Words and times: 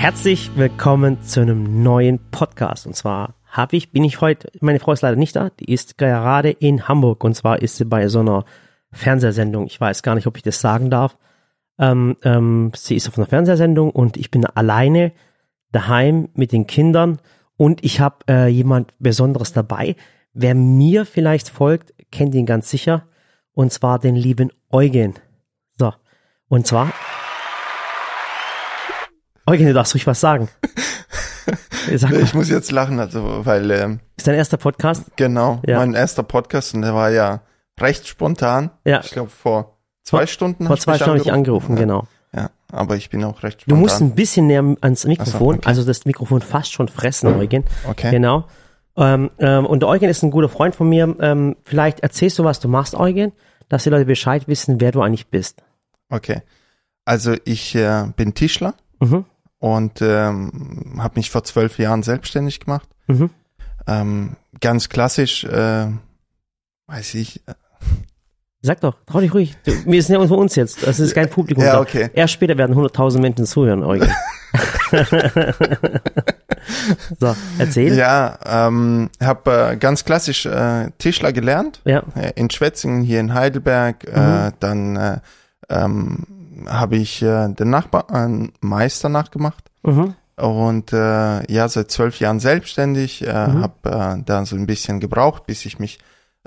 Herzlich 0.00 0.50
willkommen 0.56 1.22
zu 1.24 1.40
einem 1.40 1.82
neuen 1.82 2.20
Podcast. 2.30 2.86
Und 2.86 2.96
zwar 2.96 3.34
habe 3.44 3.76
ich, 3.76 3.92
bin 3.92 4.02
ich 4.02 4.22
heute, 4.22 4.50
meine 4.62 4.80
Frau 4.80 4.92
ist 4.92 5.02
leider 5.02 5.18
nicht 5.18 5.36
da, 5.36 5.50
die 5.50 5.70
ist 5.70 5.98
gerade 5.98 6.48
in 6.48 6.88
Hamburg 6.88 7.22
und 7.22 7.34
zwar 7.34 7.60
ist 7.60 7.76
sie 7.76 7.84
bei 7.84 8.08
so 8.08 8.20
einer 8.20 8.46
Fernsehsendung. 8.92 9.66
Ich 9.66 9.78
weiß 9.78 10.02
gar 10.02 10.14
nicht, 10.14 10.26
ob 10.26 10.38
ich 10.38 10.42
das 10.42 10.58
sagen 10.62 10.88
darf. 10.88 11.18
Ähm, 11.78 12.16
ähm, 12.22 12.72
sie 12.74 12.96
ist 12.96 13.08
auf 13.08 13.18
einer 13.18 13.26
Fernsehsendung 13.26 13.90
und 13.90 14.16
ich 14.16 14.30
bin 14.30 14.46
alleine 14.46 15.12
daheim 15.70 16.30
mit 16.32 16.52
den 16.52 16.66
Kindern 16.66 17.18
und 17.58 17.84
ich 17.84 18.00
habe 18.00 18.24
äh, 18.26 18.46
jemand 18.46 18.94
Besonderes 19.00 19.52
dabei. 19.52 19.96
Wer 20.32 20.54
mir 20.54 21.04
vielleicht 21.04 21.50
folgt, 21.50 21.92
kennt 22.10 22.34
ihn 22.34 22.46
ganz 22.46 22.70
sicher 22.70 23.06
und 23.52 23.70
zwar 23.70 23.98
den 23.98 24.16
lieben 24.16 24.50
Eugen. 24.70 25.12
So, 25.78 25.92
und 26.48 26.66
zwar 26.66 26.90
Eugen, 29.50 29.66
du 29.66 29.74
darfst 29.74 29.94
ruhig 29.94 30.06
was 30.06 30.20
sagen. 30.20 30.48
Sag 31.96 32.12
ich 32.12 32.34
muss 32.34 32.48
jetzt 32.48 32.70
lachen, 32.70 33.00
also 33.00 33.44
weil 33.44 33.68
ähm, 33.72 33.98
ist 34.16 34.28
dein 34.28 34.36
erster 34.36 34.58
Podcast? 34.58 35.10
Genau, 35.16 35.60
ja. 35.66 35.78
mein 35.78 35.94
erster 35.94 36.22
Podcast 36.22 36.72
und 36.72 36.82
der 36.82 36.94
war 36.94 37.10
ja 37.10 37.40
recht 37.80 38.06
spontan. 38.06 38.70
Ja. 38.84 39.00
Ich 39.02 39.10
glaube 39.10 39.30
vor 39.30 39.76
zwei 40.04 40.28
Stunden. 40.28 40.68
Vor 40.68 40.76
zwei 40.76 40.94
Stunden 40.94 41.18
habe 41.18 41.22
ich 41.22 41.32
angerufen, 41.32 41.74
ja. 41.74 41.80
genau. 41.80 42.06
Ja, 42.32 42.50
aber 42.70 42.94
ich 42.94 43.10
bin 43.10 43.24
auch 43.24 43.42
recht 43.42 43.62
spontan. 43.62 43.76
Du 43.76 43.82
musst 43.82 44.00
ein 44.00 44.14
bisschen 44.14 44.46
näher 44.46 44.76
ans 44.82 45.04
Mikrofon, 45.04 45.54
so, 45.54 45.58
okay. 45.58 45.66
also 45.66 45.82
das 45.82 46.04
Mikrofon 46.04 46.42
fast 46.42 46.72
schon 46.72 46.86
fressen, 46.86 47.34
Eugen. 47.34 47.64
Okay. 47.88 48.12
Genau. 48.12 48.44
Ähm, 48.96 49.32
ähm, 49.40 49.66
und 49.66 49.82
Eugen 49.82 50.08
ist 50.08 50.22
ein 50.22 50.30
guter 50.30 50.48
Freund 50.48 50.76
von 50.76 50.88
mir. 50.88 51.16
Ähm, 51.18 51.56
vielleicht 51.64 52.00
erzählst 52.00 52.38
du, 52.38 52.44
was 52.44 52.60
du 52.60 52.68
machst, 52.68 52.94
Eugen, 52.94 53.32
dass 53.68 53.82
die 53.82 53.90
Leute 53.90 54.04
Bescheid 54.04 54.46
wissen, 54.46 54.80
wer 54.80 54.92
du 54.92 55.02
eigentlich 55.02 55.26
bist. 55.26 55.64
Okay. 56.08 56.42
Also 57.04 57.34
ich 57.44 57.74
äh, 57.74 58.04
bin 58.14 58.34
Tischler. 58.34 58.74
Mhm 59.00 59.24
und 59.60 60.02
ähm, 60.02 60.96
habe 60.98 61.20
mich 61.20 61.30
vor 61.30 61.44
zwölf 61.44 61.78
Jahren 61.78 62.02
selbstständig 62.02 62.58
gemacht. 62.60 62.88
Mhm. 63.06 63.30
Ähm, 63.86 64.36
ganz 64.60 64.88
klassisch, 64.88 65.44
äh, 65.44 65.86
weiß 66.86 67.14
ich. 67.14 67.46
Äh, 67.46 67.54
Sag 68.62 68.80
doch, 68.80 68.96
trau 69.06 69.20
dich 69.20 69.32
ruhig. 69.32 69.56
Du, 69.64 69.72
wir 69.86 70.02
sind 70.02 70.14
ja 70.14 70.20
unter 70.20 70.36
uns 70.36 70.54
jetzt. 70.54 70.86
Das 70.86 71.00
ist 71.00 71.14
kein 71.14 71.30
Publikum. 71.30 71.64
ja, 71.64 71.80
okay. 71.80 72.10
Erst 72.12 72.34
später 72.34 72.58
werden 72.58 72.76
100.000 72.76 73.20
Menschen 73.20 73.46
zuhören, 73.46 73.82
Eugen. 73.82 74.06
so, 77.20 77.34
erzähl. 77.58 77.94
Ja, 77.94 78.38
ähm, 78.44 79.08
habe 79.22 79.70
äh, 79.72 79.76
ganz 79.76 80.04
klassisch 80.04 80.44
äh, 80.44 80.90
Tischler 80.98 81.32
gelernt. 81.32 81.80
Ja. 81.84 82.02
Äh, 82.14 82.32
in 82.36 82.50
Schwetzingen, 82.50 83.02
hier 83.02 83.20
in 83.20 83.32
Heidelberg. 83.32 84.04
Äh, 84.04 84.10
mhm. 84.20 84.48
Äh, 84.48 84.52
dann 84.60 84.96
äh, 84.96 85.20
ähm, 85.70 86.26
habe 86.68 86.96
ich 86.96 87.22
äh, 87.22 87.48
den 87.48 87.70
Nachbar, 87.70 88.06
äh, 88.12 88.48
Meister 88.60 89.08
nachgemacht. 89.08 89.70
Mhm. 89.82 90.14
Und 90.36 90.92
äh, 90.92 91.52
ja, 91.52 91.68
seit 91.68 91.90
zwölf 91.90 92.18
Jahren 92.18 92.40
selbstständig, 92.40 93.26
äh, 93.26 93.48
mhm. 93.48 93.62
habe 93.62 94.18
äh, 94.18 94.22
da 94.24 94.44
so 94.46 94.56
ein 94.56 94.66
bisschen 94.66 95.00
gebraucht, 95.00 95.46
bis 95.46 95.66
ich 95.66 95.78
mich 95.78 95.98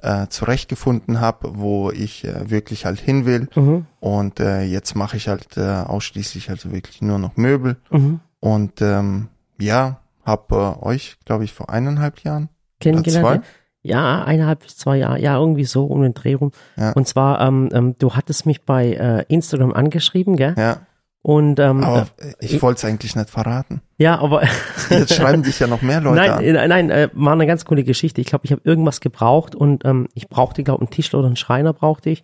äh, 0.01 0.27
zurechtgefunden 0.27 1.21
habe, 1.21 1.59
wo 1.59 1.91
ich 1.91 2.25
äh, 2.25 2.49
wirklich 2.49 2.85
halt 2.85 2.99
hin 2.99 3.25
will. 3.25 3.47
Mhm. 3.55 3.85
Und 3.99 4.39
äh, 4.39 4.63
jetzt 4.63 4.95
mache 4.95 5.17
ich 5.17 5.27
halt 5.27 5.57
äh, 5.57 5.61
ausschließlich 5.61 6.49
also 6.49 6.71
wirklich 6.71 7.01
nur 7.01 7.19
noch 7.19 7.37
Möbel. 7.37 7.77
Mhm. 7.91 8.19
Und 8.39 8.81
ähm, 8.81 9.29
ja, 9.59 9.99
habe 10.25 10.77
äh, 10.81 10.85
euch, 10.85 11.17
glaube 11.25 11.43
ich, 11.43 11.53
vor 11.53 11.69
eineinhalb 11.69 12.19
Jahren 12.21 12.49
kennengelernt. 12.79 13.45
Ja, 13.83 14.23
eineinhalb 14.23 14.61
bis 14.61 14.77
zwei 14.77 14.97
Jahre, 14.97 15.19
ja, 15.19 15.37
irgendwie 15.37 15.65
so 15.65 15.85
um 15.85 16.01
den 16.01 16.13
Dreh 16.13 16.35
rum. 16.35 16.51
Ja. 16.77 16.93
Und 16.93 17.07
zwar, 17.07 17.41
ähm, 17.41 17.69
ähm, 17.73 17.95
du 17.99 18.15
hattest 18.15 18.45
mich 18.45 18.63
bei 18.63 18.93
äh, 18.93 19.25
Instagram 19.27 19.73
angeschrieben, 19.73 20.37
gell? 20.37 20.55
Ja. 20.57 20.77
Und 21.21 21.59
ähm, 21.59 21.83
aber 21.83 22.07
äh, 22.17 22.33
ich 22.39 22.61
wollte 22.61 22.79
es 22.79 22.85
eigentlich 22.85 23.15
nicht 23.15 23.29
verraten. 23.29 23.81
Ja, 23.97 24.19
aber 24.19 24.43
jetzt 24.89 25.13
schreiben 25.13 25.43
dich 25.43 25.59
ja 25.59 25.67
noch 25.67 25.81
mehr 25.81 26.01
Leute 26.01 26.15
nein, 26.17 26.31
an. 26.31 26.53
Nein, 26.53 26.69
nein, 26.69 26.89
äh, 26.89 27.09
war 27.13 27.33
eine 27.33 27.47
ganz 27.47 27.63
coole 27.63 27.83
Geschichte. 27.83 28.19
Ich 28.19 28.27
glaube, 28.27 28.45
ich 28.45 28.51
habe 28.51 28.61
irgendwas 28.65 28.99
gebraucht 28.99 29.55
und 29.55 29.85
ähm, 29.85 30.07
ich 30.13 30.27
brauchte, 30.27 30.63
glaube 30.63 30.81
einen 30.81 30.89
Tischler 30.89 31.19
oder 31.19 31.27
einen 31.27 31.37
Schreiner 31.37 31.73
brauchte 31.73 32.09
ich. 32.09 32.23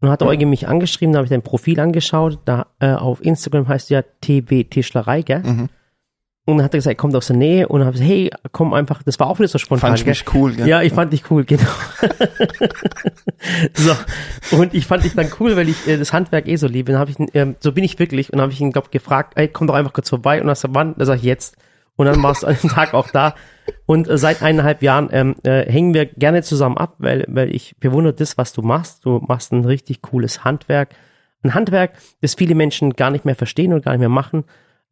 Und 0.00 0.08
dann 0.08 0.10
hat 0.10 0.22
Eugen 0.22 0.50
mich 0.50 0.68
angeschrieben, 0.68 1.12
da 1.12 1.18
habe 1.18 1.24
ich 1.24 1.30
dein 1.30 1.42
Profil 1.42 1.80
angeschaut. 1.80 2.38
Da 2.44 2.66
äh, 2.80 2.92
auf 2.92 3.24
Instagram 3.24 3.68
heißt 3.68 3.88
ja 3.88 4.02
TB 4.02 4.70
Tischlerei, 4.70 5.22
gell? 5.22 5.40
Mhm. 5.40 5.68
Und 6.46 6.58
dann 6.58 6.64
hat 6.64 6.74
er 6.74 6.78
gesagt, 6.78 6.92
er 6.92 6.96
kommt 6.96 7.16
aus 7.16 7.28
der 7.28 7.36
Nähe 7.36 7.68
und 7.68 7.80
dann 7.80 7.86
habe 7.86 7.96
ich 7.96 8.02
gesagt, 8.02 8.18
hey, 8.18 8.30
komm 8.52 8.74
einfach, 8.74 9.02
das 9.02 9.18
war 9.18 9.28
auch 9.28 9.38
wieder 9.38 9.48
so 9.48 9.56
spontan. 9.56 9.90
Fand 9.90 10.00
ich 10.00 10.06
mich 10.06 10.24
cool, 10.34 10.52
gell? 10.52 10.68
Ja, 10.68 10.82
ich 10.82 10.92
fand 10.92 11.10
dich 11.10 11.30
cool, 11.30 11.44
genau. 11.44 11.62
so, 13.72 14.58
und 14.58 14.74
ich 14.74 14.86
fand 14.86 15.04
dich 15.04 15.14
dann 15.14 15.30
cool, 15.40 15.56
weil 15.56 15.70
ich 15.70 15.88
äh, 15.88 15.96
das 15.96 16.12
Handwerk 16.12 16.46
eh 16.46 16.56
so 16.56 16.66
liebe. 16.66 16.92
Dann 16.92 17.00
habe 17.00 17.10
ich, 17.10 17.16
ähm, 17.32 17.56
so 17.60 17.72
bin 17.72 17.82
ich 17.82 17.98
wirklich, 17.98 18.30
und 18.30 18.36
dann 18.36 18.42
habe 18.42 18.52
ich 18.52 18.60
ihn, 18.60 18.72
glaub, 18.72 18.90
gefragt, 18.90 19.32
ey, 19.36 19.48
komm 19.48 19.68
doch 19.68 19.74
einfach 19.74 19.94
kurz 19.94 20.10
vorbei. 20.10 20.38
Und 20.38 20.48
dann 20.48 20.54
sagt 20.54 20.74
wann? 20.74 20.94
Dann 20.98 21.06
sag 21.06 21.16
ich 21.16 21.22
jetzt. 21.22 21.56
Und 21.96 22.06
dann 22.06 22.22
warst 22.22 22.42
du 22.42 22.48
an 22.48 22.56
dem 22.62 22.68
Tag 22.68 22.92
auch 22.92 23.08
da. 23.08 23.34
Und 23.86 24.06
äh, 24.06 24.18
seit 24.18 24.42
eineinhalb 24.42 24.82
Jahren 24.82 25.08
ähm, 25.12 25.36
äh, 25.44 25.64
hängen 25.64 25.94
wir 25.94 26.04
gerne 26.04 26.42
zusammen 26.42 26.76
ab, 26.76 26.96
weil, 26.98 27.24
weil 27.26 27.54
ich 27.54 27.74
bewundere 27.80 28.12
das, 28.12 28.36
was 28.36 28.52
du 28.52 28.60
machst. 28.60 29.06
Du 29.06 29.18
machst 29.26 29.50
ein 29.52 29.64
richtig 29.64 30.02
cooles 30.02 30.44
Handwerk. 30.44 30.90
Ein 31.42 31.54
Handwerk, 31.54 31.92
das 32.20 32.34
viele 32.34 32.54
Menschen 32.54 32.96
gar 32.96 33.10
nicht 33.10 33.24
mehr 33.24 33.34
verstehen 33.34 33.72
und 33.72 33.82
gar 33.82 33.92
nicht 33.92 34.00
mehr 34.00 34.10
machen 34.10 34.44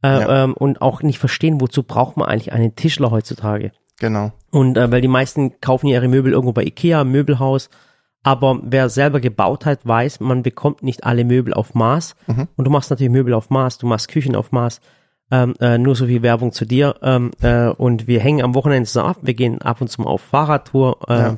äh, 0.02 0.08
ja. 0.08 0.44
ähm, 0.44 0.54
und 0.54 0.82
auch 0.82 1.02
nicht 1.02 1.18
verstehen, 1.18 1.60
wozu 1.60 1.82
braucht 1.82 2.16
man 2.16 2.28
eigentlich 2.28 2.52
einen 2.52 2.76
Tischler 2.76 3.10
heutzutage. 3.10 3.72
Genau. 3.98 4.32
Und 4.50 4.76
äh, 4.76 4.90
weil 4.90 5.00
die 5.00 5.08
meisten 5.08 5.60
kaufen 5.60 5.86
ihre 5.86 6.08
Möbel 6.08 6.32
irgendwo 6.32 6.52
bei 6.52 6.64
Ikea, 6.64 7.04
Möbelhaus, 7.04 7.70
aber 8.22 8.60
wer 8.62 8.88
selber 8.88 9.20
gebaut 9.20 9.66
hat, 9.66 9.86
weiß, 9.86 10.20
man 10.20 10.42
bekommt 10.42 10.82
nicht 10.82 11.04
alle 11.04 11.24
Möbel 11.24 11.54
auf 11.54 11.74
Maß. 11.74 12.14
Mhm. 12.26 12.48
Und 12.56 12.64
du 12.64 12.70
machst 12.70 12.90
natürlich 12.90 13.12
Möbel 13.12 13.34
auf 13.34 13.50
Maß, 13.50 13.78
du 13.78 13.86
machst 13.86 14.08
Küchen 14.08 14.36
auf 14.36 14.52
Maß. 14.52 14.80
Ähm, 15.30 15.54
äh, 15.60 15.78
nur 15.78 15.96
so 15.96 16.06
viel 16.06 16.22
Werbung 16.22 16.52
zu 16.52 16.64
dir. 16.64 16.94
Ähm, 17.02 17.30
äh, 17.40 17.68
und 17.68 18.06
wir 18.06 18.20
hängen 18.20 18.44
am 18.44 18.54
Wochenende 18.54 18.86
zusammen 18.86 19.10
ab. 19.10 19.16
Wir 19.22 19.34
gehen 19.34 19.62
ab 19.62 19.80
und 19.80 19.88
zu 19.88 20.02
mal 20.02 20.10
auf 20.10 20.20
Fahrradtour. 20.20 20.98
Äh, 21.08 21.14
ja. 21.14 21.36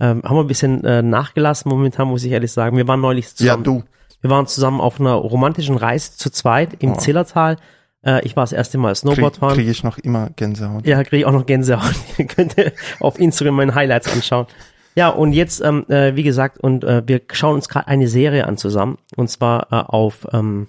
ähm, 0.00 0.22
haben 0.24 0.36
wir 0.36 0.40
ein 0.40 0.46
bisschen 0.46 0.82
äh, 0.84 1.02
nachgelassen 1.02 1.68
momentan, 1.68 2.08
muss 2.08 2.24
ich 2.24 2.32
ehrlich 2.32 2.50
sagen. 2.50 2.76
Wir 2.76 2.88
waren 2.88 3.00
neulich 3.00 3.28
zusammen. 3.36 3.64
Ja, 3.64 3.70
du. 3.72 3.84
Wir 4.20 4.30
waren 4.30 4.46
zusammen 4.46 4.80
auf 4.80 4.98
einer 4.98 5.12
romantischen 5.12 5.76
Reise 5.76 6.16
zu 6.16 6.30
zweit 6.30 6.82
im 6.82 6.92
oh. 6.92 6.96
Zillertal. 6.96 7.58
Äh, 8.04 8.24
ich 8.24 8.36
war 8.36 8.44
das 8.44 8.52
erste 8.52 8.78
Mal 8.78 8.94
Snowboard 8.94 9.38
fahren. 9.38 9.54
Kriege 9.54 9.70
ich 9.70 9.84
noch 9.84 9.98
immer 9.98 10.30
Gänsehaut. 10.36 10.86
Ja, 10.86 11.02
kriege 11.02 11.18
ich 11.18 11.26
auch 11.26 11.32
noch 11.32 11.46
Gänsehaut. 11.46 11.94
Ihr 12.18 12.26
könnt 12.26 12.54
auf 13.00 13.18
Instagram 13.18 13.56
meine 13.56 13.74
Highlights 13.74 14.12
anschauen. 14.12 14.46
Ja, 14.94 15.10
und 15.10 15.32
jetzt, 15.32 15.60
ähm, 15.60 15.84
äh, 15.88 16.16
wie 16.16 16.24
gesagt, 16.24 16.58
und 16.58 16.82
äh, 16.82 17.02
wir 17.06 17.20
schauen 17.32 17.54
uns 17.54 17.68
gerade 17.68 17.86
eine 17.86 18.08
Serie 18.08 18.46
an 18.46 18.56
zusammen. 18.56 18.98
Und 19.16 19.30
zwar 19.30 19.72
äh, 19.72 19.76
auf, 19.76 20.26
ähm, 20.32 20.68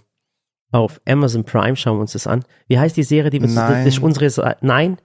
auf 0.71 1.01
Amazon 1.07 1.45
Prime 1.45 1.75
schauen 1.75 1.97
wir 1.97 2.01
uns 2.01 2.13
das 2.13 2.27
an. 2.27 2.43
Wie 2.67 2.77
heißt 2.77 2.95
die 2.95 3.03
Serie, 3.03 3.31
die 3.31 3.41
wir 3.41 3.49
Nein. 3.49 3.85
Das 3.85 3.95
ist 3.95 4.03
unsere 4.03 4.57
Nein. 4.61 4.97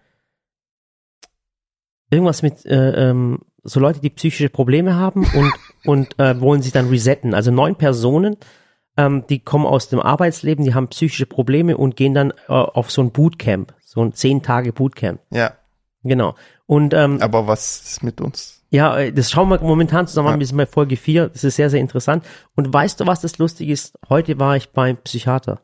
Irgendwas 2.10 2.42
mit 2.42 2.66
äh, 2.66 3.10
ähm, 3.10 3.40
so 3.62 3.80
Leute, 3.80 4.00
die 4.00 4.10
psychische 4.10 4.50
Probleme 4.50 4.94
haben 4.94 5.24
und, 5.24 5.52
und 5.86 6.18
äh, 6.18 6.38
wollen 6.40 6.60
sich 6.60 6.72
dann 6.72 6.90
resetten. 6.90 7.32
Also 7.32 7.50
neun 7.50 7.76
Personen 7.76 8.36
ähm, 8.96 9.24
die 9.28 9.40
kommen 9.40 9.66
aus 9.66 9.88
dem 9.88 10.00
Arbeitsleben, 10.00 10.64
die 10.64 10.74
haben 10.74 10.88
psychische 10.88 11.26
Probleme 11.26 11.76
und 11.76 11.96
gehen 11.96 12.14
dann 12.14 12.30
äh, 12.48 12.52
auf 12.52 12.90
so 12.90 13.02
ein 13.02 13.10
Bootcamp, 13.10 13.74
so 13.84 14.02
ein 14.02 14.12
zehn 14.12 14.42
Tage 14.42 14.72
Bootcamp. 14.72 15.20
Ja. 15.30 15.52
Genau. 16.02 16.34
Und 16.66 16.94
ähm, 16.94 17.20
aber 17.20 17.46
was 17.46 17.80
ist 17.82 18.02
mit 18.02 18.20
uns? 18.20 18.62
Ja, 18.70 18.98
äh, 18.98 19.12
das 19.12 19.30
schauen 19.30 19.48
wir 19.48 19.60
momentan 19.60 20.06
zusammen 20.06 20.28
an, 20.28 20.40
wir 20.40 20.46
sind 20.46 20.56
bei 20.56 20.66
Folge 20.66 20.96
4, 20.96 21.28
das 21.28 21.44
ist 21.44 21.56
sehr, 21.56 21.70
sehr 21.70 21.80
interessant. 21.80 22.24
Und 22.54 22.72
weißt 22.72 23.00
du, 23.00 23.06
was 23.06 23.20
das 23.20 23.38
lustig 23.38 23.68
ist? 23.68 23.98
Heute 24.08 24.38
war 24.38 24.56
ich 24.56 24.70
beim 24.70 24.96
Psychiater. 24.98 25.60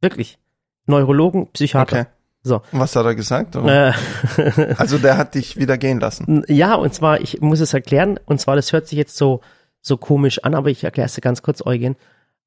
Wirklich. 0.00 0.38
Neurologen, 0.86 1.48
Psychiater. 1.52 2.00
Okay. 2.00 2.06
So. 2.42 2.60
Was 2.72 2.94
hat 2.94 3.06
er 3.06 3.14
gesagt? 3.14 3.56
Äh, 3.56 3.92
also 4.76 4.98
der 4.98 5.16
hat 5.16 5.34
dich 5.34 5.56
wieder 5.56 5.78
gehen 5.78 5.98
lassen. 5.98 6.44
Ja, 6.46 6.74
und 6.74 6.92
zwar, 6.92 7.20
ich 7.20 7.40
muss 7.40 7.60
es 7.60 7.72
erklären, 7.72 8.20
und 8.26 8.40
zwar, 8.40 8.54
das 8.54 8.72
hört 8.72 8.86
sich 8.86 8.98
jetzt 8.98 9.16
so, 9.16 9.40
so 9.80 9.96
komisch 9.96 10.44
an, 10.44 10.54
aber 10.54 10.68
ich 10.68 10.84
erkläre 10.84 11.06
es 11.06 11.14
dir 11.14 11.22
ganz 11.22 11.42
kurz, 11.42 11.64
Eugen 11.64 11.96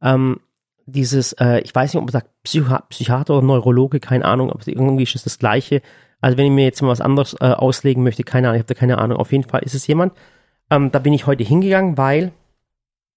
ähm, 0.02 0.40
dieses, 0.86 1.34
äh, 1.34 1.60
ich 1.60 1.76
weiß 1.76 1.94
nicht, 1.94 2.00
ob 2.00 2.06
man 2.06 2.14
sagt 2.14 2.30
Psycho 2.44 2.78
Psychiater 2.90 3.36
oder 3.36 3.46
Neurologe, 3.46 4.00
keine 4.00 4.26
Ahnung, 4.26 4.52
aber 4.52 4.66
irgendwie 4.66 5.04
ist 5.04 5.16
es 5.16 5.24
das 5.24 5.38
Gleiche. 5.38 5.82
Also 6.22 6.38
wenn 6.38 6.46
ich 6.46 6.52
mir 6.52 6.64
jetzt 6.64 6.82
mal 6.82 6.88
was 6.88 7.02
anderes 7.02 7.36
äh, 7.40 7.46
auslegen 7.46 8.04
möchte, 8.04 8.24
keine 8.24 8.48
Ahnung, 8.48 8.56
ich 8.56 8.64
habe 8.64 8.74
da 8.74 8.80
keine 8.80 8.98
Ahnung. 8.98 9.18
Auf 9.18 9.32
jeden 9.32 9.44
Fall 9.44 9.62
ist 9.64 9.76
es 9.76 9.86
jemand. 9.86 10.14
Ähm, 10.72 10.92
da 10.92 11.00
bin 11.00 11.14
ich 11.14 11.28
heute 11.28 11.44
hingegangen, 11.44 11.98
weil, 11.98 12.32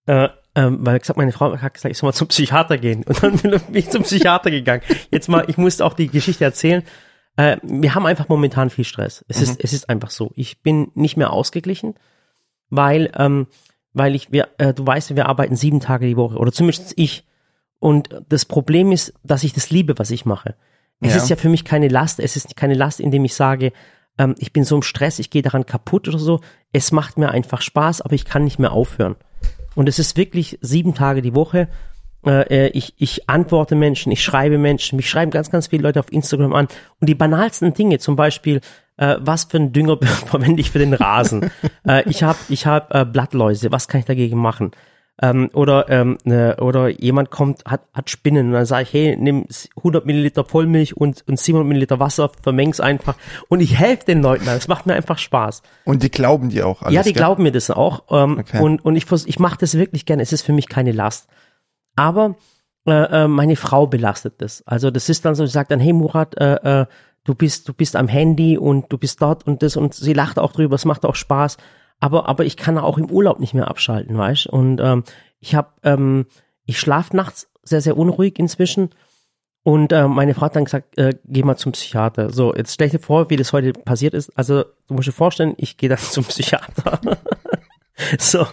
äh, 0.07 0.29
ähm, 0.55 0.79
weil 0.85 0.99
gesagt, 0.99 1.17
meine 1.17 1.33
Frau 1.33 1.57
hat 1.57 1.75
gesagt, 1.75 1.93
ich 1.93 1.99
soll 1.99 2.09
mal 2.09 2.13
zum 2.13 2.29
Psychiater 2.29 2.77
gehen. 2.77 3.05
Und 3.05 3.23
dann 3.23 3.37
bin 3.41 3.61
ich 3.73 3.89
zum 3.91 4.03
Psychiater 4.03 4.51
gegangen. 4.51 4.83
Jetzt 5.11 5.29
mal, 5.29 5.45
ich 5.49 5.57
musste 5.57 5.85
auch 5.85 5.95
die 5.95 6.09
Geschichte 6.09 6.45
erzählen. 6.45 6.83
Äh, 7.37 7.59
wir 7.63 7.95
haben 7.95 8.07
einfach 8.07 8.29
momentan 8.29 8.71
viel 8.71 8.85
Stress. 8.85 9.25
Es 9.29 9.39
mhm. 9.39 9.43
ist, 9.45 9.65
es 9.65 9.73
ist 9.73 9.89
einfach 9.89 10.11
so. 10.11 10.33
Ich 10.35 10.61
bin 10.61 10.91
nicht 10.95 11.17
mehr 11.17 11.33
ausgeglichen, 11.33 11.95
weil 12.69 13.11
ähm, 13.17 13.47
weil 13.93 14.15
ich, 14.15 14.33
wir, 14.33 14.49
äh, 14.59 14.73
du 14.73 14.87
weißt, 14.87 15.15
wir 15.17 15.27
arbeiten 15.27 15.57
sieben 15.57 15.81
Tage 15.81 16.07
die 16.07 16.17
Woche 16.17 16.37
oder 16.37 16.53
zumindest 16.53 16.95
ich. 16.97 17.27
Und 17.79 18.11
das 18.29 18.45
Problem 18.45 18.93
ist, 18.93 19.15
dass 19.23 19.45
ich 19.45 19.53
das 19.53 19.71
liebe, 19.71 19.99
was 19.99 20.11
ich 20.11 20.27
mache. 20.27 20.55
Es 21.01 21.15
ja. 21.15 21.17
ist 21.17 21.31
ja 21.31 21.37
für 21.37 21.49
mich 21.49 21.65
keine 21.65 21.89
Last. 21.89 22.21
Es 22.21 22.37
ist 22.37 22.57
keine 22.57 22.75
Last, 22.75 23.01
indem 23.01 23.25
ich 23.25 23.35
sage, 23.35 23.73
ähm, 24.19 24.35
ich 24.39 24.53
bin 24.53 24.65
so 24.65 24.77
im 24.77 24.83
Stress, 24.83 25.19
ich 25.19 25.31
gehe 25.31 25.43
daran 25.43 25.67
kaputt 25.67 26.09
oder 26.09 26.19
so. 26.19 26.41
Es 26.73 26.93
macht 26.93 27.19
mir 27.19 27.31
einfach 27.31 27.63
Spaß, 27.63 28.03
aber 28.03 28.15
ich 28.15 28.27
kann 28.27 28.45
nicht 28.45 28.59
mehr 28.59 28.73
aufhören. 28.73 29.17
Und 29.75 29.89
es 29.89 29.99
ist 29.99 30.17
wirklich 30.17 30.59
sieben 30.61 30.95
Tage 30.95 31.23
die 31.23 31.35
Woche. 31.35 31.69
Äh, 32.27 32.69
ich, 32.69 32.95
ich 32.99 33.29
antworte 33.29 33.75
Menschen, 33.75 34.13
ich 34.13 34.23
schreibe 34.23 34.59
Menschen, 34.59 34.97
mich 34.97 35.09
schreiben 35.09 35.31
ganz, 35.31 35.51
ganz 35.51 35.69
viele 35.69 35.83
Leute 35.83 36.01
auf 36.01 36.13
Instagram 36.13 36.53
an. 36.55 36.69
Und 37.01 37.09
die 37.09 37.15
banalsten 37.15 37.73
Dinge, 37.75 37.99
zum 37.99 38.17
Beispiel, 38.17 38.61
äh, 38.97 39.17
was 39.21 39.45
für 39.45 39.57
einen 39.57 39.73
Dünger 39.73 39.99
verwende 40.27 40.61
ich 40.61 40.71
für 40.71 40.79
den 40.79 40.95
Rasen? 40.95 41.51
äh, 41.87 42.09
ich 42.09 42.23
habe 42.23 42.39
ich 42.49 42.67
hab, 42.67 42.95
äh, 42.95 43.05
Blattläuse, 43.05 43.73
was 43.73 43.89
kann 43.89 44.01
ich 44.01 44.07
dagegen 44.07 44.39
machen? 44.39 44.73
Ähm, 45.23 45.51
oder, 45.53 45.91
ähm, 45.91 46.17
ne, 46.25 46.57
oder 46.61 46.89
jemand 46.89 47.31
kommt, 47.31 47.65
hat, 47.67 47.83
hat 47.93 48.09
Spinnen 48.09 48.47
und 48.47 48.53
dann 48.53 48.65
sage 48.65 48.85
ich, 48.85 48.93
hey, 48.95 49.17
nimm 49.19 49.45
100 49.77 50.07
Milliliter 50.07 50.45
Vollmilch 50.45 50.97
und, 50.97 51.25
und 51.29 51.39
700 51.39 51.69
Milliliter 51.69 52.01
Wasser, 52.01 52.31
vermeng's 52.43 52.81
einfach 52.81 53.17
und 53.49 53.61
ich 53.61 53.79
helfe 53.79 54.07
den 54.07 54.23
Leuten, 54.23 54.47
das 54.47 54.67
macht 54.67 54.87
mir 54.87 54.95
einfach 54.95 55.19
Spaß. 55.19 55.61
Und 55.85 56.03
die 56.03 56.11
glauben 56.11 56.49
dir 56.49 56.67
auch 56.67 56.81
alles, 56.81 56.95
Ja, 56.95 57.03
die 57.03 57.13
gell? 57.13 57.21
glauben 57.21 57.43
mir 57.43 57.53
das 57.53 57.71
auch 57.71 58.05
ähm, 58.11 58.39
okay. 58.39 58.61
und, 58.63 58.83
und 58.83 58.97
ich, 58.97 59.05
ich 59.27 59.39
mache 59.39 59.59
das 59.61 59.77
wirklich 59.77 60.07
gerne, 60.07 60.23
es 60.23 60.33
ist 60.33 60.41
für 60.41 60.55
mich 60.55 60.71
keine 60.71 60.93
Last. 60.93 61.29
Aber 61.97 62.37
äh, 62.87 63.25
äh, 63.25 63.29
meine 63.29 63.57
Frau 63.57 63.87
belastet 63.87 64.35
das. 64.39 64.67
Also 64.67 64.91
das 64.91 65.09
ist 65.09 65.25
dann 65.25 65.35
so, 65.35 65.45
sie 65.47 65.53
sagt 65.53 65.71
dann, 65.71 65.81
hey 65.81 65.93
Murat, 65.93 66.37
äh, 66.39 66.83
äh, 66.83 66.87
du 67.25 67.35
bist, 67.35 67.69
du 67.69 67.75
bist 67.75 67.97
am 67.97 68.09
Handy 68.09 68.57
und 68.59 68.93
du 68.93 68.99
bist 68.99 69.21
dort 69.21 69.47
und 69.47 69.63
das 69.63 69.77
und 69.77 69.95
sie 69.95 70.15
lacht 70.15 70.39
auch 70.39 70.53
drüber, 70.53 70.75
es 70.75 70.85
macht 70.85 71.05
auch 71.05 71.15
Spaß 71.15 71.57
aber, 72.01 72.29
aber 72.29 72.45
ich 72.45 72.57
kann 72.57 72.79
auch 72.79 72.99
im 72.99 73.11
Urlaub 73.11 73.39
nicht 73.39 73.55
mehr 73.55 73.69
abschalten, 73.69 74.17
weißt 74.17 74.47
Und 74.47 74.81
ähm, 74.81 75.05
ich 75.39 75.55
habe, 75.55 75.69
ähm, 75.85 76.27
ich 76.65 76.81
schlafe 76.81 77.15
nachts 77.15 77.49
sehr, 77.63 77.83
sehr 77.83 77.97
unruhig 77.97 78.39
inzwischen. 78.39 78.91
Und 79.63 79.93
äh, 79.93 80.09
meine 80.09 80.35
Frau 80.35 80.47
hat 80.47 80.57
dann 80.57 80.65
gesagt, 80.65 80.97
äh, 80.97 81.15
geh 81.27 81.43
mal 81.43 81.57
zum 81.57 81.73
Psychiater. 81.73 82.33
So, 82.33 82.55
jetzt 82.55 82.73
stell 82.73 82.89
dir 82.89 82.99
vor, 82.99 83.29
wie 83.29 83.37
das 83.37 83.53
heute 83.53 83.75
passiert 83.75 84.15
ist. 84.15 84.31
Also, 84.37 84.65
du 84.89 84.95
musst 84.95 85.09
dir 85.09 85.13
vorstellen, 85.13 85.55
ich 85.59 85.77
gehe 85.77 85.91
dann 85.91 85.99
zum 85.99 86.25
Psychiater. 86.25 86.99
so, 88.19 88.47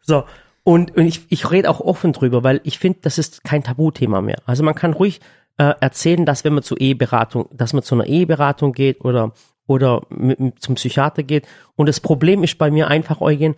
so. 0.00 0.24
Und, 0.64 0.96
und 0.96 1.06
ich, 1.06 1.26
ich 1.28 1.50
rede 1.50 1.70
auch 1.70 1.80
offen 1.80 2.12
drüber, 2.12 2.42
weil 2.42 2.60
ich 2.64 2.78
finde, 2.78 3.00
das 3.02 3.18
ist 3.18 3.44
kein 3.44 3.62
Tabuthema 3.62 4.20
mehr. 4.20 4.38
Also 4.46 4.64
man 4.64 4.74
kann 4.74 4.94
ruhig 4.94 5.20
äh, 5.58 5.74
erzählen, 5.80 6.24
dass 6.24 6.42
wenn 6.44 6.54
man 6.54 6.62
zur 6.62 6.80
Eheberatung, 6.80 7.48
dass 7.52 7.74
man 7.74 7.82
zu 7.82 7.94
einer 7.94 8.06
Eheberatung 8.06 8.72
geht 8.72 9.04
oder 9.04 9.32
oder 9.66 10.02
mit, 10.10 10.60
zum 10.60 10.74
Psychiater 10.74 11.22
geht. 11.22 11.46
Und 11.76 11.88
das 11.88 12.00
Problem 12.00 12.42
ist 12.42 12.58
bei 12.58 12.70
mir 12.70 12.88
einfach, 12.88 13.20
Eugen, 13.20 13.54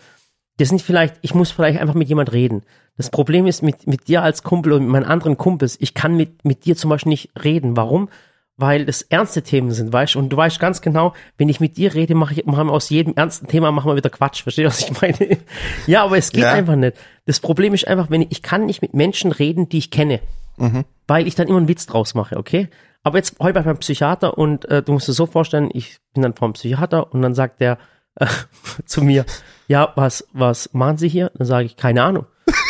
das 0.58 0.68
sind 0.68 0.80
vielleicht, 0.80 1.16
ich 1.22 1.34
muss 1.34 1.50
vielleicht 1.50 1.80
einfach 1.80 1.94
mit 1.94 2.08
jemand 2.08 2.32
reden. 2.32 2.62
Das 2.96 3.10
Problem 3.10 3.46
ist 3.46 3.62
mit, 3.62 3.86
mit 3.86 4.08
dir 4.08 4.22
als 4.22 4.42
Kumpel 4.42 4.72
und 4.72 4.82
mit 4.82 4.90
meinen 4.90 5.04
anderen 5.04 5.36
Kumpels, 5.36 5.76
ich 5.80 5.94
kann 5.94 6.16
mit, 6.16 6.44
mit 6.44 6.64
dir 6.64 6.76
zum 6.76 6.90
Beispiel 6.90 7.10
nicht 7.10 7.30
reden. 7.42 7.76
Warum? 7.76 8.08
Weil 8.58 8.86
das 8.86 9.02
ernste 9.02 9.42
Themen 9.42 9.70
sind, 9.72 9.92
weißt 9.92 10.14
du? 10.14 10.18
Und 10.18 10.30
du 10.30 10.36
weißt 10.36 10.58
ganz 10.58 10.80
genau, 10.80 11.12
wenn 11.36 11.50
ich 11.50 11.60
mit 11.60 11.76
dir 11.76 11.92
rede, 11.94 12.14
mache 12.14 12.34
ich, 12.34 12.46
machen 12.46 12.68
wir 12.68 12.72
aus 12.72 12.88
jedem 12.88 13.12
ernsten 13.14 13.48
Thema 13.48 13.70
machen 13.70 13.90
wir 13.90 13.96
wieder 13.96 14.08
Quatsch. 14.08 14.42
Verstehst 14.42 14.64
du, 14.64 14.68
was 14.68 14.90
ich 14.90 15.00
meine? 15.18 15.38
ja, 15.86 16.04
aber 16.04 16.16
es 16.16 16.30
geht 16.30 16.44
ja. 16.44 16.52
einfach 16.52 16.76
nicht. 16.76 16.96
Das 17.26 17.40
Problem 17.40 17.74
ist 17.74 17.86
einfach, 17.86 18.10
wenn 18.10 18.22
ich, 18.22 18.28
ich 18.30 18.42
kann 18.42 18.64
nicht 18.64 18.80
mit 18.80 18.94
Menschen 18.94 19.32
reden, 19.32 19.68
die 19.68 19.78
ich 19.78 19.90
kenne. 19.90 20.20
Mhm. 20.56 20.84
Weil 21.06 21.26
ich 21.26 21.34
dann 21.34 21.48
immer 21.48 21.58
einen 21.58 21.68
Witz 21.68 21.86
draus 21.86 22.14
mache, 22.14 22.38
okay? 22.38 22.68
Aber 23.02 23.18
jetzt 23.18 23.36
heute 23.38 23.62
beim 23.62 23.78
Psychiater 23.78 24.36
und 24.36 24.64
äh, 24.64 24.82
du 24.82 24.92
musst 24.92 25.06
dir 25.06 25.12
so 25.12 25.26
vorstellen, 25.26 25.70
ich 25.72 25.98
bin 26.14 26.22
dann 26.22 26.34
vom 26.34 26.54
Psychiater 26.54 27.12
und 27.12 27.22
dann 27.22 27.34
sagt 27.34 27.60
der 27.60 27.78
äh, 28.16 28.26
zu 28.86 29.02
mir, 29.02 29.24
ja, 29.68 29.92
was, 29.96 30.26
was 30.32 30.72
machen 30.72 30.96
Sie 30.96 31.08
hier? 31.08 31.30
Dann 31.34 31.46
sage 31.46 31.66
ich, 31.66 31.76
keine 31.76 32.02
Ahnung. 32.02 32.26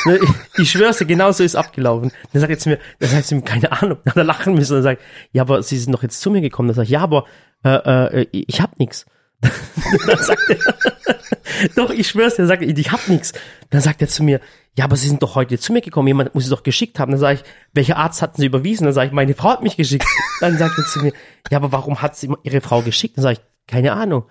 Ne, 0.06 0.19
ich, 0.23 0.61
ich 0.62 0.70
schwör's 0.70 0.99
dir, 0.99 1.06
genau 1.06 1.32
so 1.32 1.44
ist 1.44 1.55
abgelaufen. 1.55 2.11
Dann 2.32 2.40
sagt 2.40 2.50
er 2.50 2.58
zu 2.58 2.70
mir, 2.70 2.78
dann 2.99 3.11
sagt 3.11 3.26
sie 3.26 3.34
mir, 3.34 3.43
keine 3.43 3.73
Ahnung. 3.73 3.99
Dann 4.05 4.12
hat 4.12 4.17
er 4.17 4.25
lachen 4.25 4.55
müssen 4.55 4.76
und 4.76 4.82
sagt, 4.82 5.02
ja, 5.32 5.43
aber 5.43 5.62
Sie 5.62 5.78
sind 5.78 5.93
doch 5.93 6.02
jetzt 6.02 6.20
zu 6.20 6.31
mir 6.31 6.40
gekommen. 6.40 6.69
Dann 6.69 6.76
sage 6.76 6.87
ich, 6.87 6.90
ja, 6.90 7.00
aber 7.00 7.26
äh, 7.64 8.23
äh, 8.23 8.26
ich 8.32 8.61
hab 8.61 8.78
nix. 8.78 9.05
dann 9.40 10.19
sagt 10.19 10.43
er, 10.49 11.69
doch, 11.76 11.90
ich 11.90 12.08
schwör's 12.08 12.37
dir, 12.37 12.46
sagt 12.46 12.62
er, 12.62 12.69
ich 12.69 12.90
hab 12.90 13.06
nix. 13.08 13.32
Dann 13.70 13.81
sagt 13.81 14.00
er 14.00 14.08
zu 14.08 14.23
mir, 14.23 14.40
ja, 14.78 14.84
aber 14.84 14.96
Sie 14.96 15.08
sind 15.08 15.23
doch 15.23 15.34
heute 15.34 15.58
zu 15.58 15.73
mir 15.73 15.82
gekommen, 15.82 16.08
jemand 16.08 16.34
muss 16.34 16.44
Sie 16.44 16.50
doch 16.50 16.62
geschickt 16.62 16.99
haben. 16.99 17.12
Dann 17.12 17.20
sage 17.20 17.40
ich, 17.40 17.44
welcher 17.72 17.96
Arzt 17.96 18.22
hatten 18.22 18.40
Sie 18.40 18.46
überwiesen? 18.46 18.84
Dann 18.84 18.94
sage 18.94 19.08
ich, 19.08 19.12
meine 19.12 19.34
Frau 19.34 19.50
hat 19.50 19.62
mich 19.62 19.76
geschickt. 19.76 20.06
Dann 20.40 20.56
sagt 20.56 20.79
er 20.79 20.84
zu 20.84 21.00
mir, 21.00 21.12
ja, 21.50 21.58
aber 21.58 21.72
warum 21.72 22.02
hat 22.02 22.17
sie 22.17 22.31
Ihre 22.43 22.61
Frau 22.61 22.82
geschickt? 22.82 23.17
Dann 23.17 23.22
sage 23.22 23.38
ich, 23.38 23.67
keine 23.67 23.93
Ahnung. 23.93 24.25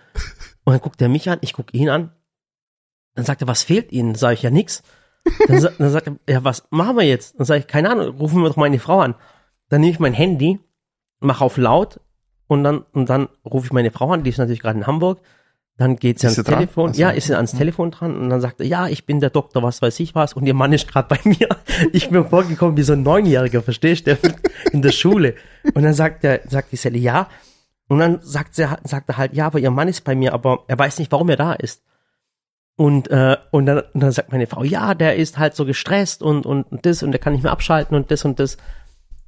Und 0.63 0.73
dann 0.73 0.81
guckt 0.81 1.01
er 1.01 1.09
mich 1.09 1.29
an, 1.29 1.39
ich 1.41 1.53
gucke 1.53 1.75
ihn 1.75 1.89
an. 1.89 2.11
Dann 3.15 3.25
sagt 3.25 3.41
er, 3.41 3.47
was 3.47 3.63
fehlt 3.63 3.91
Ihnen? 3.91 4.15
Sage 4.15 4.35
ich, 4.35 4.41
ja, 4.41 4.49
nix. 4.49 4.83
Dann, 5.47 5.67
dann 5.77 5.89
sagt 5.89 6.07
er, 6.07 6.15
ja, 6.29 6.43
was 6.43 6.67
machen 6.69 6.97
wir 6.97 7.03
jetzt? 7.03 7.39
Dann 7.39 7.45
sage 7.45 7.61
ich, 7.61 7.67
keine 7.67 7.89
Ahnung, 7.89 8.17
rufen 8.17 8.41
wir 8.41 8.49
doch 8.49 8.55
meine 8.55 8.79
Frau 8.79 8.99
an. 8.99 9.15
Dann 9.69 9.81
nehme 9.81 9.91
ich 9.91 9.99
mein 9.99 10.13
Handy, 10.13 10.59
mache 11.19 11.43
auf 11.43 11.57
laut 11.57 11.99
und 12.47 12.63
dann, 12.63 12.85
und 12.93 13.09
dann 13.09 13.29
rufe 13.43 13.65
ich 13.65 13.73
meine 13.73 13.91
Frau 13.91 14.11
an, 14.11 14.23
die 14.23 14.29
ist 14.29 14.37
natürlich 14.37 14.61
gerade 14.61 14.79
in 14.79 14.87
Hamburg 14.87 15.19
dann 15.77 15.97
geht 15.97 16.19
sie 16.19 16.27
ans 16.27 16.41
Telefon, 16.41 16.89
also, 16.89 17.01
ja, 17.01 17.09
ist 17.09 17.27
sie 17.27 17.35
ans 17.35 17.53
mhm. 17.53 17.57
Telefon 17.57 17.91
dran 17.91 18.15
und 18.15 18.29
dann 18.29 18.39
sagt 18.39 18.61
er, 18.61 18.65
ja, 18.65 18.87
ich 18.87 19.05
bin 19.05 19.19
der 19.19 19.29
Doktor, 19.29 19.61
was 19.61 19.81
weiß 19.81 19.99
ich 19.99 20.15
was 20.15 20.33
und 20.33 20.45
ihr 20.45 20.53
Mann 20.53 20.71
ist 20.71 20.87
gerade 20.87 21.07
bei 21.09 21.19
mir. 21.29 21.49
Ich 21.91 22.09
bin 22.09 22.25
vorgekommen 22.25 22.77
wie 22.77 22.83
so 22.83 22.93
ein 22.93 23.03
Neunjähriger, 23.03 23.61
verstehst 23.61 24.07
du, 24.07 24.17
in 24.71 24.81
der 24.81 24.91
Schule. 24.91 25.35
Und 25.73 25.83
dann 25.83 25.93
sagt 25.93 26.23
er, 26.23 26.41
sagt 26.47 26.71
die 26.71 26.77
Sally, 26.77 26.99
ja. 26.99 27.27
Und 27.87 27.99
dann 27.99 28.19
sagt, 28.21 28.55
sie, 28.55 28.65
sagt 28.83 29.09
er 29.09 29.17
halt, 29.17 29.33
ja, 29.33 29.47
aber 29.47 29.59
ihr 29.59 29.69
Mann 29.69 29.89
ist 29.89 30.03
bei 30.05 30.15
mir, 30.15 30.33
aber 30.33 30.63
er 30.67 30.79
weiß 30.79 30.97
nicht, 30.99 31.11
warum 31.11 31.29
er 31.29 31.35
da 31.35 31.53
ist. 31.53 31.83
Und, 32.77 33.09
äh, 33.09 33.37
und, 33.51 33.65
dann, 33.67 33.79
und 33.93 34.03
dann 34.03 34.11
sagt 34.11 34.31
meine 34.31 34.47
Frau, 34.47 34.63
ja, 34.63 34.93
der 34.93 35.15
ist 35.15 35.37
halt 35.37 35.55
so 35.55 35.65
gestresst 35.65 36.21
und, 36.21 36.45
und, 36.45 36.63
und 36.63 36.85
das 36.85 37.03
und 37.03 37.11
der 37.11 37.19
kann 37.19 37.33
nicht 37.33 37.43
mehr 37.43 37.51
abschalten 37.51 37.95
und 37.95 38.11
das 38.11 38.25
und 38.25 38.39
das. 38.39 38.57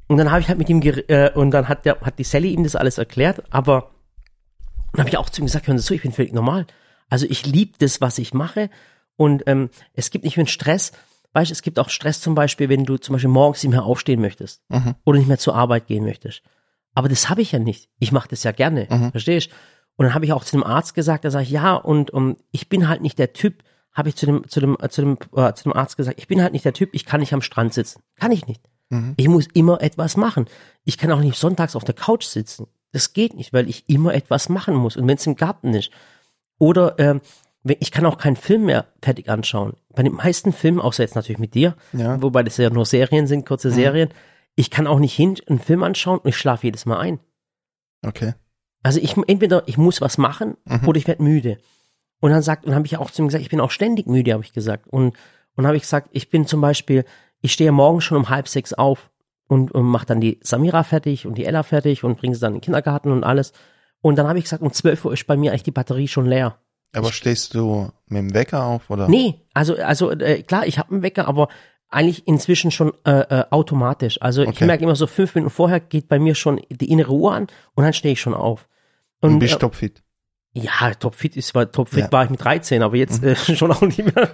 Und 0.08 0.18
dann 0.18 0.32
habe 0.32 0.42
ich 0.42 0.50
halt 0.50 0.58
mit 0.58 0.70
ihm, 0.70 0.82
äh, 0.82 1.32
und 1.32 1.52
dann 1.52 1.70
hat, 1.70 1.86
der, 1.86 2.00
hat 2.02 2.20
die 2.20 2.24
Sally 2.24 2.52
ihm 2.52 2.64
das 2.64 2.76
alles 2.76 2.98
erklärt, 2.98 3.44
aber 3.50 3.92
und 4.94 5.00
habe 5.00 5.10
ich 5.10 5.18
auch 5.18 5.30
zu 5.30 5.42
ihm 5.42 5.46
gesagt, 5.46 5.68
hören 5.68 5.78
Sie 5.78 5.86
zu, 5.86 5.94
ich 5.94 6.02
bin 6.02 6.12
völlig 6.12 6.34
normal. 6.34 6.66
Also 7.10 7.26
ich 7.30 7.46
liebe 7.46 7.74
das, 7.78 8.02
was 8.02 8.18
ich 8.18 8.34
mache. 8.34 8.70
Und 9.16 9.44
ähm, 9.48 9.70
es 9.94 10.10
gibt 10.10 10.26
nicht 10.26 10.38
mehr 10.38 10.48
Stress. 10.48 10.92
Weißt 11.34 11.52
du, 11.52 11.54
es 11.54 11.62
gibt 11.62 11.80
auch 11.80 11.90
Stress 11.90 12.22
zum 12.22 12.36
Beispiel, 12.36 12.70
wenn 12.70 12.86
du 12.86 12.98
zum 12.98 13.14
Beispiel 13.14 13.30
morgens 13.30 13.64
nicht 13.64 13.72
mehr 13.72 13.84
aufstehen 13.84 14.22
möchtest 14.22 14.62
mhm. 14.70 14.96
oder 15.06 15.20
nicht 15.20 15.28
mehr 15.28 15.38
zur 15.38 15.56
Arbeit 15.56 15.88
gehen 15.88 16.04
möchtest. 16.04 16.42
Aber 16.94 17.10
das 17.10 17.30
habe 17.30 17.42
ich 17.42 17.52
ja 17.52 17.60
nicht. 17.60 17.90
Ich 18.00 18.12
mache 18.12 18.30
das 18.30 18.44
ja 18.44 18.52
gerne. 18.52 18.88
Mhm. 18.90 19.12
Verstehst 19.12 19.52
Und 19.98 20.06
dann 20.06 20.14
habe 20.14 20.26
ich 20.26 20.34
auch 20.34 20.44
zu 20.44 20.56
dem 20.56 20.64
Arzt 20.64 20.94
gesagt, 20.94 21.26
da 21.26 21.32
sage 21.32 21.44
ich, 21.44 21.52
ja, 21.52 21.76
und 21.76 22.12
um, 22.12 22.38
ich 22.52 22.70
bin 22.70 22.88
halt 22.88 23.02
nicht 23.02 23.20
der 23.20 23.34
Typ, 23.34 23.64
habe 23.94 24.10
ich 24.10 24.16
zu 24.16 24.28
dem, 24.28 24.48
zu 24.48 24.60
dem, 24.60 24.78
zu 24.90 25.02
dem, 25.02 25.18
äh, 25.36 25.54
zu 25.54 25.64
dem 25.64 25.74
Arzt 25.74 25.98
gesagt, 25.98 26.20
ich 26.20 26.28
bin 26.28 26.42
halt 26.42 26.54
nicht 26.54 26.66
der 26.66 26.74
Typ, 26.74 26.92
ich 26.94 27.06
kann 27.06 27.20
nicht 27.20 27.34
am 27.34 27.42
Strand 27.42 27.74
sitzen. 27.74 28.02
Kann 28.16 28.32
ich 28.32 28.46
nicht. 28.46 28.62
Mhm. 28.90 29.16
Ich 29.18 29.28
muss 29.28 29.48
immer 29.54 29.82
etwas 29.82 30.16
machen. 30.16 30.46
Ich 30.84 31.00
kann 31.00 31.12
auch 31.12 31.20
nicht 31.20 31.38
sonntags 31.38 31.76
auf 31.76 31.84
der 31.84 31.96
Couch 31.96 32.26
sitzen. 32.26 32.68
Das 32.92 33.14
geht 33.14 33.34
nicht, 33.34 33.54
weil 33.54 33.68
ich 33.68 33.90
immer 33.90 34.14
etwas 34.14 34.50
machen 34.50 34.76
muss. 34.76 34.96
Und 34.98 35.08
wenn 35.08 35.18
es 35.18 35.26
im 35.26 35.36
Garten 35.36 35.74
ist. 35.74 35.90
Oder 36.60 36.98
ähm, 37.00 37.22
ich 37.64 37.92
kann 37.92 38.06
auch 38.06 38.18
keinen 38.18 38.36
Film 38.36 38.66
mehr 38.66 38.86
fertig 39.02 39.30
anschauen. 39.30 39.74
Bei 39.90 40.04
den 40.04 40.14
meisten 40.14 40.54
Filmen, 40.54 40.80
außer 40.80 41.04
jetzt 41.04 41.16
natürlich 41.16 41.40
mit 41.40 41.54
dir, 41.54 41.76
ja. 41.92 42.22
wobei 42.22 42.44
das 42.44 42.58
ja 42.58 42.70
nur 42.70 42.86
Serien 42.86 43.28
sind, 43.28 43.46
kurze 43.46 43.70
mhm. 43.70 43.74
Serien, 43.74 44.10
ich 44.56 44.70
kann 44.70 44.88
auch 44.88 45.00
nicht 45.00 45.16
hin 45.16 45.38
einen 45.48 45.60
Film 45.60 45.84
anschauen 45.84 46.20
und 46.20 46.30
ich 46.30 46.38
schlafe 46.38 46.68
jedes 46.68 46.86
Mal 46.86 47.00
ein. 47.00 47.20
Okay. 48.06 48.34
Also 48.84 49.00
ich 49.00 49.16
entweder 49.28 49.64
ich 49.68 49.78
muss 49.78 50.02
was 50.02 50.18
machen 50.18 50.56
mhm. 50.66 50.88
oder 50.88 50.98
ich 50.98 51.08
werde 51.08 51.24
müde. 51.24 51.58
Und 52.20 52.32
dann 52.32 52.42
sagt, 52.42 52.66
und 52.66 52.74
habe 52.74 52.86
ich 52.86 52.98
auch 52.98 53.12
zu 53.12 53.22
ihm 53.22 53.28
gesagt, 53.28 53.44
ich 53.44 53.50
bin 53.50 53.60
auch 53.60 53.72
ständig 53.72 54.08
müde, 54.08 54.34
habe 54.34 54.44
ich 54.44 54.54
gesagt. 54.54 54.88
Und 54.88 55.16
und 55.58 55.66
habe 55.66 55.76
ich 55.76 55.84
gesagt, 55.84 56.10
ich 56.14 56.30
bin 56.30 56.46
zum 56.46 56.62
Beispiel, 56.62 57.04
ich 57.42 57.52
stehe 57.52 57.72
morgen 57.72 58.00
schon 58.00 58.18
um 58.18 58.30
halb 58.30 58.48
sechs 58.48 58.74
auf 58.74 59.10
und, 59.48 59.72
und 59.72 59.86
mache 59.86 60.06
dann 60.06 60.22
die 60.22 60.40
Samira 60.42 60.84
fertig 60.84 61.26
und 61.26 61.36
die 61.38 61.46
Ella 61.46 61.64
fertig 61.64 62.04
und 62.04 62.18
bringe 62.18 62.36
sie 62.36 62.42
dann 62.42 62.54
in 62.54 62.58
den 62.58 62.62
Kindergarten 62.62 63.12
und 63.12 63.24
alles. 63.24 63.54
Und 64.02 64.18
dann 64.18 64.28
habe 64.28 64.38
ich 64.38 64.46
gesagt, 64.46 64.62
um 64.62 64.72
12 64.72 65.06
Uhr 65.06 65.14
ist 65.14 65.26
bei 65.26 65.36
mir 65.36 65.52
eigentlich 65.52 65.64
die 65.64 65.72
Batterie 65.72 66.08
schon 66.08 66.28
leer. 66.28 66.60
Aber 66.94 67.10
ich, 67.10 67.16
stehst 67.16 67.56
du 67.56 67.92
mit 68.06 68.20
dem 68.20 68.34
Wecker 68.34 68.64
auf 68.64 68.90
oder? 68.90 69.10
Nee, 69.10 69.42
also 69.54 69.76
also 69.76 70.12
äh, 70.12 70.44
klar, 70.44 70.68
ich 70.68 70.78
habe 70.78 70.92
einen 70.92 71.02
Wecker, 71.02 71.28
aber 71.28 71.50
eigentlich 71.90 72.28
inzwischen 72.28 72.72
schon 72.72 72.92
äh, 73.06 73.12
äh, 73.12 73.46
automatisch. 73.50 74.22
Also 74.22 74.42
okay. 74.42 74.52
ich 74.54 74.62
merke 74.62 74.84
immer 74.84 74.96
so 74.96 75.08
fünf 75.08 75.36
Minuten 75.36 75.52
vorher 75.52 75.80
geht 75.80 76.08
bei 76.08 76.20
mir 76.20 76.36
schon 76.36 76.62
die 76.70 76.92
innere 76.92 77.14
Uhr 77.14 77.34
an 77.34 77.48
und 77.76 77.84
dann 77.84 77.94
stehe 77.94 78.14
ich 78.14 78.22
schon 78.22 78.34
auf. 78.34 78.68
Und, 79.22 79.34
und 79.34 79.40
bist 79.40 79.56
äh, 79.56 79.60
topfit. 79.60 80.04
Ja, 80.54 80.94
topfit 80.94 81.38
ist 81.38 81.54
war 81.56 81.72
topfit 81.72 82.06
ja. 82.06 82.12
war 82.12 82.24
ich 82.24 82.30
mit 82.30 82.44
13, 82.44 82.82
aber 82.82 82.96
jetzt 82.98 83.22
mhm. 83.22 83.30
äh, 83.30 83.36
schon 83.56 83.72
auch 83.72 83.82
nicht 83.82 84.04
mehr. 84.04 84.30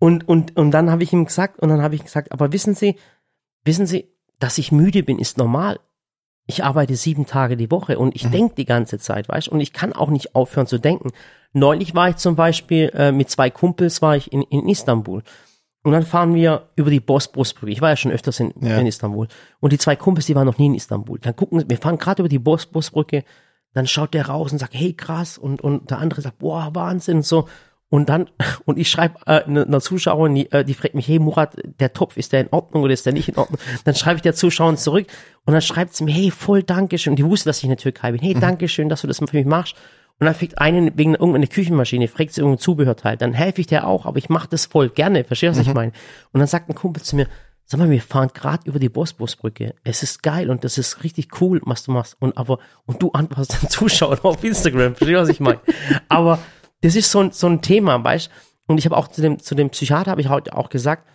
Und, 0.00 0.26
und, 0.26 0.56
und 0.56 0.70
dann 0.70 0.90
habe 0.90 1.02
ich 1.02 1.12
ihm 1.12 1.26
gesagt, 1.26 1.60
und 1.60 1.68
dann 1.68 1.82
habe 1.82 1.94
ich 1.94 2.02
gesagt, 2.02 2.32
aber 2.32 2.52
wissen 2.52 2.74
Sie, 2.74 2.96
wissen 3.64 3.86
Sie, 3.86 4.10
dass 4.38 4.56
ich 4.56 4.72
müde 4.72 5.02
bin, 5.02 5.18
ist 5.18 5.36
normal. 5.36 5.78
Ich 6.46 6.64
arbeite 6.64 6.96
sieben 6.96 7.26
Tage 7.26 7.56
die 7.56 7.70
Woche 7.70 7.98
und 7.98 8.16
ich 8.16 8.24
mhm. 8.24 8.32
denke 8.32 8.54
die 8.56 8.64
ganze 8.64 8.98
Zeit, 8.98 9.28
weißt 9.28 9.48
Und 9.48 9.60
ich 9.60 9.72
kann 9.72 9.92
auch 9.92 10.10
nicht 10.10 10.34
aufhören 10.34 10.66
zu 10.66 10.78
denken. 10.78 11.10
Neulich 11.52 11.94
war 11.94 12.08
ich 12.08 12.16
zum 12.16 12.36
Beispiel 12.36 12.90
äh, 12.94 13.12
mit 13.12 13.30
zwei 13.30 13.50
Kumpels 13.50 14.02
war 14.02 14.16
ich 14.16 14.32
in, 14.32 14.42
in 14.42 14.68
Istanbul. 14.68 15.22
Und 15.82 15.92
dann 15.92 16.04
fahren 16.04 16.34
wir 16.34 16.68
über 16.76 16.90
die 16.90 17.00
Bosporusbrücke. 17.00 17.72
Ich 17.72 17.80
war 17.80 17.90
ja 17.90 17.96
schon 17.96 18.12
öfters 18.12 18.38
in, 18.40 18.52
ja. 18.60 18.78
in, 18.78 18.86
Istanbul. 18.86 19.28
Und 19.60 19.72
die 19.72 19.78
zwei 19.78 19.96
Kumpels, 19.96 20.26
die 20.26 20.34
waren 20.34 20.46
noch 20.46 20.58
nie 20.58 20.66
in 20.66 20.74
Istanbul. 20.74 21.18
Dann 21.18 21.34
gucken, 21.34 21.64
wir 21.66 21.78
fahren 21.78 21.96
gerade 21.96 22.22
über 22.22 22.28
die 22.28 22.38
Bosporusbrücke. 22.38 23.24
Dann 23.72 23.86
schaut 23.86 24.12
der 24.12 24.26
raus 24.26 24.52
und 24.52 24.58
sagt, 24.58 24.74
hey 24.74 24.92
krass. 24.92 25.38
Und, 25.38 25.62
und 25.62 25.90
der 25.90 25.98
andere 25.98 26.20
sagt, 26.20 26.38
boah, 26.38 26.70
Wahnsinn 26.74 27.18
und 27.18 27.26
so. 27.26 27.48
Und 27.90 28.08
dann, 28.08 28.30
und 28.64 28.78
ich 28.78 28.88
schreibe 28.88 29.18
äh, 29.26 29.44
einer 29.44 29.66
ne 29.66 29.80
Zuschauerin, 29.80 30.34
die, 30.34 30.50
äh, 30.52 30.64
die 30.64 30.74
fragt 30.74 30.94
mich, 30.94 31.06
hey 31.06 31.18
Murat, 31.18 31.56
der 31.80 31.92
Topf, 31.92 32.16
ist 32.16 32.32
der 32.32 32.40
in 32.40 32.48
Ordnung 32.50 32.84
oder 32.84 32.94
ist 32.94 33.04
der 33.04 33.12
nicht 33.12 33.28
in 33.28 33.36
Ordnung? 33.36 33.58
Dann 33.84 33.94
schreibe 33.94 34.16
ich 34.16 34.22
der 34.22 34.34
Zuschauerin 34.34 34.78
zurück 34.78 35.06
und 35.44 35.52
dann 35.52 35.62
schreibt 35.62 35.94
sie 35.94 36.04
mir, 36.04 36.12
hey, 36.12 36.30
voll 36.30 36.62
Dankeschön. 36.62 37.12
Und 37.12 37.18
die 37.18 37.24
wusste, 37.24 37.48
dass 37.48 37.58
ich 37.58 37.64
in 37.64 37.70
der 37.70 37.78
Türkei 37.78 38.12
bin. 38.12 38.20
Hey, 38.20 38.34
mhm. 38.34 38.40
Dankeschön, 38.40 38.88
dass 38.88 39.02
du 39.02 39.06
das 39.06 39.18
für 39.18 39.36
mich 39.36 39.46
machst. 39.46 39.74
Und 40.20 40.26
dann 40.26 40.34
fängt 40.34 40.58
einen 40.58 40.96
wegen 40.98 41.14
irgendeiner 41.14 41.46
Küchenmaschine, 41.46 42.06
fragt 42.06 42.34
sie 42.34 42.42
irgendein 42.42 42.60
Zubehörteil, 42.60 43.16
dann 43.16 43.32
helfe 43.32 43.62
ich 43.62 43.66
der 43.66 43.86
auch, 43.86 44.04
aber 44.04 44.18
ich 44.18 44.28
mache 44.28 44.48
das 44.48 44.66
voll 44.66 44.90
gerne, 44.90 45.24
verstehst 45.24 45.56
du, 45.56 45.60
was 45.60 45.66
ich 45.66 45.72
meine? 45.72 45.92
Und 46.32 46.40
dann 46.40 46.46
sagt 46.46 46.68
ein 46.68 46.74
Kumpel 46.74 47.02
zu 47.02 47.16
mir, 47.16 47.26
sag 47.64 47.80
mal, 47.80 47.88
wir 47.88 48.02
fahren 48.02 48.28
gerade 48.34 48.68
über 48.68 48.78
die 48.78 48.90
Bosporusbrücke. 48.90 49.74
Es 49.82 50.02
ist 50.02 50.22
geil 50.22 50.50
und 50.50 50.62
das 50.62 50.76
ist 50.76 51.04
richtig 51.04 51.40
cool, 51.40 51.62
was 51.64 51.84
du 51.84 51.92
machst. 51.92 52.16
Und 52.20 52.36
aber, 52.36 52.58
und 52.84 53.00
du 53.00 53.12
antwortest 53.12 53.62
den 53.62 53.70
Zuschauern 53.70 54.18
auf 54.22 54.44
Instagram, 54.44 54.94
verstehst 54.94 55.16
du, 55.16 55.22
was 55.22 55.28
ich 55.30 55.40
meine? 55.40 55.60
Aber 56.08 56.38
das 56.82 56.96
ist 56.96 57.10
so 57.10 57.20
ein, 57.20 57.32
so 57.32 57.46
ein 57.46 57.60
Thema, 57.62 58.02
weißt 58.02 58.30
Und 58.66 58.78
ich 58.78 58.84
habe 58.86 58.96
auch 58.96 59.08
zu 59.08 59.20
dem, 59.20 59.38
zu 59.40 59.54
dem 59.54 59.70
Psychiater 59.70 60.10
habe 60.12 60.20
ich 60.20 60.28
heute 60.28 60.56
auch 60.56 60.68
gesagt, 60.70 61.06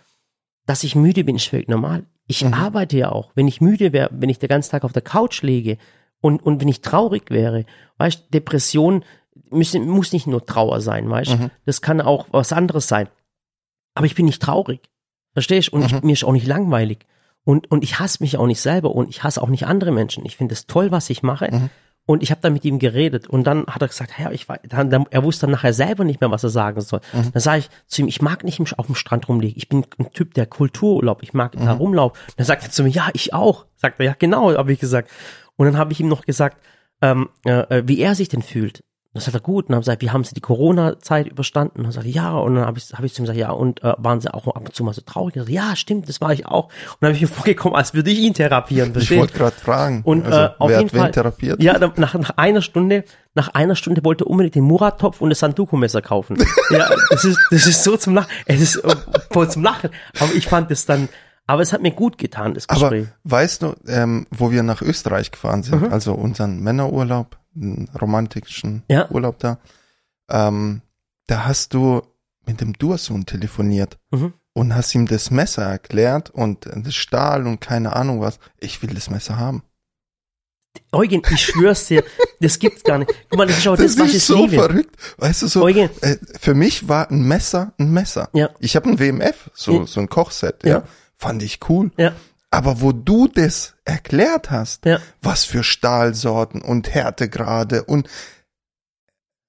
dass 0.66 0.84
ich 0.84 0.94
müde 0.96 1.24
bin, 1.24 1.36
ist 1.36 1.48
völlig 1.48 1.68
normal. 1.68 2.04
Ich 2.26 2.44
Mhm. 2.44 2.54
arbeite 2.54 2.96
ja 2.98 3.10
auch. 3.12 3.30
Wenn 3.34 3.48
ich 3.48 3.60
müde 3.60 3.92
wäre, 3.92 4.10
wenn 4.12 4.28
ich 4.28 4.38
den 4.38 4.48
ganzen 4.48 4.70
Tag 4.72 4.84
auf 4.84 4.92
der 4.92 5.02
Couch 5.02 5.42
lege 5.42 5.78
und, 6.20 6.42
und 6.42 6.60
wenn 6.60 6.68
ich 6.68 6.82
traurig 6.82 7.30
wäre, 7.30 7.64
weißt 7.98 8.34
Depression 8.34 9.04
müssen, 9.50 9.88
muss 9.88 10.12
nicht 10.12 10.26
nur 10.26 10.44
Trauer 10.44 10.80
sein, 10.80 11.08
weißt 11.08 11.38
Mhm. 11.38 11.50
Das 11.64 11.80
kann 11.82 12.00
auch 12.00 12.26
was 12.32 12.52
anderes 12.52 12.88
sein. 12.88 13.08
Aber 13.94 14.06
ich 14.06 14.14
bin 14.14 14.26
nicht 14.26 14.42
traurig. 14.42 14.80
Verstehst 15.32 15.72
Und 15.72 15.80
Mhm. 15.80 15.86
ich, 15.86 16.02
mir 16.02 16.12
ist 16.12 16.24
auch 16.24 16.32
nicht 16.32 16.46
langweilig. 16.46 17.06
Und, 17.44 17.70
und 17.70 17.84
ich 17.84 18.00
hasse 18.00 18.22
mich 18.22 18.36
auch 18.38 18.46
nicht 18.46 18.60
selber 18.60 18.90
und 18.92 19.08
ich 19.08 19.22
hasse 19.22 19.40
auch 19.40 19.48
nicht 19.48 19.66
andere 19.66 19.92
Menschen. 19.92 20.26
Ich 20.26 20.36
finde 20.36 20.52
es 20.54 20.66
toll, 20.66 20.90
was 20.90 21.08
ich 21.10 21.22
mache. 21.22 21.48
Mhm. 21.52 21.70
Und 22.06 22.22
ich 22.22 22.30
habe 22.30 22.40
dann 22.40 22.52
mit 22.52 22.64
ihm 22.64 22.78
geredet 22.78 23.26
und 23.26 23.44
dann 23.44 23.66
hat 23.66 23.82
er 23.82 23.88
gesagt, 23.88 24.12
ja, 24.16 24.30
ich 24.30 24.48
weiß, 24.48 24.60
dann, 24.68 24.90
dann, 24.90 25.06
er 25.10 25.24
wusste 25.24 25.42
dann 25.42 25.50
nachher 25.50 25.72
selber 25.72 26.04
nicht 26.04 26.20
mehr, 26.20 26.30
was 26.30 26.44
er 26.44 26.50
sagen 26.50 26.80
soll. 26.80 27.00
Mhm. 27.12 27.32
Dann 27.32 27.42
sage 27.42 27.58
ich 27.58 27.70
zu 27.88 28.00
ihm, 28.00 28.08
ich 28.08 28.22
mag 28.22 28.44
nicht 28.44 28.60
auf 28.78 28.86
dem 28.86 28.94
Strand 28.94 29.28
rumliegen. 29.28 29.56
Ich 29.56 29.68
bin 29.68 29.84
ein 29.98 30.12
Typ 30.12 30.34
der 30.34 30.46
Kultururlaub. 30.46 31.24
Ich 31.24 31.34
mag 31.34 31.56
da 31.56 31.72
rumlaufen. 31.72 32.16
Dann 32.36 32.46
sagt 32.46 32.62
er 32.62 32.70
zu 32.70 32.84
mir, 32.84 32.90
ja, 32.90 33.08
ich 33.12 33.34
auch. 33.34 33.66
Sagt 33.74 33.98
er, 33.98 34.06
ja, 34.06 34.14
genau, 34.16 34.56
habe 34.56 34.72
ich 34.72 34.78
gesagt. 34.78 35.10
Und 35.56 35.66
dann 35.66 35.76
habe 35.76 35.92
ich 35.92 35.98
ihm 35.98 36.08
noch 36.08 36.24
gesagt, 36.24 36.58
ähm, 37.02 37.28
äh, 37.44 37.82
wie 37.84 37.98
er 37.98 38.14
sich 38.14 38.28
denn 38.28 38.42
fühlt. 38.42 38.84
Das 39.16 39.24
sagt 39.24 39.36
er 39.36 39.40
gut. 39.40 39.64
Und 39.64 39.70
dann 39.70 39.76
habe 39.76 39.82
ich 39.82 39.86
gesagt, 39.86 40.02
wie 40.02 40.10
haben 40.10 40.24
Sie 40.24 40.34
die 40.34 40.40
Corona-Zeit 40.40 41.26
überstanden? 41.26 41.78
Und 41.78 41.84
dann 41.84 41.92
sagt 41.92 42.06
er, 42.06 42.12
ja. 42.12 42.36
Und 42.36 42.54
dann 42.54 42.66
habe 42.66 42.78
ich, 42.78 42.92
hab 42.92 43.02
ich 43.04 43.14
zu 43.14 43.22
ihm 43.22 43.24
gesagt, 43.24 43.38
ja. 43.38 43.50
Und 43.50 43.82
äh, 43.82 43.94
waren 43.98 44.20
Sie 44.20 44.32
auch 44.32 44.46
ab 44.46 44.60
und 44.60 44.74
zu 44.74 44.84
mal 44.84 44.92
so 44.92 45.00
traurig? 45.00 45.34
Und 45.36 45.42
er 45.42 45.44
sagt, 45.44 45.54
ja, 45.54 45.76
stimmt, 45.76 46.08
das 46.08 46.20
war 46.20 46.32
ich 46.32 46.46
auch. 46.46 46.66
Und 46.66 46.96
dann 47.00 47.08
habe 47.08 47.16
ich 47.16 47.22
mir 47.22 47.28
vorgekommen, 47.34 47.76
als 47.76 47.94
würde 47.94 48.10
ich 48.10 48.20
ihn 48.20 48.34
therapieren. 48.34 48.90
Ich 48.90 48.92
verstehst? 48.94 49.20
wollte 49.20 49.38
gerade 49.38 49.56
fragen. 49.56 50.02
Und 50.04 50.26
also, 50.26 50.38
äh, 50.38 50.50
auf 50.58 50.70
wer 50.70 50.78
jeden 50.78 50.88
hat 50.88 50.94
wen 50.94 51.00
Fall. 51.00 51.10
therapiert? 51.12 51.62
Ja, 51.62 51.78
dann 51.78 51.92
nach, 51.96 52.14
nach 52.14 52.30
einer 52.36 52.62
Stunde, 52.62 53.04
nach 53.34 53.48
einer 53.54 53.74
Stunde 53.74 54.04
wollte 54.04 54.24
er 54.24 54.30
unbedingt 54.30 54.54
den 54.54 54.64
Murat-Topf 54.64 55.20
und 55.20 55.30
das 55.30 55.40
Sanduku-Messer 55.40 56.02
kaufen. 56.02 56.36
ja, 56.70 56.88
das 57.10 57.24
ist, 57.24 57.38
das 57.50 57.66
ist 57.66 57.84
so 57.84 57.96
zum 57.96 58.14
Lachen. 58.14 58.30
Es 58.44 58.60
ist 58.60 58.76
äh, 58.76 58.94
voll 59.30 59.50
zum 59.50 59.62
Lachen. 59.62 59.90
Aber 60.20 60.34
ich 60.34 60.46
fand 60.46 60.70
es 60.70 60.86
dann, 60.86 61.08
aber 61.46 61.62
es 61.62 61.72
hat 61.72 61.82
mir 61.82 61.92
gut 61.92 62.18
getan, 62.18 62.54
das 62.54 62.68
Aber 62.68 62.90
Gespräch. 62.90 63.08
weißt 63.24 63.62
du, 63.62 63.74
ähm, 63.86 64.26
wo 64.30 64.50
wir 64.50 64.62
nach 64.62 64.82
Österreich 64.82 65.30
gefahren 65.30 65.62
sind, 65.62 65.82
Mhm. 65.82 65.92
also 65.92 66.14
unseren 66.14 66.60
Männerurlaub, 66.60 67.38
einen 67.54 67.88
romantischen 68.00 68.82
Ja. 68.88 69.10
Urlaub 69.10 69.38
da, 69.38 69.58
ähm, 70.30 70.82
da 71.26 71.44
hast 71.46 71.72
du 71.74 72.02
mit 72.46 72.60
dem 72.60 72.72
Dursohn 72.74 73.26
telefoniert 73.26 73.98
Mhm. 74.10 74.32
und 74.52 74.74
hast 74.74 74.94
ihm 74.94 75.06
das 75.06 75.30
Messer 75.30 75.62
erklärt 75.64 76.30
und 76.30 76.66
das 76.74 76.94
Stahl 76.94 77.46
und 77.46 77.60
keine 77.60 77.94
Ahnung 77.96 78.20
was. 78.20 78.38
Ich 78.58 78.82
will 78.82 78.94
das 78.94 79.10
Messer 79.10 79.36
haben. 79.38 79.62
Eugen, 80.92 81.22
ich 81.32 81.40
schwör's 81.40 81.86
dir, 81.86 82.04
das 82.40 82.58
gibt's 82.58 82.84
gar 82.84 82.98
nicht. 82.98 83.12
Guck 83.30 83.38
mal, 83.38 83.46
das 83.46 83.58
ist 83.58 83.66
auch 83.66 83.76
das, 83.76 83.94
Das 83.96 83.98
was 84.04 84.10
ich 84.10 84.16
ist 84.16 84.26
so 84.26 84.36
liebe. 84.44 84.56
verrückt. 84.62 84.94
Weißt 85.18 85.42
du, 85.42 85.46
so, 85.48 85.62
Eugen. 85.64 85.88
äh, 86.02 86.16
für 86.38 86.54
mich 86.54 86.86
war 86.88 87.10
ein 87.10 87.22
Messer 87.22 87.72
ein 87.78 87.90
Messer. 87.92 88.28
Ja. 88.34 88.50
Ich 88.60 88.76
habe 88.76 88.88
ein 88.90 88.98
WMF, 88.98 89.50
so, 89.54 89.86
so 89.86 90.00
ein 90.00 90.08
Kochset, 90.10 90.64
ja. 90.64 90.70
Ja. 90.78 90.82
Fand 91.18 91.42
ich 91.42 91.60
cool. 91.68 91.90
Ja, 91.96 92.12
Aber 92.50 92.80
wo 92.80 92.92
du 92.92 93.28
das 93.28 93.74
erklärt 93.84 94.50
hast, 94.50 94.84
ja. 94.84 94.98
was 95.22 95.44
für 95.44 95.62
Stahlsorten 95.64 96.62
und 96.62 96.94
Härtegrade 96.94 97.84
und 97.84 98.08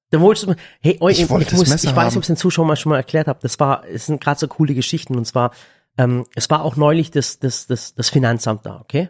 Da 0.09 0.21
wolltest 0.21 0.47
du, 0.47 0.55
hey, 0.81 0.97
Eugen, 1.01 1.11
Ich 1.11 1.21
ich, 1.23 1.29
wollte 1.29 1.51
das 1.51 1.59
muss, 1.59 1.69
Messer 1.69 1.89
ich 1.89 1.95
weiß, 1.95 2.11
haben. 2.11 2.17
ob 2.17 2.21
es 2.23 2.27
den 2.27 2.37
Zuschauern 2.37 2.67
mal 2.67 2.75
schon 2.77 2.91
mal 2.91 2.97
erklärt 2.97 3.27
habe. 3.27 3.39
Das 3.41 3.59
war, 3.59 3.85
es 3.85 4.05
sind 4.05 4.21
gerade 4.21 4.39
so 4.39 4.47
coole 4.47 4.73
Geschichten. 4.73 5.17
Und 5.17 5.25
zwar, 5.25 5.51
ähm, 5.97 6.25
es 6.35 6.49
war 6.49 6.63
auch 6.63 6.75
neulich 6.77 7.11
das, 7.11 7.39
das, 7.39 7.67
das, 7.67 7.93
das 7.95 8.09
Finanzamt 8.09 8.65
da, 8.65 8.79
okay? 8.79 9.09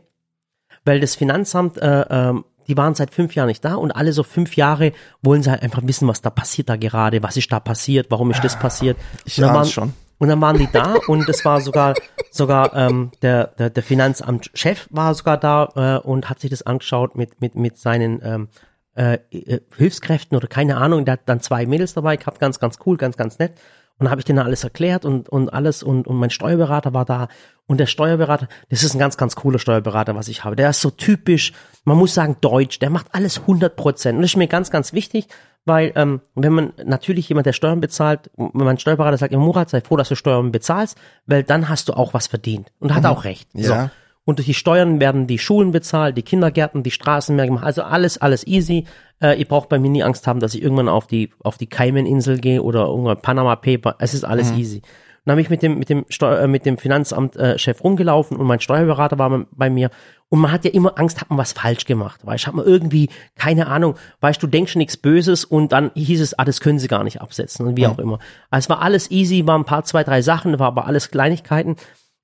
Weil 0.86 1.00
das 1.00 1.16
Finanzamt, 1.16 1.78
äh, 1.78 2.06
ähm, 2.10 2.46
die 2.68 2.76
waren 2.78 2.96
seit 2.96 3.14
fünf 3.14 3.36
Jahren 3.36 3.48
nicht 3.48 3.64
da 3.64 3.76
und 3.76 3.92
alle 3.92 4.12
so 4.14 4.24
fünf 4.24 4.56
Jahre 4.56 4.92
wollen 5.22 5.44
sie 5.44 5.52
halt 5.52 5.62
einfach 5.62 5.82
wissen, 5.84 6.08
was 6.08 6.22
da 6.22 6.30
passiert 6.30 6.70
da 6.70 6.76
gerade, 6.76 7.24
was 7.24 7.38
ist 7.38 7.52
da 7.52 7.60
passiert, 7.60 8.08
warum 8.10 8.32
ist 8.32 8.44
das 8.44 8.58
passiert. 8.60 8.98
ich 9.26 9.40
waren, 9.42 9.66
schon. 9.66 9.94
Und 10.20 10.30
dann 10.30 10.42
waren 10.42 10.58
die 10.58 10.70
da 10.72 10.96
und 11.08 11.30
es 11.30 11.46
war 11.46 11.62
sogar 11.62 11.94
sogar 12.32 12.76
ähm, 12.76 13.12
der, 13.22 13.48
der 13.48 13.70
der 13.70 13.84
Finanzamtchef 13.84 14.88
war 14.90 15.14
sogar 15.14 15.38
da 15.38 15.70
äh, 15.76 16.08
und 16.08 16.30
hat 16.30 16.40
sich 16.40 16.50
das 16.50 16.64
angeschaut 16.64 17.16
mit 17.16 17.40
mit 17.40 17.56
mit 17.56 17.78
seinen 17.78 18.20
ähm, 18.24 18.50
äh, 18.96 19.20
äh, 19.30 19.62
Hilfskräften 19.76 20.36
oder 20.36 20.48
keine 20.48 20.78
Ahnung. 20.78 21.06
Der 21.06 21.14
hat 21.14 21.22
dann 21.28 21.40
zwei 21.40 21.68
Mädels 21.68 21.94
dabei 21.94 22.18
gehabt, 22.18 22.40
ganz 22.40 22.60
ganz 22.60 22.80
cool, 22.86 22.98
ganz 22.98 23.16
ganz 23.16 23.38
nett. 23.38 23.52
Und 24.00 24.06
dann 24.06 24.12
habe 24.12 24.22
ich 24.22 24.26
denen 24.26 24.40
alles 24.40 24.64
erklärt 24.64 25.06
und 25.06 25.30
und 25.30 25.50
alles 25.50 25.84
und 25.84 26.08
und 26.08 26.18
mein 26.18 26.32
Steuerberater 26.32 26.96
war 26.96 27.06
da 27.06 27.28
und 27.68 27.80
der 27.80 27.86
Steuerberater, 27.86 28.48
das 28.70 28.84
ist 28.84 28.96
ein 28.96 29.00
ganz 29.00 29.18
ganz 29.18 29.36
cooler 29.36 29.60
Steuerberater, 29.60 30.16
was 30.16 30.30
ich 30.30 30.44
habe. 30.44 30.56
Der 30.56 30.72
ist 30.72 30.82
so 30.82 30.90
typisch, 30.90 31.54
man 31.84 31.98
muss 31.98 32.16
sagen 32.16 32.38
deutsch. 32.42 32.80
Der 32.80 32.90
macht 32.90 33.08
alles 33.12 33.42
100 33.42 33.76
Prozent 33.76 34.16
und 34.16 34.24
das 34.24 34.32
ist 34.32 34.38
mir 34.38 34.48
ganz 34.48 34.72
ganz 34.72 34.94
wichtig, 34.94 35.28
weil 35.68 35.92
ähm, 35.96 36.22
wenn 36.34 36.54
man 36.54 36.74
natürlich 36.86 37.28
jemand, 37.28 37.46
der 37.46 37.54
Steuern 37.54 37.82
bezahlt, 37.82 38.32
wenn 38.38 38.52
mein 38.54 38.80
Steuerberater 38.80 39.18
sagt, 39.18 39.34
ja, 39.34 39.38
Murat, 39.38 39.70
sei 39.70 39.82
froh, 39.82 39.98
dass 39.98 40.10
du 40.10 40.16
Steuern 40.16 40.52
bezahlst, 40.52 40.98
weil 41.26 41.44
dann 41.44 41.68
hast 41.68 41.90
du 41.90 41.94
auch 41.94 42.14
was 42.14 42.28
verdient. 42.28 42.72
Und 42.80 42.96
hat 42.96 43.06
auch 43.06 43.26
recht. 43.26 43.50
So. 43.54 43.74
Ja. 43.74 43.92
Und 44.24 44.40
durch 44.40 44.46
die 44.46 44.54
Steuern 44.54 45.00
werden 45.00 45.28
die 45.28 45.40
Schulen 45.40 45.72
bezahlt, 45.72 46.18
die 46.18 46.22
Kindergärten, 46.22 46.84
die 46.84 46.92
Straßen 46.92 47.36
mehr 47.36 47.48
gemacht. 47.48 47.66
Also 47.66 47.84
alles, 47.84 48.18
alles 48.18 48.48
easy. 48.48 48.86
Äh, 49.22 49.40
ihr 49.40 49.46
braucht 49.48 49.70
bei 49.70 49.78
mir 49.78 49.90
nie 49.90 50.04
Angst 50.04 50.26
haben, 50.28 50.40
dass 50.40 50.54
ich 50.54 50.62
irgendwann 50.62 50.90
auf 50.90 51.08
die, 51.08 51.32
auf 51.44 51.58
die 51.58 51.68
Cayman-Insel 51.68 52.40
gehe 52.40 52.62
oder 52.62 52.86
irgendwann 52.86 53.22
Panama 53.22 53.56
Paper. 53.56 53.96
Es 54.00 54.14
ist 54.14 54.24
alles 54.24 54.52
easy. 54.52 54.82
Dann 55.28 55.34
habe 55.34 55.42
ich 55.42 55.50
mit 55.50 55.62
dem, 55.62 55.78
mit 55.78 55.90
dem, 55.90 56.06
Steu 56.08 56.34
äh, 56.34 56.48
mit 56.48 56.66
dem 56.66 56.78
Finanzamt-Chef 56.78 57.84
rumgelaufen 57.84 58.38
und 58.38 58.48
mein 58.48 58.62
Steuerberater 58.62 59.20
war 59.20 59.46
bei 59.52 59.70
mir. 59.70 59.90
Und 60.30 60.40
man 60.40 60.54
hat 60.54 60.64
ja 60.64 60.72
immer 60.72 60.98
Angst, 60.98 61.20
hat 61.20 61.30
man 61.30 61.38
was 61.38 61.52
falsch 61.52 61.84
gemacht. 61.84 62.26
Weißt, 62.26 62.48
hat 62.48 62.54
man 62.54 62.66
irgendwie, 62.66 63.10
keine 63.36 63.68
Ahnung, 63.68 63.96
weißt 64.22 64.42
du, 64.42 64.48
denkst 64.48 64.78
nichts 64.78 64.96
Böses 64.96 65.44
und 65.44 65.74
dann 65.74 65.92
hieß 65.96 66.22
es, 66.22 66.40
ah, 66.40 66.46
das 66.46 66.62
können 66.62 66.80
sie 66.80 66.88
gar 66.88 67.04
nicht 67.04 67.20
absetzen 67.20 67.68
und 67.68 67.76
wie 67.76 67.88
auch 67.88 68.00
immer. 68.00 68.20
Also 68.50 68.68
es 68.68 68.70
war 68.70 68.82
alles 68.82 69.12
easy, 69.12 69.46
waren 69.46 69.64
ein 69.64 69.66
paar, 69.66 69.84
zwei, 69.84 70.06
drei 70.06 70.22
Sachen, 70.22 70.60
war 70.60 70.68
aber 70.68 70.86
alles 70.86 71.12
Kleinigkeiten. 71.12 71.76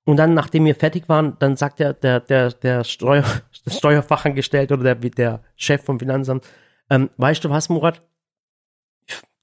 Und 0.05 0.15
dann, 0.15 0.33
nachdem 0.33 0.63
wir 0.63 0.73
fertig 0.73 1.09
waren, 1.09 1.35
dann 1.39 1.57
sagt 1.57 1.79
der, 1.79 1.91
der, 1.91 2.21
der, 2.21 2.51
der 2.53 2.85
Steuer, 2.85 3.25
Steuerfachangestellte 3.67 4.75
oder 4.75 4.95
der, 4.95 5.09
der 5.09 5.41
Chef 5.57 5.83
vom 5.83 5.99
Finanzamt, 5.99 6.45
ähm, 6.89 7.09
weißt 7.17 7.43
du 7.43 7.49
was, 7.49 7.67
Murat? 7.67 8.01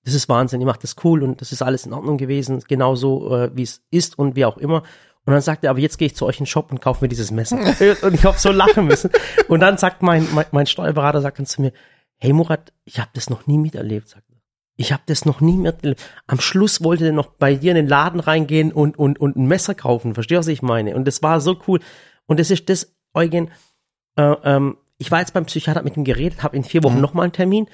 Das 0.05 0.15
ist 0.15 0.29
Wahnsinn, 0.29 0.61
ihr 0.61 0.67
macht 0.67 0.83
das 0.83 0.97
cool 1.05 1.23
und 1.23 1.41
das 1.41 1.53
ist 1.53 1.63
alles 1.63 1.87
in 1.87 1.93
Ordnung 1.93 2.17
gewesen, 2.17 2.63
genauso 2.67 3.37
äh, 3.37 3.51
wie 3.55 3.63
es 3.63 3.83
ist 3.91 4.19
und 4.19 4.37
wie 4.37 4.45
auch 4.45 4.57
immer. 4.57 4.83
Und 5.27 5.35
dann 5.35 5.43
sagt 5.43 5.65
er, 5.65 5.71
aber 5.71 5.81
jetzt 5.81 5.99
gehe 5.99 6.07
ich 6.07 6.17
zu 6.17 6.25
euch 6.27 6.39
in 6.39 6.45
den 6.45 6.49
Shop 6.49 6.73
und 6.73 6.81
kaufe 6.81 7.05
mir 7.05 7.09
dieses 7.09 7.31
Messer. 7.31 7.57
und 8.03 8.15
ich 8.15 8.25
habe 8.25 8.39
so 8.39 8.51
lachen 8.51 8.87
müssen. 8.87 9.11
Und 9.49 9.61
dann 9.61 9.77
sagt 9.77 10.03
mein, 10.03 10.27
mein, 10.33 10.47
mein 10.51 10.67
Steuerberater 10.67 11.21
sagt 11.21 11.39
dann 11.39 11.47
zu 11.47 11.61
mir, 11.61 11.73
hey 12.17 12.33
Murat, 12.33 12.73
ich 12.85 12.99
habe 12.99 13.11
das 13.13 13.29
noch 13.29 13.47
nie 13.47 13.59
miterlebt, 13.59 14.09
sagt 14.09 14.25
er. 14.31 14.37
Ich 14.77 14.93
habe 14.93 15.03
das 15.05 15.27
noch 15.27 15.43
nie 15.43 15.59
miterlebt. 15.59 16.03
Am 16.27 16.41
Schluss 16.41 16.83
wollte 16.83 17.07
er 17.07 17.13
noch 17.13 17.27
bei 17.27 17.55
dir 17.55 17.73
in 17.73 17.77
den 17.77 17.87
Laden 17.87 18.19
reingehen 18.21 18.73
und, 18.73 18.99
und, 18.99 19.21
und 19.21 19.37
ein 19.37 19.47
Messer 19.47 19.75
kaufen. 19.75 20.15
Verstehst 20.15 20.37
du, 20.37 20.41
was 20.41 20.49
ich 20.49 20.63
meine? 20.63 20.97
Und 20.97 21.07
das 21.07 21.23
war 21.23 21.41
so 21.41 21.59
cool. 21.69 21.81
Und 22.27 22.41
das 22.41 22.51
ist 22.51 22.69
das, 22.71 22.95
Eugen, 23.13 23.51
äh, 24.17 24.35
ähm, 24.45 24.79
ich 25.01 25.11
war 25.11 25.19
jetzt 25.21 25.33
beim 25.33 25.47
Psychiater 25.47 25.83
mit 25.83 25.97
ihm 25.97 26.05
geredet, 26.05 26.43
habe 26.43 26.57
in 26.57 26.63
vier 26.63 26.85
Wochen 26.85 27.01
noch 27.01 27.15
mal 27.15 27.23
einen 27.23 27.33
Termin. 27.33 27.67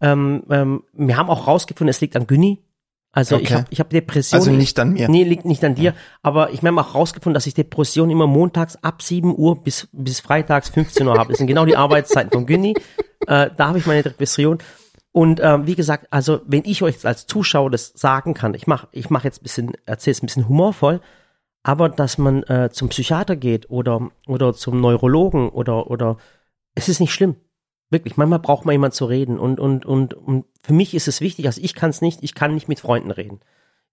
Ähm, 0.00 0.42
ähm, 0.50 0.82
wir 0.92 1.16
haben 1.16 1.30
auch 1.30 1.46
rausgefunden, 1.46 1.88
es 1.88 2.00
liegt 2.00 2.14
an 2.14 2.26
Günni. 2.26 2.62
Also 3.10 3.36
ich 3.36 3.46
Okay. 3.46 3.54
habe 3.54 3.66
ich 3.70 3.80
hab 3.80 3.90
Depressionen. 3.90 4.42
Also 4.48 4.50
nicht 4.56 4.78
an 4.78 4.92
mir. 4.92 5.08
Nee, 5.08 5.22
liegt 5.24 5.44
nicht 5.44 5.64
an 5.64 5.74
dir. 5.76 5.94
Aber 6.22 6.50
ich 6.52 6.62
meine, 6.62 6.78
auch 6.80 6.94
rausgefunden, 6.94 7.32
dass 7.34 7.46
ich 7.46 7.54
Depressionen 7.54 8.10
immer 8.10 8.26
montags 8.26 8.76
ab 8.82 9.02
7 9.02 9.34
Uhr 9.36 9.62
bis, 9.62 9.88
bis 9.92 10.20
freitags 10.20 10.68
15 10.68 11.06
Uhr 11.06 11.16
habe. 11.16 11.30
Das 11.30 11.38
sind 11.38 11.46
genau 11.46 11.64
die 11.64 11.76
Arbeitszeiten 11.76 12.30
von 12.30 12.46
Günni. 12.46 12.74
Äh, 13.26 13.48
da 13.56 13.68
habe 13.68 13.78
ich 13.78 13.86
meine 13.86 14.02
Depression. 14.02 14.58
Und 15.10 15.40
ähm, 15.42 15.66
wie 15.66 15.76
gesagt, 15.76 16.08
also 16.10 16.42
wenn 16.44 16.60
ich 16.66 16.82
euch 16.82 16.92
jetzt 16.92 17.06
als 17.06 17.26
Zuschauer 17.26 17.70
das 17.70 17.94
sagen 17.96 18.34
kann, 18.34 18.52
ich 18.52 18.66
mache 18.66 18.86
ich 18.92 19.08
mach 19.08 19.24
jetzt 19.24 19.40
ein 19.40 19.44
bisschen, 19.44 19.72
erzähle 19.86 20.12
es 20.12 20.22
ein 20.22 20.26
bisschen 20.26 20.46
humorvoll, 20.46 21.00
aber 21.62 21.88
dass 21.88 22.18
man 22.18 22.42
äh, 22.42 22.68
zum 22.70 22.90
Psychiater 22.90 23.36
geht 23.36 23.70
oder, 23.70 24.10
oder 24.26 24.52
zum 24.52 24.78
Neurologen 24.82 25.48
oder, 25.48 25.90
oder 25.90 26.18
es 26.74 26.88
ist 26.88 27.00
nicht 27.00 27.12
schlimm. 27.12 27.36
Wirklich, 27.90 28.16
manchmal 28.16 28.38
braucht 28.40 28.64
man 28.64 28.72
jemand 28.72 28.94
zu 28.94 29.04
reden. 29.04 29.38
Und, 29.38 29.60
und, 29.60 29.86
und, 29.86 30.14
und 30.14 30.46
für 30.62 30.72
mich 30.72 30.94
ist 30.94 31.06
es 31.06 31.20
wichtig, 31.20 31.46
also 31.46 31.60
ich 31.62 31.74
kann 31.74 31.90
es 31.90 32.00
nicht, 32.00 32.22
ich 32.22 32.34
kann 32.34 32.54
nicht 32.54 32.68
mit 32.68 32.80
Freunden 32.80 33.10
reden. 33.10 33.40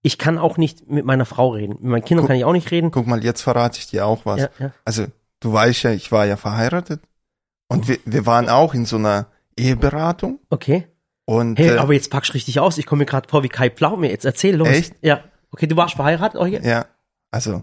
Ich 0.02 0.18
kann 0.18 0.38
auch 0.38 0.56
nicht 0.56 0.90
mit 0.90 1.04
meiner 1.04 1.24
Frau 1.26 1.50
reden. 1.50 1.74
Mit 1.74 1.84
meinen 1.84 2.04
Kindern 2.04 2.26
kann 2.26 2.36
ich 2.36 2.44
auch 2.44 2.52
nicht 2.52 2.70
reden. 2.70 2.90
Guck 2.90 3.06
mal, 3.06 3.22
jetzt 3.22 3.42
verrate 3.42 3.78
ich 3.78 3.86
dir 3.86 4.06
auch 4.06 4.26
was. 4.26 4.40
Ja, 4.40 4.48
ja. 4.58 4.72
Also, 4.84 5.06
du 5.40 5.52
weißt 5.52 5.84
ja, 5.84 5.90
ich 5.92 6.10
war 6.10 6.26
ja 6.26 6.36
verheiratet 6.36 7.00
und 7.68 7.86
wir, 7.86 7.98
wir 8.04 8.26
waren 8.26 8.48
auch 8.48 8.74
in 8.74 8.84
so 8.84 8.96
einer 8.96 9.26
Eheberatung 9.56 10.40
Okay. 10.50 10.88
und 11.24 11.58
Hey, 11.58 11.76
äh, 11.76 11.78
aber 11.78 11.92
jetzt 11.92 12.10
packst 12.10 12.30
du 12.30 12.34
richtig 12.34 12.58
aus. 12.58 12.78
Ich 12.78 12.86
komme 12.86 13.00
mir 13.00 13.06
gerade 13.06 13.28
vor 13.28 13.44
wie 13.44 13.48
Kai 13.48 13.70
Pflaume. 13.70 14.10
Jetzt 14.10 14.24
erzähl 14.24 14.56
los. 14.56 14.68
Echt? 14.68 14.94
Ja. 15.02 15.22
Okay, 15.52 15.66
du 15.68 15.76
warst 15.76 15.94
verheiratet, 15.94 16.40
Eugen? 16.40 16.64
ja, 16.64 16.86
also 17.30 17.62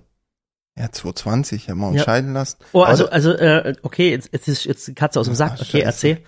ja, 0.80 0.92
2020 0.92 1.70
haben 1.70 1.80
wir 1.80 1.88
uns 1.88 1.98
Ja. 1.98 2.04
scheiden 2.04 2.34
lassen. 2.34 2.58
Oh, 2.72 2.82
also, 2.82 3.10
also, 3.10 3.32
äh, 3.34 3.76
okay, 3.84 4.12
jetzt, 4.12 4.30
jetzt 4.32 4.48
ist 4.48 4.64
jetzt 4.66 4.88
die 4.88 4.94
Katze 4.96 5.20
aus 5.20 5.26
dem 5.28 5.36
Sack. 5.36 5.60
Okay, 5.62 5.82
erzähl. 5.82 6.24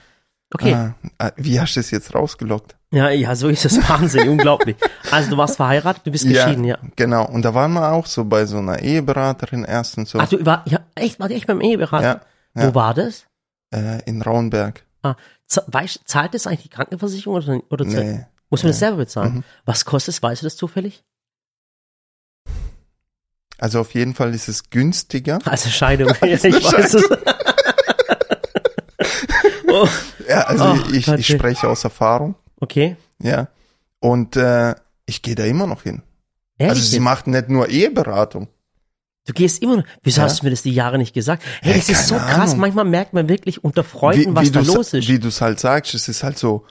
Okay. 0.54 0.74
Ah, 0.74 0.94
ah, 1.18 1.32
wie 1.38 1.60
hast 1.62 1.76
du 1.78 1.80
es 1.80 1.92
jetzt 1.92 2.14
rausgelockt? 2.14 2.76
Ja, 2.92 3.10
ja, 3.10 3.34
so 3.38 3.48
ist 3.48 3.64
es 3.64 3.78
Wahnsinn, 3.90 4.28
unglaublich. 4.36 4.76
Also 5.10 5.30
du 5.30 5.38
warst 5.38 5.56
verheiratet, 5.56 6.06
du 6.06 6.12
bist 6.12 6.28
geschieden, 6.28 6.66
ja. 6.66 6.78
Genau. 6.98 7.26
Und 7.26 7.44
da 7.44 7.54
waren 7.54 7.72
wir 7.72 7.94
auch 7.94 8.06
so 8.06 8.26
bei 8.26 8.46
so 8.46 8.58
einer 8.58 8.80
Eheberaterin 8.80 9.64
erst 9.64 9.98
und 9.98 10.10
so. 10.10 10.20
Ach, 10.20 10.28
du 10.28 10.46
war, 10.46 10.66
ja, 10.68 10.82
echt, 10.96 11.22
war 11.22 11.32
echt 11.32 11.48
beim 11.48 11.62
Eheberater? 11.62 12.04
ja, 12.06 12.22
Wo 12.54 12.62
ja. 12.64 12.76
war 12.76 12.94
das? 12.94 13.26
Äh, 13.74 14.02
in 14.06 14.22
Rauenberg. 14.22 14.84
Ah, 15.04 15.16
weißt, 15.68 16.02
zahlt 16.06 16.34
das 16.34 16.46
eigentlich 16.48 16.64
die 16.64 16.70
Krankenversicherung 16.70 17.36
oder, 17.38 17.62
oder 17.70 17.86
Nee. 17.86 18.26
muss 18.50 18.64
man 18.64 18.72
das 18.74 18.80
selber 18.80 18.98
bezahlen? 18.98 19.36
Mhm. 19.36 19.44
Was 19.64 19.86
kostet 19.86 20.16
es, 20.16 20.22
weißt 20.22 20.42
du 20.42 20.46
das 20.48 20.58
zufällig? 20.58 21.02
Also 23.62 23.80
auf 23.80 23.94
jeden 23.94 24.14
Fall 24.16 24.34
ist 24.36 24.50
es 24.50 24.70
günstiger. 24.70 25.40
Also 25.46 25.70
Scheidung, 25.70 26.10
ja, 26.22 26.28
ich 26.34 26.44
eine 26.46 26.56
weiß 26.64 26.94
es. 26.96 27.06
oh, 29.68 29.88
Ja, 30.28 30.42
also 30.42 30.64
Oh, 30.66 30.78
ich, 30.94 31.08
ich 31.08 31.28
spreche 31.28 31.68
aus 31.68 31.84
Erfahrung. 31.84 32.36
okay, 32.60 32.96
Ja. 33.22 33.48
Und 34.00 34.36
äh, 34.36 34.74
ich 35.06 35.22
gehe 35.22 35.36
da 35.36 35.44
immer 35.46 35.68
noch 35.68 35.84
hin. 35.84 36.02
ehrlich 36.58 36.78
also 36.78 36.90
sie 36.90 37.00
macht 37.00 37.28
nicht 37.28 37.50
nur 37.50 37.70
Eheberatung. 37.70 38.48
Du 39.28 39.34
gehst 39.34 39.62
immer 39.62 39.78
noch. 39.78 39.84
Wieso 40.02 40.22
Ja. 40.22 40.26
hast 40.26 40.42
du 40.42 40.46
mir 40.46 40.50
das 40.50 40.64
die 40.64 40.74
Jahre 40.74 40.98
nicht 40.98 41.14
gesagt? 41.14 41.44
Hey, 41.62 41.74
Hey, 41.74 41.80
das 41.82 41.90
ist 41.90 42.08
so 42.08 42.16
krass. 42.16 42.50
Ahnung. 42.52 42.58
Manchmal 42.62 42.86
merkt 42.86 43.14
man 43.14 43.30
wirklich 43.30 43.64
unter 43.64 43.84
Freunden, 43.84 44.36
was 44.36 44.52
da 44.52 44.62
du's- 44.62 44.74
los 44.76 44.94
ist. 44.94 45.08
Wie 45.08 45.20
du 45.20 45.28
es 45.28 45.40
halt 45.42 45.60
sagst, 45.60 45.94
es 45.94 46.08
ist 46.08 46.24
halt 46.24 46.40
so, 46.40 46.66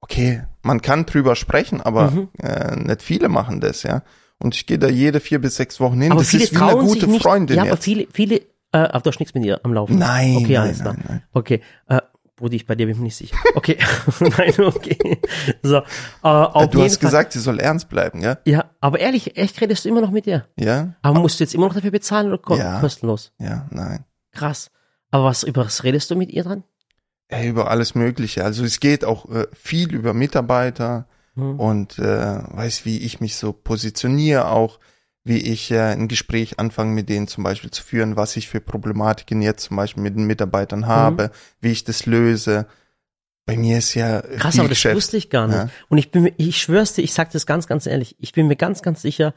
okay, 0.00 0.44
man 0.62 0.80
kann 0.80 1.04
drüber 1.04 1.36
sprechen, 1.36 1.82
aber 1.82 2.10
Mhm. 2.12 2.28
äh, 2.38 2.76
nicht 2.76 3.02
viele 3.02 3.28
machen 3.28 3.60
das, 3.60 3.82
ja. 3.82 4.02
Und 4.42 4.54
ich 4.54 4.66
gehe 4.66 4.78
da 4.78 4.88
jede 4.88 5.20
vier 5.20 5.38
bis 5.40 5.56
sechs 5.56 5.80
Wochen 5.80 6.00
hin. 6.00 6.12
aber 6.12 6.20
das 6.22 6.30
viele 6.30 6.44
ist 6.44 6.54
wie 6.54 6.62
eine 6.62 6.76
gute 6.80 7.06
nicht. 7.06 7.22
Freundin 7.22 7.56
ja, 7.56 7.62
aber 7.62 7.72
jetzt. 7.72 7.84
viele, 7.84 8.06
viele, 8.12 8.36
äh, 8.36 8.42
aber 8.72 9.00
du 9.00 9.10
hast 9.10 9.20
nichts 9.20 9.34
mit 9.34 9.44
ihr 9.44 9.60
am 9.64 9.74
Laufen. 9.74 9.98
Nein, 9.98 10.36
Okay, 10.36 10.52
nein, 10.54 10.56
alles 10.62 10.80
klar. 10.80 10.94
nein, 10.94 11.04
nein. 11.08 11.22
Okay, 11.32 11.60
äh, 11.88 12.00
Brudi, 12.36 12.56
ich 12.56 12.66
bei 12.66 12.74
dir 12.74 12.86
bin 12.86 12.94
ich 12.94 12.98
mir 12.98 13.04
nicht 13.04 13.16
sicher. 13.16 13.36
Okay, 13.54 13.76
nein, 14.20 14.54
okay. 14.60 15.18
So, 15.62 15.76
äh, 15.76 15.82
auf 16.22 16.70
du 16.70 16.82
hast 16.82 16.96
Fall. 16.96 17.08
gesagt, 17.10 17.32
sie 17.34 17.38
soll 17.40 17.60
ernst 17.60 17.90
bleiben, 17.90 18.22
ja? 18.22 18.38
Ja, 18.46 18.64
aber 18.80 18.98
ehrlich, 18.98 19.36
echt 19.36 19.60
redest 19.60 19.84
du 19.84 19.90
immer 19.90 20.00
noch 20.00 20.10
mit 20.10 20.26
ihr? 20.26 20.46
Ja? 20.58 20.94
Aber 21.02 21.20
musst 21.20 21.38
du 21.38 21.44
jetzt 21.44 21.54
immer 21.54 21.66
noch 21.66 21.74
dafür 21.74 21.90
bezahlen 21.90 22.28
oder 22.28 22.38
ko- 22.38 22.56
Ja. 22.56 22.80
kostenlos? 22.80 23.32
Ja, 23.38 23.66
nein. 23.70 24.04
Krass. 24.32 24.70
Aber 25.10 25.24
was, 25.24 25.42
über 25.42 25.66
was 25.66 25.84
redest 25.84 26.10
du 26.10 26.16
mit 26.16 26.30
ihr 26.30 26.44
dran? 26.44 26.64
Ey, 27.28 27.48
über 27.48 27.70
alles 27.70 27.94
Mögliche. 27.94 28.42
Also 28.42 28.64
es 28.64 28.80
geht 28.80 29.04
auch 29.04 29.28
äh, 29.28 29.46
viel 29.52 29.92
über 29.94 30.14
Mitarbeiter 30.14 31.06
Hm. 31.40 31.60
und 31.60 31.98
äh, 31.98 32.38
weiß, 32.54 32.84
wie 32.84 32.98
ich 32.98 33.20
mich 33.20 33.36
so 33.36 33.52
positioniere, 33.52 34.48
auch 34.48 34.78
wie 35.24 35.38
ich 35.38 35.70
äh, 35.70 35.80
ein 35.80 36.08
Gespräch 36.08 36.58
anfange 36.58 36.92
mit 36.92 37.08
denen 37.08 37.28
zum 37.28 37.44
Beispiel 37.44 37.70
zu 37.70 37.82
führen, 37.82 38.16
was 38.16 38.36
ich 38.36 38.48
für 38.48 38.60
Problematiken 38.60 39.42
jetzt 39.42 39.64
zum 39.64 39.76
Beispiel 39.76 40.02
mit 40.02 40.16
den 40.16 40.24
Mitarbeitern 40.24 40.86
habe, 40.86 41.30
wie 41.60 41.72
ich 41.72 41.84
das 41.84 42.06
löse. 42.06 42.66
Bei 43.44 43.56
mir 43.56 43.78
ist 43.78 43.94
ja 43.94 44.22
Krass, 44.22 44.58
aber 44.58 44.68
das 44.68 44.84
wusste 44.84 45.16
ich 45.16 45.28
gar 45.28 45.46
nicht. 45.46 45.56
Ja. 45.56 45.68
Und 45.88 45.98
ich 45.98 46.10
bin 46.10 46.22
mir, 46.22 46.32
ich 46.36 46.60
schwör's 46.60 46.94
dir, 46.94 47.02
ich 47.02 47.12
sag 47.12 47.30
das 47.32 47.46
ganz, 47.46 47.66
ganz 47.66 47.86
ehrlich, 47.86 48.16
ich 48.18 48.32
bin 48.32 48.46
mir 48.46 48.56
ganz, 48.56 48.82
ganz 48.82 49.02
sicher, 49.02 49.34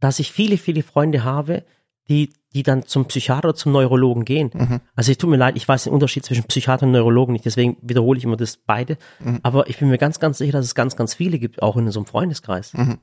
dass 0.00 0.18
ich 0.18 0.32
viele, 0.32 0.58
viele 0.58 0.82
Freunde 0.82 1.24
habe, 1.24 1.64
die, 2.08 2.32
die 2.52 2.62
dann 2.62 2.84
zum 2.86 3.06
Psychiater 3.06 3.48
oder 3.48 3.56
zum 3.56 3.72
Neurologen 3.72 4.24
gehen. 4.24 4.50
Mhm. 4.52 4.80
Also 4.94 5.10
ich 5.12 5.18
tut 5.18 5.30
mir 5.30 5.36
leid, 5.36 5.56
ich 5.56 5.66
weiß 5.66 5.84
den 5.84 5.92
Unterschied 5.92 6.24
zwischen 6.24 6.44
Psychiater 6.44 6.86
und 6.86 6.92
Neurologen 6.92 7.32
nicht, 7.32 7.44
deswegen 7.44 7.76
wiederhole 7.82 8.18
ich 8.18 8.24
immer 8.24 8.36
das 8.36 8.56
beide. 8.58 8.98
Mhm. 9.20 9.40
Aber 9.42 9.68
ich 9.68 9.78
bin 9.78 9.88
mir 9.88 9.98
ganz, 9.98 10.20
ganz 10.20 10.38
sicher, 10.38 10.52
dass 10.52 10.66
es 10.66 10.74
ganz, 10.74 10.96
ganz 10.96 11.14
viele 11.14 11.38
gibt, 11.38 11.62
auch 11.62 11.76
in 11.76 11.90
so 11.90 12.00
einem 12.00 12.06
Freundeskreis. 12.06 12.74
Mhm. 12.74 12.98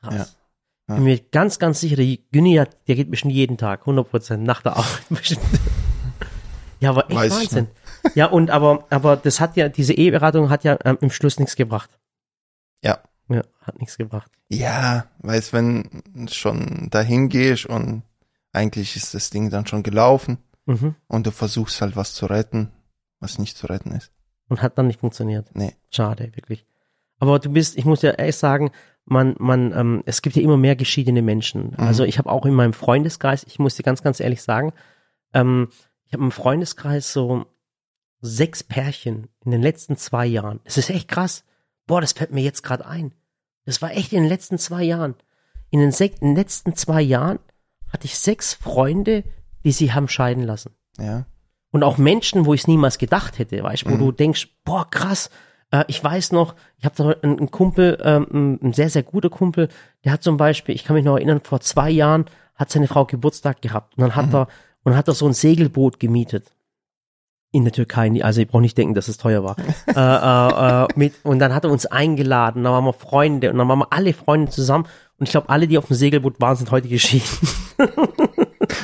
Krass. 0.00 0.14
Ja. 0.14 0.24
Ich 0.86 0.94
bin 0.96 1.04
mir 1.04 1.18
ganz, 1.18 1.58
ganz 1.58 1.80
sicher, 1.80 1.96
der 1.96 2.18
Günni, 2.30 2.56
hat- 2.56 2.76
der 2.88 2.94
geht 2.96 3.10
bestimmt 3.10 3.32
jeden 3.32 3.56
Tag, 3.56 3.80
100 3.80 4.10
Prozent, 4.10 4.42
nach 4.44 4.60
der 4.62 4.72
Arbeit 4.76 5.02
bestimmt. 5.08 5.40
Ja, 6.80 6.90
aber 6.90 7.06
echt 7.08 7.16
Weiß 7.18 7.32
Wahnsinn. 7.32 7.68
Ja, 8.14 8.26
und 8.26 8.50
aber, 8.50 8.84
aber 8.90 9.16
das 9.16 9.40
hat 9.40 9.56
ja, 9.56 9.70
diese 9.70 9.94
Eheberatung 9.94 10.50
hat 10.50 10.64
ja 10.64 10.76
ähm, 10.84 10.98
im 11.00 11.10
Schluss 11.10 11.38
nichts 11.38 11.56
gebracht. 11.56 11.88
Ja. 12.82 12.98
Ja, 13.30 13.42
hat 13.62 13.78
nichts 13.80 13.96
gebracht. 13.96 14.30
Ja, 14.50 15.06
weiß, 15.20 15.54
wenn 15.54 16.02
schon 16.30 16.88
dahin 16.90 17.30
gehst 17.30 17.64
und 17.64 18.02
eigentlich 18.54 18.96
ist 18.96 19.14
das 19.14 19.30
Ding 19.30 19.50
dann 19.50 19.66
schon 19.66 19.82
gelaufen 19.82 20.38
Mhm. 20.66 20.94
und 21.08 21.26
du 21.26 21.30
versuchst 21.30 21.82
halt 21.82 21.94
was 21.94 22.14
zu 22.14 22.26
retten, 22.26 22.70
was 23.20 23.38
nicht 23.38 23.56
zu 23.56 23.66
retten 23.66 23.92
ist. 23.92 24.10
Und 24.48 24.62
hat 24.62 24.78
dann 24.78 24.86
nicht 24.86 25.00
funktioniert. 25.00 25.50
Nee. 25.54 25.74
Schade, 25.90 26.30
wirklich. 26.34 26.64
Aber 27.18 27.38
du 27.38 27.50
bist, 27.50 27.76
ich 27.76 27.84
muss 27.84 28.02
ja 28.02 28.12
ehrlich 28.12 28.36
sagen, 28.36 28.70
man, 29.04 29.34
man, 29.38 29.72
ähm, 29.72 30.02
es 30.06 30.22
gibt 30.22 30.36
ja 30.36 30.42
immer 30.42 30.56
mehr 30.56 30.76
geschiedene 30.76 31.20
Menschen. 31.22 31.68
Mhm. 31.70 31.74
Also 31.76 32.04
ich 32.04 32.18
habe 32.18 32.30
auch 32.30 32.46
in 32.46 32.54
meinem 32.54 32.72
Freundeskreis, 32.72 33.44
ich 33.44 33.58
muss 33.58 33.76
dir 33.76 33.82
ganz, 33.82 34.02
ganz 34.02 34.20
ehrlich 34.20 34.42
sagen, 34.42 34.72
ähm, 35.34 35.68
ich 36.06 36.12
habe 36.14 36.24
im 36.24 36.30
Freundeskreis 36.30 37.12
so 37.12 37.44
sechs 38.20 38.62
Pärchen 38.62 39.28
in 39.44 39.50
den 39.50 39.62
letzten 39.62 39.96
zwei 39.96 40.24
Jahren. 40.26 40.60
Das 40.64 40.78
ist 40.78 40.88
echt 40.90 41.08
krass. 41.08 41.44
Boah, 41.86 42.00
das 42.00 42.12
fällt 42.12 42.32
mir 42.32 42.42
jetzt 42.42 42.62
gerade 42.62 42.86
ein. 42.86 43.12
Das 43.66 43.82
war 43.82 43.90
echt 43.92 44.12
in 44.14 44.22
den 44.22 44.28
letzten 44.28 44.56
zwei 44.58 44.82
Jahren. 44.82 45.14
In 45.70 45.80
den, 45.80 45.90
in 45.90 46.28
den 46.28 46.36
letzten 46.36 46.74
zwei 46.74 47.02
Jahren 47.02 47.38
hatte 47.94 48.04
ich 48.06 48.18
sechs 48.18 48.52
Freunde, 48.52 49.24
die 49.64 49.72
sie 49.72 49.92
haben 49.94 50.08
scheiden 50.08 50.42
lassen. 50.42 50.74
Ja. 50.98 51.24
Und 51.70 51.82
auch 51.84 51.96
Menschen, 51.96 52.44
wo 52.44 52.52
ich 52.54 52.62
es 52.62 52.66
niemals 52.68 52.98
gedacht 52.98 53.38
hätte, 53.38 53.62
weißt 53.62 53.84
du, 53.86 53.90
wo 53.90 53.94
Mhm. 53.94 53.98
du 54.00 54.12
denkst, 54.12 54.48
boah, 54.64 54.88
krass, 54.90 55.30
äh, 55.70 55.84
ich 55.88 56.02
weiß 56.04 56.32
noch, 56.32 56.54
ich 56.76 56.84
habe 56.84 56.94
da 56.96 57.10
einen, 57.22 57.38
einen 57.38 57.50
Kumpel, 57.50 57.98
ähm, 58.04 58.58
ein- 58.62 58.72
sehr, 58.74 58.90
sehr 58.90 59.02
guter 59.04 59.30
Kumpel, 59.30 59.68
der 60.04 60.12
hat 60.12 60.22
zum 60.22 60.36
Beispiel, 60.36 60.74
ich 60.74 60.84
kann 60.84 60.94
mich 60.94 61.04
noch 61.04 61.16
erinnern, 61.16 61.40
vor 61.42 61.60
zwei 61.60 61.88
Jahren 61.90 62.26
hat 62.56 62.70
seine 62.70 62.86
Frau 62.88 63.04
Geburtstag 63.06 63.62
gehabt 63.62 63.96
und 63.96 64.02
dann 64.02 64.14
hat 64.14 64.26
Mhm. 64.26 64.34
er, 64.34 64.40
und 64.82 64.90
dann 64.92 64.96
hat 64.96 65.08
er 65.08 65.14
so 65.14 65.26
ein 65.26 65.32
Segelboot 65.32 65.98
gemietet. 65.98 66.52
In 67.52 67.62
der 67.64 67.72
Türkei, 67.72 68.10
also 68.24 68.40
ich 68.40 68.48
brauche 68.48 68.62
nicht 68.62 68.76
denken, 68.76 68.94
dass 68.94 69.06
es 69.06 69.16
teuer 69.16 69.44
war. 69.44 69.56
äh, 69.86 69.92
äh, 69.94 70.84
äh, 70.84 70.88
mit, 70.98 71.14
und 71.24 71.38
dann 71.38 71.54
hat 71.54 71.62
er 71.64 71.70
uns 71.70 71.86
eingeladen, 71.86 72.64
dann 72.64 72.72
waren 72.72 72.84
wir 72.84 72.92
Freunde 72.92 73.50
und 73.52 73.58
dann 73.58 73.68
waren 73.68 73.78
wir 73.78 73.92
alle 73.92 74.12
Freunde 74.12 74.50
zusammen 74.50 74.86
und 75.18 75.26
ich 75.26 75.30
glaube, 75.30 75.48
alle, 75.48 75.66
die 75.68 75.78
auf 75.78 75.86
dem 75.86 75.96
Segelboot 75.96 76.40
waren, 76.40 76.56
sind 76.56 76.70
heute 76.70 76.88
geschieden. 76.88 77.26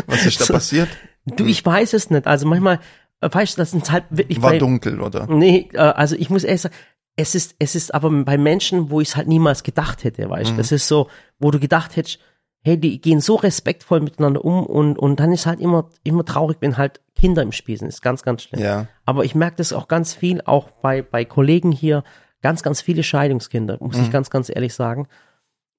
Was 0.07 0.27
ist 0.27 0.41
da 0.41 0.45
So. 0.47 0.53
passiert? 0.55 0.89
Du, 1.27 1.45
ich 1.45 1.65
weiß 1.65 1.93
es 1.95 2.11
nicht. 2.11 2.27
Also 2.27 2.47
manchmal, 2.47 2.81
äh, 3.21 3.29
weißt 3.31 3.57
du, 3.57 3.63
das 3.63 3.71
sind 3.73 3.91
halt 3.91 4.05
wirklich 4.11 4.41
War 4.43 4.51
bei, 4.51 4.59
dunkel, 4.59 5.01
oder? 5.01 5.27
Nee, 5.29 5.69
äh, 5.73 5.79
also 5.79 6.17
ich 6.17 6.31
muss 6.31 6.45
ehrlich 6.45 6.63
sagen, 6.63 6.75
es 7.17 7.35
ist, 7.35 7.55
es 7.59 7.75
ist 7.75 7.93
aber 7.95 8.11
bei 8.25 8.39
Menschen, 8.39 8.91
wo 8.91 9.01
ich 9.01 9.09
es 9.11 9.17
halt 9.17 9.29
niemals 9.29 9.63
gedacht 9.63 10.05
hätte, 10.05 10.29
weißt 10.31 10.51
du. 10.51 10.55
Mhm. 10.55 10.59
Das 10.59 10.73
ist 10.73 10.89
so, 10.89 11.09
wo 11.39 11.51
du 11.51 11.59
gedacht 11.59 11.97
hättest, 11.97 12.19
hey, 12.63 12.79
die 12.79 13.01
gehen 13.01 13.21
so 13.21 13.37
respektvoll 13.37 14.01
miteinander 14.01 14.45
um 14.45 14.65
und, 14.65 14.99
und 14.99 15.19
dann 15.21 15.33
ist 15.33 15.47
halt 15.47 15.61
immer, 15.61 15.89
immer 16.05 16.25
traurig, 16.25 16.59
wenn 16.61 16.77
halt 16.77 17.01
Kinder 17.19 17.43
im 17.43 17.53
Spiel 17.53 17.79
sind. 17.79 17.89
ist 17.89 18.03
ganz, 18.03 18.23
ganz 18.23 18.43
schlimm. 18.43 18.61
Ja. 18.63 18.87
Aber 19.05 19.25
ich 19.25 19.35
merke 19.35 19.57
das 19.57 19.73
auch 19.73 19.89
ganz 19.89 20.15
viel, 20.15 20.41
auch 20.45 20.71
bei, 20.83 21.03
bei 21.03 21.25
Kollegen 21.25 21.73
hier, 21.73 22.05
ganz, 22.43 22.63
ganz 22.63 22.81
viele 22.81 23.03
Scheidungskinder, 23.03 23.79
muss 23.81 23.97
ich 23.99 24.07
Mhm. 24.09 24.13
ganz, 24.13 24.31
ganz 24.31 24.49
ehrlich 24.55 24.73
sagen. 24.75 25.07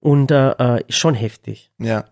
Und 0.01 0.31
äh, 0.31 0.49
äh, 0.77 0.83
schon 0.89 1.13
heftig. 1.15 1.71
Ja. 1.77 2.03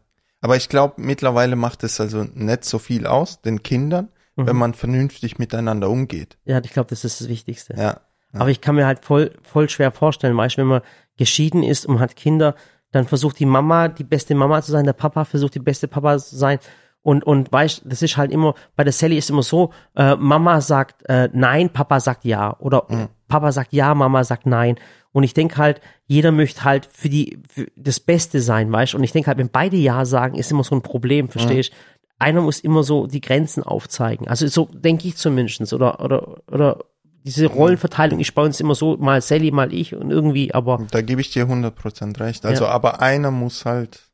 Aber 0.42 0.56
ich 0.56 0.70
glaube, 0.70 0.94
mittlerweile 0.98 1.58
macht 1.58 1.84
es 1.84 2.00
also 2.00 2.24
nicht 2.34 2.64
so 2.64 2.80
viel 2.80 3.06
aus, 3.06 3.42
den 3.42 3.62
Kindern, 3.64 4.08
Mhm. 4.40 4.48
wenn 4.48 4.56
man 4.56 4.74
vernünftig 4.74 5.38
miteinander 5.38 5.90
umgeht. 5.90 6.38
Ja, 6.46 6.62
ich 6.64 6.72
glaube, 6.72 6.90
das 6.90 7.04
ist 7.04 7.20
das 7.20 7.28
Wichtigste. 7.28 7.74
Ja. 7.78 8.00
Aber 8.32 8.50
ich 8.50 8.62
kann 8.62 8.76
mir 8.76 8.86
halt 8.86 9.04
voll, 9.04 9.32
voll 9.42 9.68
schwer 9.70 9.92
vorstellen, 9.92 10.38
weißt 10.38 10.56
du, 10.56 10.62
wenn 10.62 10.68
man 10.68 10.82
geschieden 11.18 11.62
ist 11.64 11.86
und 11.86 12.00
hat 12.00 12.16
Kinder, 12.16 12.56
dann 12.92 13.06
versucht 13.06 13.40
die 13.40 13.46
Mama 13.46 13.88
die 13.90 14.04
beste 14.04 14.36
Mama 14.36 14.62
zu 14.62 14.72
sein, 14.72 14.86
der 14.86 14.94
Papa 14.94 15.26
versucht 15.26 15.56
die 15.56 15.60
beste 15.60 15.88
Papa 15.88 16.18
zu 16.20 16.38
sein. 16.38 16.60
Und, 17.02 17.24
und 17.24 17.52
weißt, 17.52 17.82
das 17.86 18.02
ist 18.02 18.18
halt 18.18 18.32
immer, 18.32 18.54
bei 18.76 18.84
der 18.84 18.94
Sally 18.94 19.18
ist 19.18 19.30
immer 19.30 19.44
so, 19.44 19.72
äh, 19.96 20.16
Mama 20.16 20.62
sagt 20.62 21.10
äh, 21.10 21.30
nein, 21.34 21.70
Papa 21.72 22.00
sagt 22.00 22.24
ja. 22.24 22.56
Oder 22.60 22.88
Papa 23.28 23.52
sagt 23.52 23.74
ja, 23.74 23.94
Mama 23.96 24.24
sagt 24.24 24.46
nein. 24.46 24.78
Und 25.12 25.24
ich 25.24 25.34
denke 25.34 25.58
halt, 25.58 25.82
jeder 26.06 26.32
möchte 26.32 26.64
halt 26.64 26.88
für 26.92 27.10
die 27.10 27.40
für 27.50 27.68
das 27.76 28.00
Beste 28.00 28.42
sein, 28.42 28.72
weißt 28.72 28.94
du? 28.94 28.98
Und 28.98 29.04
ich 29.04 29.12
denke 29.12 29.28
halt, 29.28 29.38
wenn 29.40 29.50
beide 29.50 29.76
Ja 29.78 30.06
sagen, 30.06 30.36
ist 30.36 30.52
immer 30.52 30.64
so 30.64 30.76
ein 30.76 30.82
Problem, 30.82 31.30
verstehst 31.30 31.72
Einer 32.20 32.42
muss 32.42 32.60
immer 32.60 32.84
so 32.84 33.08
die 33.08 33.22
Grenzen 33.22 33.64
aufzeigen. 33.64 34.28
Also 34.28 34.46
so 34.48 34.66
denke 34.74 35.08
ich 35.08 35.16
zumindest. 35.16 35.74
Oder, 35.74 36.00
oder, 36.04 36.42
oder 36.52 36.84
diese 37.24 37.48
Rollenverteilung 37.48 38.20
ist 38.20 38.36
bei 38.36 38.44
uns 38.44 38.60
immer 38.60 38.76
so, 38.76 38.98
mal 38.98 39.22
Sally, 39.22 39.52
mal 39.52 39.74
ich 39.74 39.96
und 39.96 40.12
irgendwie, 40.12 40.54
aber 40.54 40.86
Da 40.92 41.02
gebe 41.02 41.22
ich 41.22 41.32
dir 41.32 41.46
100% 41.46 42.20
recht. 42.20 42.46
Also, 42.46 42.66
Ja. 42.66 42.72
aber 42.72 43.02
einer 43.02 43.32
muss 43.32 43.66
halt 43.66 44.10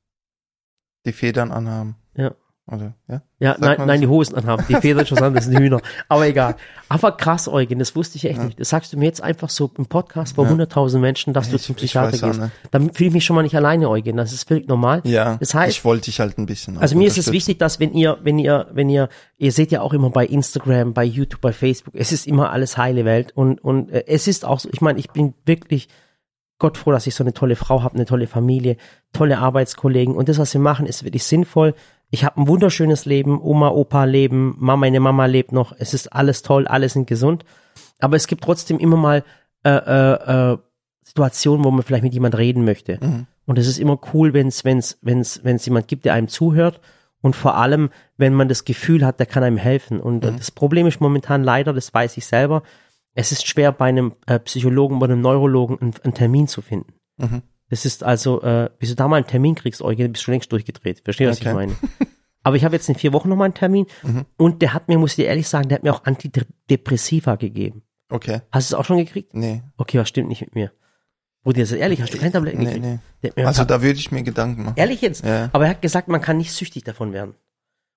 die 1.05 1.13
Federn 1.13 1.51
anhaben. 1.51 1.95
Ja. 2.15 2.34
Oder, 2.67 2.95
ja? 3.08 3.21
ja, 3.38 3.51
Sagt 3.60 3.78
nein, 3.78 3.88
nein, 3.88 4.01
die 4.01 4.08
Hosen 4.08 4.34
anhaben. 4.36 4.65
Die 4.67 4.73
Federn 4.82 5.06
schon 5.06 5.19
an, 5.19 5.36
das 5.36 5.45
sind 5.45 5.60
Hühner. 5.60 5.82
Aber 6.10 6.25
egal. 6.25 6.56
Aber 6.89 7.12
krass, 7.12 7.47
Eugen, 7.47 7.78
das 7.78 7.95
wusste 7.95 8.17
ich 8.17 8.25
echt 8.25 8.41
nicht. 8.41 8.60
Das 8.60 8.69
sagst 8.69 8.91
du 8.91 8.97
mir 8.97 9.06
jetzt 9.06 9.21
einfach 9.21 9.51
so 9.51 9.69
im 9.78 9.86
Podcast 9.86 10.34
vor 10.36 10.45
Ja. 10.45 10.51
100.000 10.51 10.97
Menschen, 10.97 11.32
dass 11.34 11.49
du 11.51 11.58
Ich- 11.58 11.62
zum 11.62 11.73
ich 11.75 11.84
Psychiater 11.84 12.13
weiß 12.13 12.23
auch 12.23 12.28
gehst. 12.30 12.39
nicht. 12.41 12.51
Dann 12.71 12.91
fühle 12.91 13.10
ich 13.10 13.13
mich 13.13 13.25
schon 13.25 13.36
mal 13.36 13.43
nicht 13.43 13.56
alleine, 13.56 13.88
Eugen. 13.88 14.17
Das 14.17 14.34
ist 14.34 14.47
völlig 14.47 14.67
normal. 14.67 15.01
Ja, 15.04 15.38
Das 15.39 15.54
heißt- 15.54 15.67
ich 15.69 15.86
wollte 15.86 16.06
dich 16.06 16.19
halt 16.19 16.39
ein 16.39 16.47
bisschen 16.47 16.80
Also 16.80 16.97
mir 16.97 17.08
ist 17.08 17.19
es 17.19 17.32
wichtig, 17.32 17.60
dass 17.60 17.80
wenn 17.80 17.93
ihr, 17.93 18.17
wenn 18.23 18.39
ihr, 18.39 18.65
wenn 18.73 18.89
ihr, 18.89 19.10
ihr 19.38 19.51
seht 19.51 19.71
ja 19.71 19.82
auch 19.82 19.93
immer 19.93 20.10
bei 20.10 20.25
Instagram, 20.25 20.93
bei 20.95 21.04
YouTube, 21.04 21.41
bei 21.41 21.54
Facebook, 21.54 21.93
es 21.95 22.12
ist 22.12 22.25
immer 22.25 22.49
alles 22.51 22.78
heile 22.78 23.06
Welt 23.06 23.32
und 23.36 23.63
und 23.63 23.91
äh, 23.91 24.06
es 24.08 24.28
ist 24.28 24.43
auch 24.43 24.60
so. 24.60 24.69
Ich 24.73 24.82
meine, 24.82 24.97
ich 24.97 25.12
bin 25.12 25.36
wirklich 25.45 25.88
Gott 26.58 26.78
froh, 26.78 26.91
dass 26.93 27.06
ich 27.06 27.13
so 27.13 27.23
eine 27.23 27.34
tolle 27.34 27.58
Frau 27.58 27.84
habe, 27.84 27.95
eine 27.95 28.06
tolle 28.06 28.28
Familie, 28.28 28.78
tolle 29.13 29.38
Arbeitskollegen 29.39 30.15
und 30.15 30.30
das, 30.30 30.39
was 30.39 30.54
wir 30.54 30.62
machen, 30.62 30.86
ist 30.88 31.04
wirklich 31.04 31.25
sinnvoll. 31.25 31.75
Ich 32.15 32.23
habe 32.23 32.39
ein 32.39 32.47
wunderschönes 32.47 33.04
Leben, 33.04 33.41
Oma, 33.41 33.67
Opa 33.69 34.06
leben, 34.06 34.56
Mama, 34.58 34.78
meine 34.78 35.01
Mama 35.01 35.25
lebt 35.25 35.51
noch. 35.51 35.73
Es 35.78 35.93
ist 35.93 36.13
alles 36.13 36.43
toll, 36.43 36.65
alle 36.65 36.88
sind 36.88 37.08
gesund 37.08 37.43
Aber 37.99 38.15
es 38.15 38.28
gibt 38.28 38.41
trotzdem 38.41 38.80
immer 38.80 38.95
mal 38.95 39.23
äh, 39.65 39.69
äh, 39.69 40.54
äh, 40.54 40.58
Situationen, 41.04 41.65
wo 41.65 41.71
man 41.71 41.84
vielleicht 41.84 42.04
mit 42.06 42.13
jemand 42.13 42.38
reden 42.38 42.63
möchte. 42.63 42.99
Mhm. 43.01 43.28
Und 43.45 43.58
es 43.60 43.67
ist 43.67 43.80
immer 43.80 43.99
cool, 44.13 44.34
wenn 44.34 44.47
es 44.47 44.63
wenn's, 44.63 44.97
wenn's, 45.01 45.41
wenn's 45.43 45.65
jemand 45.65 45.89
gibt, 45.89 46.06
der 46.06 46.13
einem 46.13 46.30
zuhört 46.30 46.80
und 47.21 47.36
vor 47.36 47.56
allem, 47.58 47.89
wenn 48.17 48.34
man 48.34 48.47
das 48.47 48.63
Gefühl 48.63 49.06
hat, 49.06 49.19
der 49.19 49.25
kann 49.25 49.43
einem 49.43 49.58
helfen. 49.58 49.99
Und 49.99 50.23
Mhm. 50.23 50.38
das 50.38 50.51
Problem 50.51 50.88
ist 50.88 51.01
momentan 51.01 51.43
leider, 51.43 51.73
das 51.73 51.93
weiß 51.93 52.15
ich 52.17 52.25
selber, 52.25 52.63
es 53.13 53.32
ist 53.34 53.45
schwer 53.45 53.71
bei 53.73 53.88
einem 53.88 54.13
äh, 54.25 54.39
Psychologen, 54.39 54.99
bei 54.99 55.06
einem 55.08 55.19
Neurologen 55.21 55.80
einen, 55.82 55.93
einen 56.04 56.13
Termin 56.13 56.47
zu 56.47 56.62
finden. 56.62 56.93
Mhm. 57.17 57.41
Das 57.69 57.84
ist 57.86 58.04
also, 58.04 58.41
äh, 58.43 58.69
bis 58.78 58.89
du 58.89 58.95
da 58.95 59.08
mal 59.08 59.17
einen 59.17 59.25
Termin 59.28 59.56
kriegst, 59.56 59.82
Eugen, 59.82 60.12
bist 60.12 60.21
du 60.21 60.25
schon 60.25 60.34
längst 60.34 60.51
durchgedreht. 60.51 61.01
Verstehst 61.04 61.28
du, 61.28 61.32
was 61.32 61.39
Okay. 61.41 61.49
ich 61.49 61.56
meine? 61.56 61.75
Aber 62.45 62.55
ich 62.55 62.63
habe 62.63 62.75
jetzt 62.75 62.88
in 62.88 62.95
vier 62.95 63.12
Wochen 63.12 63.27
nochmal 63.27 63.45
einen 63.45 63.53
Termin 63.55 63.88
Mhm. 64.03 64.25
und 64.38 64.62
der 64.62 64.73
hat 64.73 64.88
mir, 64.88 64.97
muss 64.99 65.12
ich 65.12 65.15
dir 65.17 65.25
ehrlich 65.25 65.47
sagen, 65.47 65.67
der 65.67 65.77
hat 65.77 65.84
mir 65.84 65.93
auch 65.93 66.05
Antidepressiva 66.05 67.36
gegeben. 67.36 67.81
Okay. 68.10 68.41
Hast 68.51 68.71
du 68.71 68.75
es 68.75 68.79
auch 68.79 68.86
schon 68.86 68.97
gekriegt? 68.97 69.34
Nee. 69.34 69.63
Okay, 69.77 69.97
was 69.99 70.08
stimmt 70.08 70.29
nicht 70.29 70.41
mit 70.41 70.55
mir? 70.55 70.71
Bruder, 71.43 71.62
das 71.62 71.71
ist 71.71 71.77
ehrlich, 71.77 72.01
hast 72.01 72.13
du 72.13 72.17
keine 72.17 72.31
Tabletten 72.31 72.60
Nee, 72.60 72.65
gekriegt? 72.65 72.86
nee. 73.23 73.31
Mir 73.36 73.47
Also 73.47 73.63
da 73.63 73.81
würde 73.81 73.97
ich 73.99 74.12
mir 74.12 74.23
Gedanken 74.23 74.63
machen. 74.63 74.73
ehrlich 74.77 75.01
jetzt? 75.01 75.25
Ja. 75.25 75.49
Aber 75.53 75.65
er 75.65 75.71
hat 75.71 75.81
gesagt, 75.81 76.08
man 76.08 76.21
kann 76.21 76.38
nicht 76.38 76.51
süchtig 76.51 76.84
davon 76.84 77.13
werden. 77.13 77.36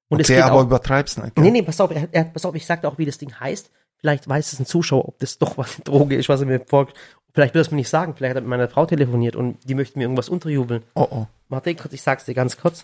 Und 0.09 0.21
es 0.21 0.27
Okay, 0.29 0.37
geht 0.37 0.45
aber 0.45 0.57
auch, 0.61 0.65
übertreib's 0.65 1.19
nicht. 1.19 1.37
nee, 1.37 1.43
gell? 1.45 1.53
nee, 1.53 1.63
pass 1.63 1.81
auf, 1.81 1.91
er, 1.91 2.09
er, 2.13 2.25
pass 2.25 2.45
auf, 2.47 2.55
ich 2.55 2.65
sagte 2.65 2.89
auch, 2.89 2.97
wie 2.99 3.05
das 3.07 3.19
Ding 3.19 3.35
heißt. 3.39 3.71
Vielleicht 3.99 4.29
weiß 4.29 4.53
es 4.53 4.61
ein 4.61 4.67
Zuschauer, 4.67 5.07
ob 5.09 5.19
das 5.19 5.39
doch 5.39 5.59
was 5.59 5.77
Droge 5.85 6.17
ist, 6.17 6.29
was 6.31 6.41
er 6.41 6.47
mir 6.47 6.61
folgt. 6.67 6.97
Vielleicht 7.35 7.53
will 7.55 7.61
er 7.61 7.63
es 7.63 7.71
mir 7.71 7.77
nicht 7.77 7.89
sagen. 7.91 8.15
Vielleicht 8.17 8.31
hat 8.31 8.37
er 8.39 8.41
mit 8.43 8.49
meiner 8.51 8.69
Frau 8.69 8.87
telefoniert 8.87 9.37
und 9.37 9.59
die 9.69 9.75
möchte 9.75 9.99
mir 9.99 10.05
irgendwas 10.05 10.29
unterjubeln. 10.31 10.83
Oh, 10.95 11.07
oh. 11.11 11.27
Warte 11.51 11.75
kurz, 11.75 11.93
ich 11.93 12.01
sag's 12.03 12.25
dir 12.25 12.35
ganz 12.35 12.57
kurz. 12.57 12.83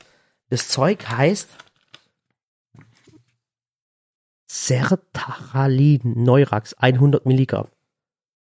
Das 0.50 0.68
Zeug 0.68 1.06
heißt 1.08 1.48
Sertralin 4.74 6.00
Neurax 6.16 6.74
100 6.74 7.26
Milligramm. 7.26 7.66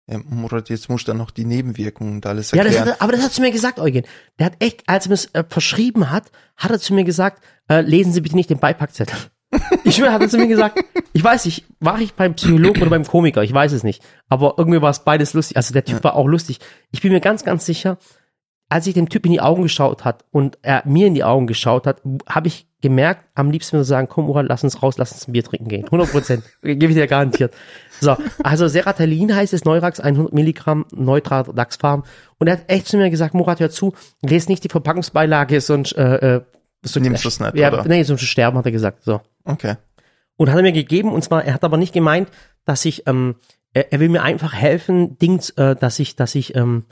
Ja, 0.08 0.18
Murat, 0.26 0.70
jetzt 0.70 0.90
musst 0.90 1.08
du 1.08 1.12
dann 1.12 1.18
noch 1.20 1.32
die 1.32 1.46
Nebenwirkungen 1.46 2.16
und 2.16 2.26
alles 2.26 2.52
Ja, 2.52 2.64
das 2.64 2.74
erklären. 2.74 2.94
hat, 2.94 3.00
er- 3.00 3.04
aber 3.04 3.12
das 3.14 3.24
hat 3.24 3.32
zu 3.34 3.42
mir 3.42 3.52
gesagt, 3.52 3.80
Eugen. 3.80 4.04
Der 4.40 4.48
hat 4.48 4.54
echt, 4.60 4.84
als 4.88 5.06
er 5.06 5.10
mir 5.10 5.14
es 5.16 5.26
äh, 5.34 5.44
verschrieben 5.48 6.10
hat, 6.10 6.32
hat 6.58 6.72
er 6.72 6.80
zu 6.80 6.94
mir 6.94 7.04
gesagt, 7.04 7.44
äh, 7.70 7.82
lesen 7.82 8.12
Sie 8.12 8.22
bitte 8.22 8.36
nicht 8.36 8.50
den 8.50 8.60
Beipackzettel. 8.60 9.16
Ich 9.84 9.96
schwöre, 9.98 10.14
hat 10.14 10.22
er 10.22 10.30
zu 10.30 10.38
mir 10.38 10.48
gesagt, 10.48 10.82
ich 11.12 11.22
weiß 11.24 11.44
nicht, 11.46 11.66
war 11.82 12.00
ich 12.00 12.14
beim 12.14 12.36
Psychologen 12.36 12.82
oder 12.84 12.90
beim 12.90 13.06
Komiker, 13.06 13.44
ich 13.44 13.52
weiß 13.54 13.74
es 13.74 13.84
nicht. 13.84 14.02
Aber 14.30 14.56
irgendwie 14.58 14.82
war 14.82 14.92
es 14.92 15.04
beides 15.04 15.34
lustig. 15.34 15.58
Also 15.58 15.74
der 15.74 15.84
Typ 15.84 16.02
war 16.06 16.16
auch 16.16 16.28
lustig. 16.28 16.60
Ich 16.92 17.02
bin 17.02 17.12
mir 17.12 17.20
ganz, 17.20 17.44
ganz 17.44 17.66
sicher, 17.66 17.98
als 18.72 18.88
ich 18.88 18.94
dem 18.94 19.10
Typ 19.10 19.26
in 19.26 19.34
die 19.34 19.42
Augen 19.42 19.64
geschaut 19.64 20.06
hat 20.06 20.24
und 20.32 20.58
er 20.62 20.84
mir 20.86 21.08
in 21.08 21.14
die 21.14 21.26
Augen 21.26 21.46
geschaut 21.46 21.86
hat, 21.86 22.02
habe 22.26 22.48
ich 22.48 22.68
gemerkt, 22.82 23.26
am 23.36 23.52
liebsten 23.52 23.74
würde 23.74 23.82
ich 23.82 23.90
sagen, 23.90 24.08
komm, 24.10 24.28
Murat, 24.28 24.46
lass 24.48 24.64
uns 24.64 24.82
raus, 24.82 24.98
lass 24.98 25.12
uns 25.12 25.28
ein 25.28 25.34
Bier 25.34 25.44
trinken 25.44 25.68
gehen. 25.68 25.84
100 25.84 26.10
Prozent. 26.10 26.44
Gebe 26.62 26.86
ich 26.86 26.94
dir 26.94 27.06
garantiert. 27.06 27.54
So, 28.00 28.16
also 28.44 28.70
Sertralin 28.70 29.36
heißt 29.36 29.52
es, 29.52 29.66
Neurax 29.66 30.00
100 30.00 30.32
Milligramm, 30.32 30.86
neutral 30.94 31.46
Lachsfarben. 31.54 32.06
Und 32.40 32.48
er 32.48 32.54
hat 32.54 32.64
echt 32.68 32.88
zu 32.88 32.96
mir 32.96 33.10
gesagt, 33.10 33.34
Murat, 33.34 33.60
hör 33.60 33.70
zu, 33.70 33.94
lese 34.22 34.50
nicht 34.50 34.64
die 34.64 34.70
Verpackungsbeilage, 34.70 35.60
sonst, 35.60 35.92
äh, 35.98 36.36
äh, 36.36 36.42
so, 36.82 37.02
Nimmst 37.02 37.26
du's 37.26 37.42
nicht, 37.42 37.56
ja, 37.56 37.74
oder? 37.74 37.84
Nee, 37.86 38.04
sonst 38.04 38.24
sterben, 38.24 38.58
hat 38.58 38.66
er 38.66 38.72
gesagt. 38.72 39.04
So. 39.04 39.20
Okay. 39.44 39.76
Und 40.38 40.50
hat 40.50 40.56
er 40.56 40.64
mir 40.64 40.72
gegeben, 40.72 41.12
und 41.12 41.26
zwar, 41.26 41.44
er 41.44 41.56
hat 41.56 41.66
aber 41.66 41.76
nicht 41.76 41.94
gemeint, 41.94 42.30
dass 42.64 42.86
ich, 42.86 43.06
ähm, 43.06 43.36
er, 43.74 43.92
er 43.92 44.00
will 44.00 44.08
mir 44.08 44.24
einfach 44.24 44.54
helfen, 44.54 45.18
Dings, 45.18 45.50
äh, 45.52 45.76
dass 45.76 46.00
ich, 46.00 46.16
dass 46.16 46.36
ich 46.36 46.56
ähm, 46.56 46.86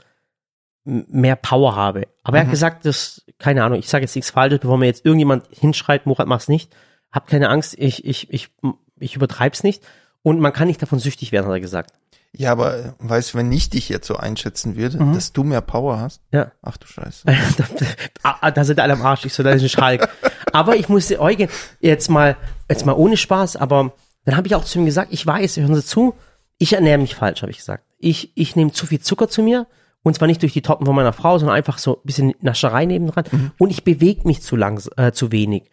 mehr 0.84 1.36
Power 1.36 1.76
habe. 1.76 2.08
Aber 2.22 2.38
er 2.38 2.44
hat 2.44 2.50
gesagt, 2.50 2.84
das, 2.86 3.22
keine 3.38 3.64
Ahnung, 3.64 3.78
ich 3.78 3.88
sage 3.88 4.04
jetzt 4.04 4.14
nichts 4.14 4.30
Falsches, 4.30 4.60
bevor 4.60 4.78
mir 4.78 4.86
jetzt 4.86 5.04
irgendjemand 5.04 5.44
hinschreit, 5.50 6.06
Murat, 6.06 6.26
mach's 6.26 6.48
nicht. 6.48 6.72
Hab 7.12 7.26
keine 7.26 7.48
Angst, 7.50 7.74
ich, 7.78 8.04
ich, 8.04 8.32
ich, 8.32 8.50
ich 8.98 9.16
übertreib's 9.16 9.62
nicht. 9.62 9.82
Und 10.22 10.40
man 10.40 10.52
kann 10.52 10.68
nicht 10.68 10.80
davon 10.82 10.98
süchtig 10.98 11.32
werden, 11.32 11.46
hat 11.46 11.52
er 11.52 11.60
gesagt. 11.60 11.92
Ja, 12.32 12.52
aber 12.52 12.78
äh, 12.78 12.92
weißt 13.00 13.34
du, 13.34 13.38
wenn 13.38 13.50
ich 13.50 13.70
dich 13.70 13.88
jetzt 13.88 14.06
so 14.06 14.16
einschätzen 14.16 14.76
würde, 14.76 15.02
Mhm. 15.02 15.14
dass 15.14 15.32
du 15.32 15.42
mehr 15.42 15.60
Power 15.62 15.98
hast? 15.98 16.22
Ja. 16.32 16.52
Ach 16.62 16.76
du 16.76 16.86
Scheiße. 16.86 17.26
Ah, 18.22 18.50
da 18.50 18.64
sind 18.64 18.78
alle 18.80 18.92
am 18.92 19.02
Arsch, 19.02 19.24
ich 19.24 19.32
so, 19.32 19.42
da 19.42 19.50
ist 19.50 19.62
ein 19.62 19.68
Schalk. 19.68 20.08
Aber 20.52 20.76
ich 20.76 20.88
musste 20.88 21.20
Eugen 21.20 21.48
jetzt 21.80 22.08
mal, 22.10 22.36
jetzt 22.68 22.86
mal 22.86 22.92
ohne 22.92 23.16
Spaß, 23.16 23.56
aber 23.56 23.92
dann 24.24 24.36
habe 24.36 24.46
ich 24.46 24.54
auch 24.54 24.64
zu 24.64 24.78
ihm 24.78 24.84
gesagt, 24.86 25.12
ich 25.12 25.26
weiß, 25.26 25.56
hören 25.56 25.74
Sie 25.74 25.84
zu, 25.84 26.14
ich 26.58 26.74
ernähre 26.74 26.98
mich 26.98 27.14
falsch, 27.14 27.42
habe 27.42 27.50
ich 27.50 27.58
gesagt. 27.58 27.84
Ich, 27.98 28.32
ich 28.36 28.54
nehme 28.56 28.72
zu 28.72 28.86
viel 28.86 29.00
Zucker 29.00 29.28
zu 29.28 29.42
mir 29.42 29.66
und 30.02 30.14
zwar 30.14 30.28
nicht 30.28 30.42
durch 30.42 30.52
die 30.52 30.62
Toppen 30.62 30.86
von 30.86 30.94
meiner 30.94 31.12
Frau, 31.12 31.38
sondern 31.38 31.56
einfach 31.56 31.78
so 31.78 31.96
ein 31.96 32.02
bisschen 32.04 32.34
Nascherei 32.40 32.86
nebendran 32.86 33.24
und 33.58 33.70
ich 33.70 33.84
bewege 33.84 34.26
mich 34.26 34.42
zu 34.42 34.56
lang, 34.56 34.82
äh, 34.96 35.12
zu 35.12 35.32
wenig. 35.32 35.70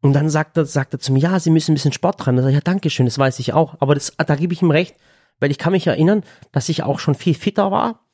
Und 0.00 0.12
dann 0.12 0.28
sagt 0.28 0.56
er, 0.56 0.64
sagt 0.64 0.94
er 0.94 1.00
zu 1.00 1.12
mir, 1.12 1.20
ja, 1.20 1.40
Sie 1.40 1.50
müssen 1.50 1.72
ein 1.72 1.74
bisschen 1.74 1.92
Sport 1.92 2.24
dran. 2.24 2.36
Da 2.36 2.42
sag 2.42 2.50
ich, 2.50 2.54
ja, 2.54 2.60
danke 2.62 2.90
schön, 2.90 3.06
das 3.06 3.18
weiß 3.18 3.38
ich 3.40 3.54
auch. 3.54 3.76
Aber 3.80 3.94
das, 3.94 4.12
da 4.16 4.36
gebe 4.36 4.52
ich 4.52 4.62
ihm 4.62 4.70
recht, 4.70 4.94
weil 5.40 5.50
ich 5.50 5.58
kann 5.58 5.72
mich 5.72 5.86
erinnern, 5.86 6.22
dass 6.52 6.68
ich 6.68 6.82
auch 6.82 6.98
schon 6.98 7.14
viel 7.14 7.34
fitter 7.34 7.70
war 7.70 8.06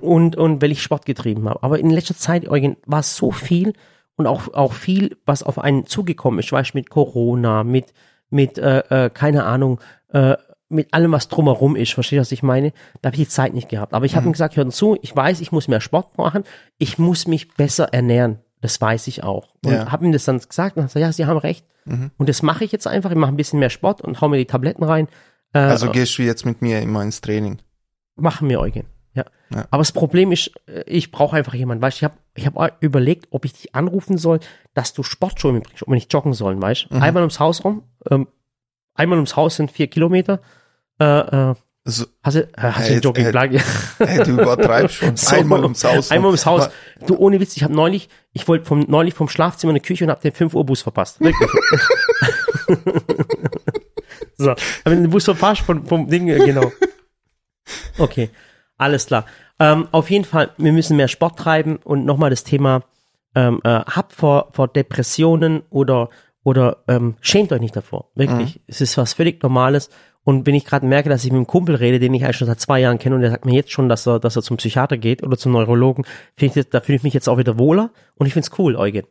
und, 0.00 0.36
und 0.36 0.62
weil 0.62 0.70
ich 0.70 0.82
Sport 0.82 1.06
getrieben 1.06 1.48
habe. 1.48 1.62
Aber 1.62 1.78
in 1.78 1.90
letzter 1.90 2.16
Zeit, 2.16 2.48
Eugen, 2.48 2.76
war 2.86 3.00
es 3.00 3.16
so 3.16 3.32
viel 3.32 3.72
und 4.16 4.26
auch, 4.26 4.52
auch 4.54 4.72
viel, 4.72 5.16
was 5.26 5.42
auf 5.42 5.58
einen 5.58 5.86
zugekommen 5.86 6.40
ist. 6.40 6.52
Weißt 6.52 6.74
du, 6.74 6.78
mit 6.78 6.90
Corona, 6.90 7.64
mit, 7.64 7.92
mit 8.30 8.58
äh, 8.58 9.06
äh, 9.06 9.10
keine 9.10 9.44
Ahnung, 9.44 9.80
äh, 10.12 10.36
mit 10.72 10.92
allem, 10.94 11.12
was 11.12 11.28
drumherum 11.28 11.76
ist. 11.76 11.92
Verstehst 11.92 12.18
du, 12.18 12.20
was 12.22 12.32
ich 12.32 12.42
meine? 12.42 12.72
Da 13.00 13.08
habe 13.08 13.16
ich 13.16 13.22
die 13.22 13.28
Zeit 13.28 13.54
nicht 13.54 13.68
gehabt. 13.68 13.94
Aber 13.94 14.04
ich 14.06 14.16
habe 14.16 14.26
ihm 14.26 14.32
gesagt, 14.32 14.56
hören 14.56 14.70
zu, 14.70 14.96
ich 15.02 15.14
weiß, 15.14 15.40
ich 15.40 15.52
muss 15.52 15.68
mehr 15.68 15.80
Sport 15.80 16.16
machen, 16.18 16.44
ich 16.78 16.98
muss 16.98 17.26
mich 17.26 17.54
besser 17.54 17.92
ernähren. 17.92 18.38
Das 18.60 18.80
weiß 18.80 19.06
ich 19.08 19.24
auch. 19.24 19.54
Und 19.64 19.72
Ja. 19.72 19.90
habe 19.92 20.04
ihm 20.04 20.12
das 20.12 20.24
dann 20.24 20.38
gesagt 20.38 20.76
und 20.76 20.84
gesagt, 20.84 21.00
ja, 21.00 21.12
Sie 21.12 21.26
haben 21.26 21.38
recht. 21.38 21.66
Und 21.84 22.28
das 22.28 22.42
mache 22.42 22.64
ich 22.64 22.70
jetzt 22.70 22.86
einfach. 22.86 23.10
Ich 23.10 23.16
mache 23.16 23.32
ein 23.32 23.36
bisschen 23.36 23.58
mehr 23.58 23.70
Sport 23.70 24.02
und 24.02 24.20
hau 24.20 24.28
mir 24.28 24.36
die 24.36 24.46
Tabletten 24.46 24.84
rein. 24.84 25.08
Äh, 25.52 25.58
Also 25.58 25.90
gehst 25.90 26.16
du 26.16 26.22
jetzt 26.22 26.46
mit 26.46 26.62
mir 26.62 26.80
immer 26.80 27.02
ins 27.02 27.20
Training. 27.20 27.58
machen 28.14 28.48
wir 28.48 28.60
Eugen. 28.60 28.86
Ja. 29.14 29.24
Ja. 29.50 29.66
Aber 29.70 29.80
das 29.82 29.90
Problem 29.92 30.30
ist, 30.32 30.52
äh, 30.66 30.84
ich 30.86 31.10
brauche 31.10 31.36
einfach 31.36 31.54
jemanden, 31.54 31.82
weißt 31.82 31.96
du, 31.96 31.98
ich 31.98 32.04
habe 32.04 32.14
ich 32.34 32.46
hab 32.46 32.82
überlegt, 32.82 33.26
ob 33.30 33.44
ich 33.44 33.52
dich 33.52 33.74
anrufen 33.74 34.16
soll, 34.16 34.38
dass 34.74 34.94
du 34.94 35.02
Sportschuhe 35.02 35.52
mitbringst, 35.52 35.82
ob 35.82 35.88
wir 35.88 35.94
nicht 35.96 36.10
joggen 36.12 36.32
sollen, 36.32 36.62
weißt 36.62 36.86
du? 36.90 36.94
Einmal 36.94 37.22
ums 37.24 37.38
Haus 37.40 37.62
rum, 37.64 37.82
ähm, 38.10 38.26
einmal 38.94 39.18
ums 39.18 39.34
Haus 39.36 39.56
sind 39.56 39.70
vier 39.72 39.88
Kilometer. 39.88 40.40
Äh, 41.02 41.50
äh, 41.50 41.54
Also, 41.84 42.06
hast 42.22 42.34
du, 42.36 42.40
äh, 42.40 42.46
hast 42.56 42.76
du 42.76 42.80
Hey, 42.80 42.88
den 42.88 42.94
jetzt, 42.94 43.04
Jogging 43.04 43.26
äh, 43.26 44.06
hey, 44.06 44.24
du 44.24 44.30
übertreibst 44.32 44.96
schon. 44.96 45.16
So, 45.16 45.34
Einmal 45.34 45.62
ums 45.64 45.82
Haus. 45.82 46.10
Einmal 46.10 46.28
ums 46.28 46.46
Haus. 46.46 46.70
Du, 47.06 47.16
ohne 47.16 47.40
Witz, 47.40 47.56
ich 47.56 47.64
habe 47.64 47.74
neulich, 47.74 48.08
ich 48.32 48.46
wollte 48.46 48.64
vom, 48.64 48.80
neulich 48.88 49.14
vom 49.14 49.28
Schlafzimmer 49.28 49.70
in 49.70 49.74
die 49.74 49.80
Küche 49.80 50.04
und 50.04 50.10
habe 50.10 50.20
den 50.20 50.32
5 50.32 50.54
Uhr 50.54 50.64
Bus 50.64 50.82
verpasst. 50.82 51.20
Wirklich. 51.20 51.50
so, 54.36 54.50
habe 54.50 54.96
den 54.96 55.10
Bus 55.10 55.24
verpasst 55.24 55.62
vom, 55.62 55.84
vom 55.86 56.08
Ding, 56.08 56.28
äh, 56.28 56.38
genau. 56.38 56.70
Okay, 57.98 58.30
alles 58.78 59.06
klar. 59.06 59.26
Ähm, 59.58 59.88
auf 59.92 60.10
jeden 60.10 60.24
Fall, 60.24 60.50
wir 60.58 60.72
müssen 60.72 60.96
mehr 60.96 61.08
Sport 61.08 61.38
treiben 61.38 61.76
und 61.82 62.04
nochmal 62.04 62.30
das 62.30 62.44
Thema, 62.44 62.82
ähm, 63.34 63.60
äh, 63.64 63.68
habt 63.68 64.12
vor, 64.12 64.50
vor 64.52 64.68
Depressionen 64.68 65.62
oder, 65.70 66.10
oder 66.44 66.78
ähm, 66.88 67.16
schämt 67.20 67.52
euch 67.52 67.60
nicht 67.60 67.76
davor. 67.76 68.10
Wirklich. 68.14 68.60
Es 68.66 68.80
ist 68.80 68.98
was 68.98 69.14
völlig 69.14 69.42
Normales. 69.42 69.90
Und 70.24 70.46
wenn 70.46 70.54
ich 70.54 70.64
gerade 70.64 70.86
merke, 70.86 71.08
dass 71.08 71.24
ich 71.24 71.32
mit 71.32 71.38
einem 71.38 71.46
Kumpel 71.46 71.74
rede, 71.74 71.98
den 71.98 72.14
ich 72.14 72.24
eigentlich 72.24 72.36
schon 72.36 72.46
seit 72.46 72.60
zwei 72.60 72.80
Jahren 72.80 72.98
kenne 72.98 73.16
und 73.16 73.22
der 73.22 73.30
sagt 73.30 73.44
mir 73.44 73.54
jetzt 73.54 73.72
schon, 73.72 73.88
dass 73.88 74.06
er, 74.06 74.20
dass 74.20 74.36
er 74.36 74.42
zum 74.42 74.56
Psychiater 74.56 74.96
geht 74.96 75.22
oder 75.22 75.36
zum 75.36 75.52
Neurologen, 75.52 76.04
find 76.36 76.56
ich, 76.56 76.68
da 76.70 76.80
fühle 76.80 76.96
ich 76.96 77.02
mich 77.02 77.14
jetzt 77.14 77.28
auch 77.28 77.38
wieder 77.38 77.58
wohler 77.58 77.90
und 78.14 78.26
ich 78.26 78.32
find's 78.32 78.50
cool, 78.58 78.76
Eugen. 78.76 79.06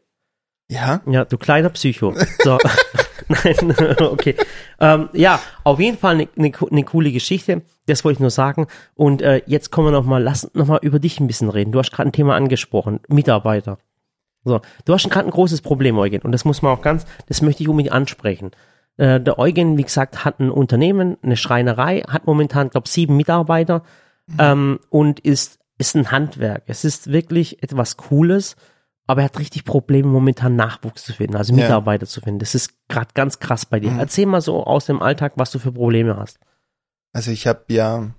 Ja? 0.69 1.01
Ja, 1.05 1.25
du 1.25 1.37
kleiner 1.37 1.69
Psycho. 1.69 2.13
So. 2.43 2.57
Nein, 3.43 3.75
okay. 3.99 4.35
Ähm, 4.79 5.09
ja, 5.13 5.39
auf 5.63 5.79
jeden 5.79 5.97
Fall 5.97 6.15
eine 6.15 6.27
ne, 6.35 6.51
ne 6.69 6.83
coole 6.83 7.11
Geschichte. 7.11 7.61
Das 7.87 8.03
wollte 8.03 8.17
ich 8.17 8.19
nur 8.19 8.29
sagen. 8.29 8.67
Und 8.95 9.21
äh, 9.21 9.41
jetzt 9.45 9.71
kommen 9.71 9.87
wir 9.87 9.91
noch 9.91 10.05
mal, 10.05 10.21
lass 10.21 10.53
noch 10.53 10.67
mal 10.67 10.79
über 10.81 10.99
dich 10.99 11.19
ein 11.19 11.27
bisschen 11.27 11.49
reden. 11.49 11.71
Du 11.71 11.79
hast 11.79 11.91
gerade 11.91 12.09
ein 12.09 12.13
Thema 12.13 12.35
angesprochen, 12.35 12.99
Mitarbeiter. 13.07 13.77
So, 14.43 14.61
du 14.85 14.93
hast 14.93 15.09
gerade 15.09 15.27
ein 15.27 15.31
großes 15.31 15.61
Problem, 15.61 15.97
Eugen. 15.97 16.21
Und 16.21 16.31
das 16.31 16.45
muss 16.45 16.61
man 16.61 16.73
auch 16.73 16.81
ganz, 16.81 17.05
das 17.27 17.41
möchte 17.41 17.63
ich 17.63 17.69
unbedingt 17.69 17.93
ansprechen. 17.93 18.51
Äh, 18.97 19.19
der 19.19 19.39
Eugen, 19.39 19.77
wie 19.77 19.83
gesagt, 19.83 20.25
hat 20.25 20.39
ein 20.39 20.49
Unternehmen, 20.49 21.17
eine 21.21 21.37
Schreinerei, 21.37 22.01
hat 22.01 22.25
momentan, 22.25 22.69
glaube 22.69 22.89
sieben 22.89 23.17
Mitarbeiter 23.17 23.83
ähm, 24.39 24.79
und 24.89 25.19
ist, 25.19 25.59
ist 25.77 25.95
ein 25.95 26.11
Handwerk. 26.11 26.63
Es 26.67 26.83
ist 26.85 27.11
wirklich 27.11 27.61
etwas 27.63 27.97
Cooles, 27.97 28.55
aber 29.07 29.21
er 29.21 29.25
hat 29.25 29.39
richtig 29.39 29.65
Probleme, 29.65 30.07
momentan 30.07 30.55
Nachwuchs 30.55 31.03
zu 31.03 31.13
finden, 31.13 31.35
also 31.35 31.53
Ja. 31.53 31.63
Mitarbeiter 31.63 32.05
zu 32.05 32.21
finden. 32.21 32.39
Das 32.39 32.55
ist 32.55 32.87
gerade 32.87 33.09
ganz 33.13 33.39
krass 33.39 33.65
bei 33.65 33.79
dir. 33.79 33.91
Erzähl 33.97 34.25
mal 34.25 34.41
so 34.41 34.63
aus 34.63 34.85
dem 34.85 35.01
Alltag, 35.01 35.33
was 35.35 35.51
du 35.51 35.59
für 35.59 35.71
Probleme 35.71 36.15
hast. 36.17 36.39
Also 37.13 37.31
ich 37.31 37.45
habe 37.45 37.63
ja, 37.69 38.11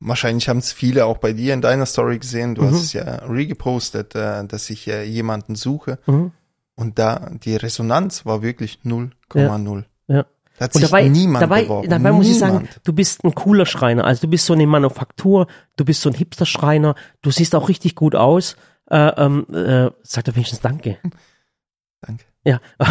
wahrscheinlich 0.00 0.48
haben 0.48 0.58
es 0.58 0.72
viele 0.72 1.04
auch 1.06 1.18
bei 1.18 1.32
dir 1.32 1.54
in 1.54 1.60
deiner 1.62 1.86
Story 1.86 2.18
gesehen, 2.18 2.54
du 2.54 2.62
Mhm. 2.62 2.66
hast 2.70 2.82
es 2.82 2.92
ja 2.94 3.02
regepostet, 3.26 4.14
äh, 4.14 4.44
dass 4.46 4.70
ich 4.70 4.88
äh, 4.88 5.04
jemanden 5.04 5.54
suche. 5.54 5.98
Mhm. 6.06 6.32
Und 6.74 6.98
da, 6.98 7.30
die 7.32 7.56
Resonanz 7.56 8.24
war 8.26 8.42
wirklich 8.42 8.80
0,0. 8.84 9.84
Ja. 10.08 10.24
Da 10.58 10.64
hat 10.64 10.74
Und 10.74 10.80
sich 10.82 10.90
dabei, 10.90 11.08
niemand 11.08 11.42
dabei, 11.42 11.62
beworben. 11.62 11.88
dabei 11.88 12.12
muss 12.12 12.26
ich 12.28 12.38
sagen, 12.38 12.58
Niemand. 12.58 12.80
du 12.84 12.92
bist 12.92 13.24
ein 13.24 13.34
cooler 13.34 13.64
Schreiner. 13.66 14.04
Also 14.04 14.22
du 14.22 14.28
bist 14.28 14.44
so 14.46 14.52
eine 14.54 14.66
Manufaktur, 14.66 15.46
du 15.76 15.84
bist 15.84 16.00
so 16.02 16.10
ein 16.10 16.14
Hipster-Schreiner, 16.14 16.94
du 17.22 17.30
siehst 17.30 17.54
auch 17.54 17.68
richtig 17.68 17.94
gut 17.94 18.14
aus. 18.14 18.56
Äh, 18.90 18.96
ähm, 18.98 19.46
äh, 19.54 19.90
sag 20.02 20.24
doch 20.24 20.34
wenigstens 20.34 20.60
Danke. 20.60 20.98
Danke. 22.02 22.24
Ja. 22.44 22.60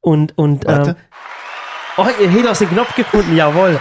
Und, 0.00 0.38
und, 0.38 0.64
Warte. 0.66 0.90
ähm, 0.90 0.96
oh, 1.96 2.06
ihr 2.22 2.30
habt 2.32 2.46
aus 2.48 2.60
den 2.60 2.68
Knopf 2.68 2.94
gefunden, 2.94 3.34
jawohl. 3.36 3.80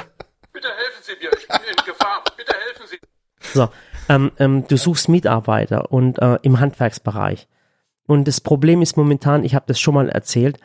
Bitte 0.51 0.67
helfen 0.69 1.01
Sie 1.04 1.12
mir, 1.21 1.30
ich 1.38 1.47
bin 1.47 1.60
in 1.69 1.86
Gefahr. 1.86 2.23
Bitte 2.36 2.51
helfen 2.54 2.88
Sie. 2.89 2.99
So, 3.56 3.70
ähm, 4.10 4.32
ähm, 4.38 4.68
du 4.68 4.78
suchst 4.78 5.08
Mitarbeiter 5.08 5.91
und 5.91 6.22
äh, 6.22 6.38
im 6.41 6.60
Handwerksbereich. 6.60 7.48
Und 8.06 8.28
das 8.28 8.41
Problem 8.41 8.82
ist 8.82 8.98
momentan, 8.98 9.46
ich 9.46 9.56
habe 9.56 9.65
das 9.68 9.80
schon 9.80 9.94
mal 9.94 10.10
erzählt, 10.10 10.60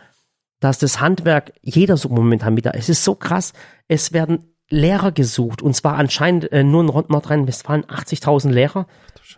dass 0.59 0.79
das 0.79 1.01
Handwerk, 1.01 1.53
jeder 1.63 1.97
sucht 1.97 2.13
momentan 2.13 2.55
Mitarbeiter. 2.55 2.81
Es 2.81 2.89
ist 2.89 3.05
so 3.05 3.15
krass, 3.15 3.53
es 3.89 4.13
werden 4.13 4.57
Lehrer 4.69 5.13
gesucht 5.13 5.63
und 5.63 5.75
zwar 5.75 5.95
anscheinend 5.97 6.51
äh, 6.53 6.65
nur 6.65 6.83
in 6.83 6.87
Nordrhein-Westfalen 7.09 7.85
80.000 7.85 8.51
Lehrer. 8.51 8.87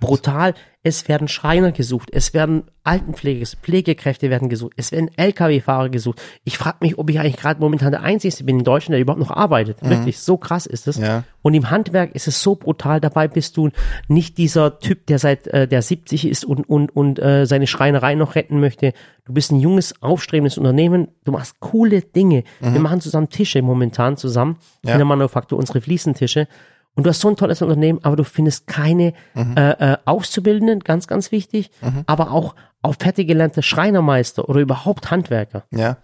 Brutal. 0.02 0.54
Es 0.84 1.06
werden 1.06 1.28
Schreiner 1.28 1.70
gesucht, 1.70 2.08
es 2.12 2.34
werden 2.34 2.64
Altenpflege, 2.82 3.46
Pflegekräfte 3.62 4.30
werden 4.30 4.48
gesucht, 4.48 4.72
es 4.76 4.90
werden 4.90 5.10
Lkw-Fahrer 5.16 5.90
gesucht. 5.90 6.20
Ich 6.42 6.58
frage 6.58 6.78
mich, 6.80 6.98
ob 6.98 7.08
ich 7.08 7.20
eigentlich 7.20 7.36
gerade 7.36 7.60
momentan 7.60 7.92
der 7.92 8.02
Einzige 8.02 8.42
bin 8.42 8.58
in 8.58 8.64
Deutschland, 8.64 8.94
der 8.94 9.00
überhaupt 9.00 9.20
noch 9.20 9.30
arbeitet. 9.30 9.78
Wirklich, 9.80 10.18
so 10.18 10.36
krass 10.36 10.66
ist 10.66 10.88
es. 10.88 10.98
Ja. 10.98 11.22
Und 11.40 11.54
im 11.54 11.70
Handwerk 11.70 12.16
ist 12.16 12.26
es 12.26 12.42
so 12.42 12.56
brutal. 12.56 13.00
Dabei 13.00 13.28
bist 13.28 13.56
du 13.56 13.70
nicht 14.08 14.38
dieser 14.38 14.80
Typ, 14.80 15.06
der 15.06 15.20
seit 15.20 15.46
äh, 15.46 15.68
der 15.68 15.82
70 15.82 16.26
ist 16.26 16.44
und 16.44 16.68
und 16.68 16.94
und 16.96 17.20
äh, 17.20 17.46
seine 17.46 17.68
Schreinerei 17.68 18.16
noch 18.16 18.34
retten 18.34 18.58
möchte. 18.58 18.92
Du 19.24 19.32
bist 19.32 19.52
ein 19.52 19.60
junges, 19.60 20.02
aufstrebendes 20.02 20.58
Unternehmen. 20.58 21.08
Du 21.24 21.30
machst 21.30 21.60
coole 21.60 22.02
Dinge. 22.02 22.42
Wir 22.58 22.80
machen 22.80 23.00
zusammen 23.00 23.28
Tische 23.28 23.62
momentan 23.62 24.16
zusammen 24.16 24.56
Ja. 24.84 24.92
in 24.92 24.98
der 24.98 25.04
Manufaktur 25.06 25.60
unsere 25.60 25.80
Fliesentische. 25.80 26.48
Und 26.94 27.04
du 27.04 27.10
hast 27.10 27.20
so 27.20 27.28
ein 27.28 27.36
tolles 27.36 27.62
Unternehmen, 27.62 28.00
aber 28.02 28.16
du 28.16 28.24
findest 28.24 28.66
keine 28.66 29.14
äh, 29.34 29.92
äh, 29.92 29.96
Auszubildenden, 30.04 30.80
ganz, 30.80 31.06
ganz 31.06 31.32
wichtig, 31.32 31.70
aber 32.06 32.30
auch 32.32 32.54
auf 32.82 32.96
fertig 33.00 33.28
gelernte 33.28 33.62
Schreinermeister 33.62 34.48
oder 34.48 34.60
überhaupt 34.60 35.10
Handwerker. 35.10 35.64
Ja. 35.70 35.96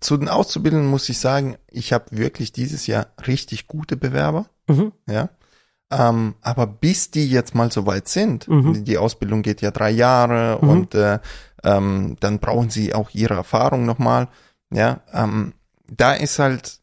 Zu 0.00 0.16
den 0.16 0.28
Auszubildenden 0.30 0.88
muss 0.90 1.08
ich 1.10 1.18
sagen, 1.18 1.56
ich 1.70 1.92
habe 1.92 2.06
wirklich 2.10 2.52
dieses 2.52 2.86
Jahr 2.86 3.08
richtig 3.26 3.66
gute 3.68 3.96
Bewerber. 3.96 4.46
Mhm. 4.66 4.92
Ja. 5.08 5.28
Ähm, 5.90 6.34
aber 6.40 6.66
bis 6.66 7.10
die 7.10 7.28
jetzt 7.30 7.54
mal 7.54 7.70
so 7.70 7.84
weit 7.86 8.08
sind, 8.08 8.48
Mhm. 8.48 8.84
die- 8.84 8.96
Ausbildung 8.98 9.42
geht 9.42 9.60
ja 9.60 9.70
drei 9.70 9.90
Jahre 9.90 10.58
und 10.58 10.94
äh, 10.94 11.18
ähm, 11.62 12.16
dann 12.20 12.38
brauchen 12.40 12.70
sie 12.70 12.94
auch 12.94 13.10
ihre 13.12 13.34
Erfahrung 13.34 13.84
nochmal. 13.84 14.28
Ja, 14.72 15.00
ähm, 15.12 15.52
da 15.86 16.14
ist 16.14 16.38
halt, 16.38 16.78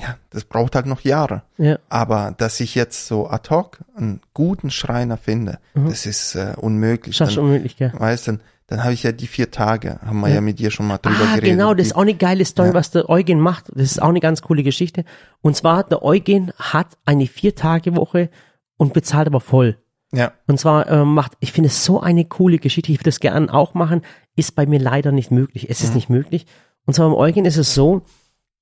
ja, 0.00 0.16
das 0.30 0.44
braucht 0.44 0.74
halt 0.74 0.86
noch 0.86 1.00
Jahre. 1.02 1.42
Ja. 1.58 1.78
Aber 1.88 2.34
dass 2.36 2.60
ich 2.60 2.74
jetzt 2.74 3.06
so 3.06 3.28
ad 3.28 3.48
hoc 3.50 3.78
einen 3.96 4.20
guten 4.34 4.70
Schreiner 4.70 5.16
finde, 5.16 5.58
das 5.74 6.06
ist 6.06 6.34
äh, 6.34 6.54
unmöglich. 6.56 7.18
Das 7.18 7.28
ist 7.30 7.36
Dann, 7.36 7.44
unmöglich, 7.44 7.76
gell? 7.76 7.92
weißt 7.96 8.28
du, 8.28 8.38
dann 8.68 8.82
habe 8.82 8.94
ich 8.94 9.04
ja 9.04 9.12
die 9.12 9.28
vier 9.28 9.50
Tage, 9.52 10.00
haben 10.04 10.20
wir 10.20 10.28
ja, 10.28 10.40
mit 10.40 10.58
dir 10.58 10.70
schon 10.72 10.88
mal 10.88 10.98
drüber 10.98 11.16
Ah, 11.22 11.36
geredet. 11.36 11.50
genau, 11.50 11.72
das 11.74 11.88
ist 11.88 11.96
auch 11.96 12.00
eine 12.02 12.14
geile 12.14 12.44
Story, 12.44 12.68
Ja. 12.68 12.74
was 12.74 12.90
der 12.90 13.08
Eugen 13.08 13.38
macht. 13.38 13.68
Das 13.74 13.82
ist 13.92 14.02
auch 14.02 14.08
eine 14.08 14.18
ganz 14.20 14.42
coole 14.42 14.62
Geschichte. 14.64 15.04
Und 15.40 15.54
zwar, 15.56 15.84
der 15.84 16.02
Eugen 16.02 16.50
hat 16.58 16.98
eine 17.04 17.26
Vier-Tage-Woche 17.26 18.28
und 18.76 18.92
bezahlt 18.92 19.28
aber 19.28 19.40
voll. 19.40 19.78
ja, 20.12 20.32
Und 20.48 20.58
zwar 20.58 20.88
ähm, 20.90 21.14
macht, 21.14 21.32
ich 21.40 21.52
finde 21.52 21.68
es 21.68 21.84
so 21.84 22.00
eine 22.00 22.24
coole 22.24 22.58
Geschichte, 22.58 22.90
ich 22.92 22.98
würde 22.98 23.04
das 23.10 23.20
gerne 23.20 23.52
auch 23.54 23.74
machen, 23.74 24.02
ist 24.34 24.54
bei 24.56 24.66
mir 24.66 24.80
leider 24.80 25.12
nicht 25.12 25.30
möglich. 25.30 25.70
Es 25.70 25.82
ist 25.82 25.94
nicht 25.94 26.10
möglich. 26.10 26.46
Und 26.86 26.94
zwar 26.94 27.08
beim 27.08 27.16
Eugen 27.18 27.44
ist 27.44 27.56
es 27.58 27.72
so, 27.74 28.02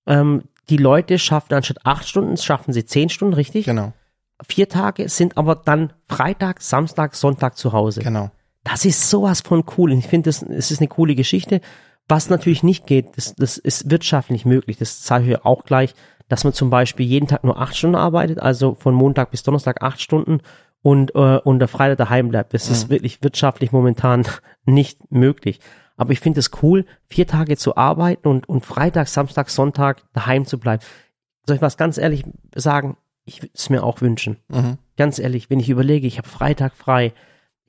ähm, 0.06 0.42
die 0.68 0.76
Leute 0.76 1.18
schaffen 1.18 1.54
anstatt 1.54 1.84
acht 1.84 2.08
Stunden, 2.08 2.36
schaffen 2.36 2.72
sie 2.72 2.84
zehn 2.84 3.08
Stunden, 3.08 3.34
richtig? 3.34 3.66
genau, 3.66 3.92
Vier 4.46 4.68
Tage 4.68 5.08
sind 5.08 5.36
aber 5.36 5.54
dann 5.54 5.92
Freitag, 6.08 6.60
Samstag, 6.60 7.14
Sonntag 7.14 7.56
zu 7.56 7.72
Hause. 7.72 8.02
genau. 8.02 8.30
Das 8.64 8.86
ist 8.86 9.10
sowas 9.10 9.42
von 9.42 9.64
cool. 9.76 9.92
Ich 9.92 10.06
finde, 10.06 10.28
das, 10.28 10.42
es 10.42 10.70
ist 10.70 10.80
eine 10.80 10.88
coole 10.88 11.14
Geschichte. 11.14 11.60
Was 12.08 12.30
natürlich 12.30 12.62
nicht 12.62 12.86
geht, 12.86 13.16
das, 13.16 13.34
das 13.34 13.58
ist 13.58 13.90
wirtschaftlich 13.90 14.46
möglich. 14.46 14.78
Das 14.78 15.02
zeige 15.02 15.26
ich 15.26 15.36
euch 15.36 15.44
auch 15.44 15.64
gleich, 15.64 15.94
dass 16.28 16.44
man 16.44 16.54
zum 16.54 16.70
Beispiel 16.70 17.06
jeden 17.06 17.28
Tag 17.28 17.44
nur 17.44 17.60
acht 17.60 17.76
Stunden 17.76 17.96
arbeitet, 17.96 18.38
also 18.38 18.74
von 18.74 18.94
Montag 18.94 19.30
bis 19.30 19.42
Donnerstag 19.42 19.82
acht 19.82 20.00
Stunden 20.00 20.40
und, 20.82 21.14
äh, 21.14 21.38
und 21.38 21.58
der 21.58 21.68
Freitag 21.68 21.98
daheim 21.98 22.28
bleibt. 22.28 22.54
Das 22.54 22.68
ist 22.70 22.88
wirklich 22.88 23.22
wirtschaftlich 23.22 23.70
momentan 23.72 24.26
nicht 24.64 25.10
möglich. 25.10 25.60
Aber 25.96 26.12
ich 26.12 26.20
finde 26.20 26.40
es 26.40 26.50
cool, 26.62 26.86
vier 27.06 27.26
Tage 27.26 27.56
zu 27.56 27.76
arbeiten 27.76 28.28
und, 28.28 28.48
und 28.48 28.64
Freitag, 28.64 29.08
Samstag, 29.08 29.48
Sonntag 29.48 30.02
daheim 30.12 30.44
zu 30.44 30.58
bleiben. 30.58 30.82
Soll 31.46 31.56
ich 31.56 31.62
was 31.62 31.76
ganz 31.76 31.98
ehrlich 31.98 32.24
sagen? 32.54 32.96
Ich 33.24 33.42
würde 33.42 33.52
es 33.54 33.70
mir 33.70 33.84
auch 33.84 34.00
wünschen. 34.00 34.38
Mhm. 34.48 34.78
Ganz 34.96 35.18
ehrlich, 35.18 35.50
wenn 35.50 35.60
ich 35.60 35.70
überlege, 35.70 36.06
ich 36.06 36.18
habe 36.18 36.28
Freitag 36.28 36.74
frei, 36.74 37.12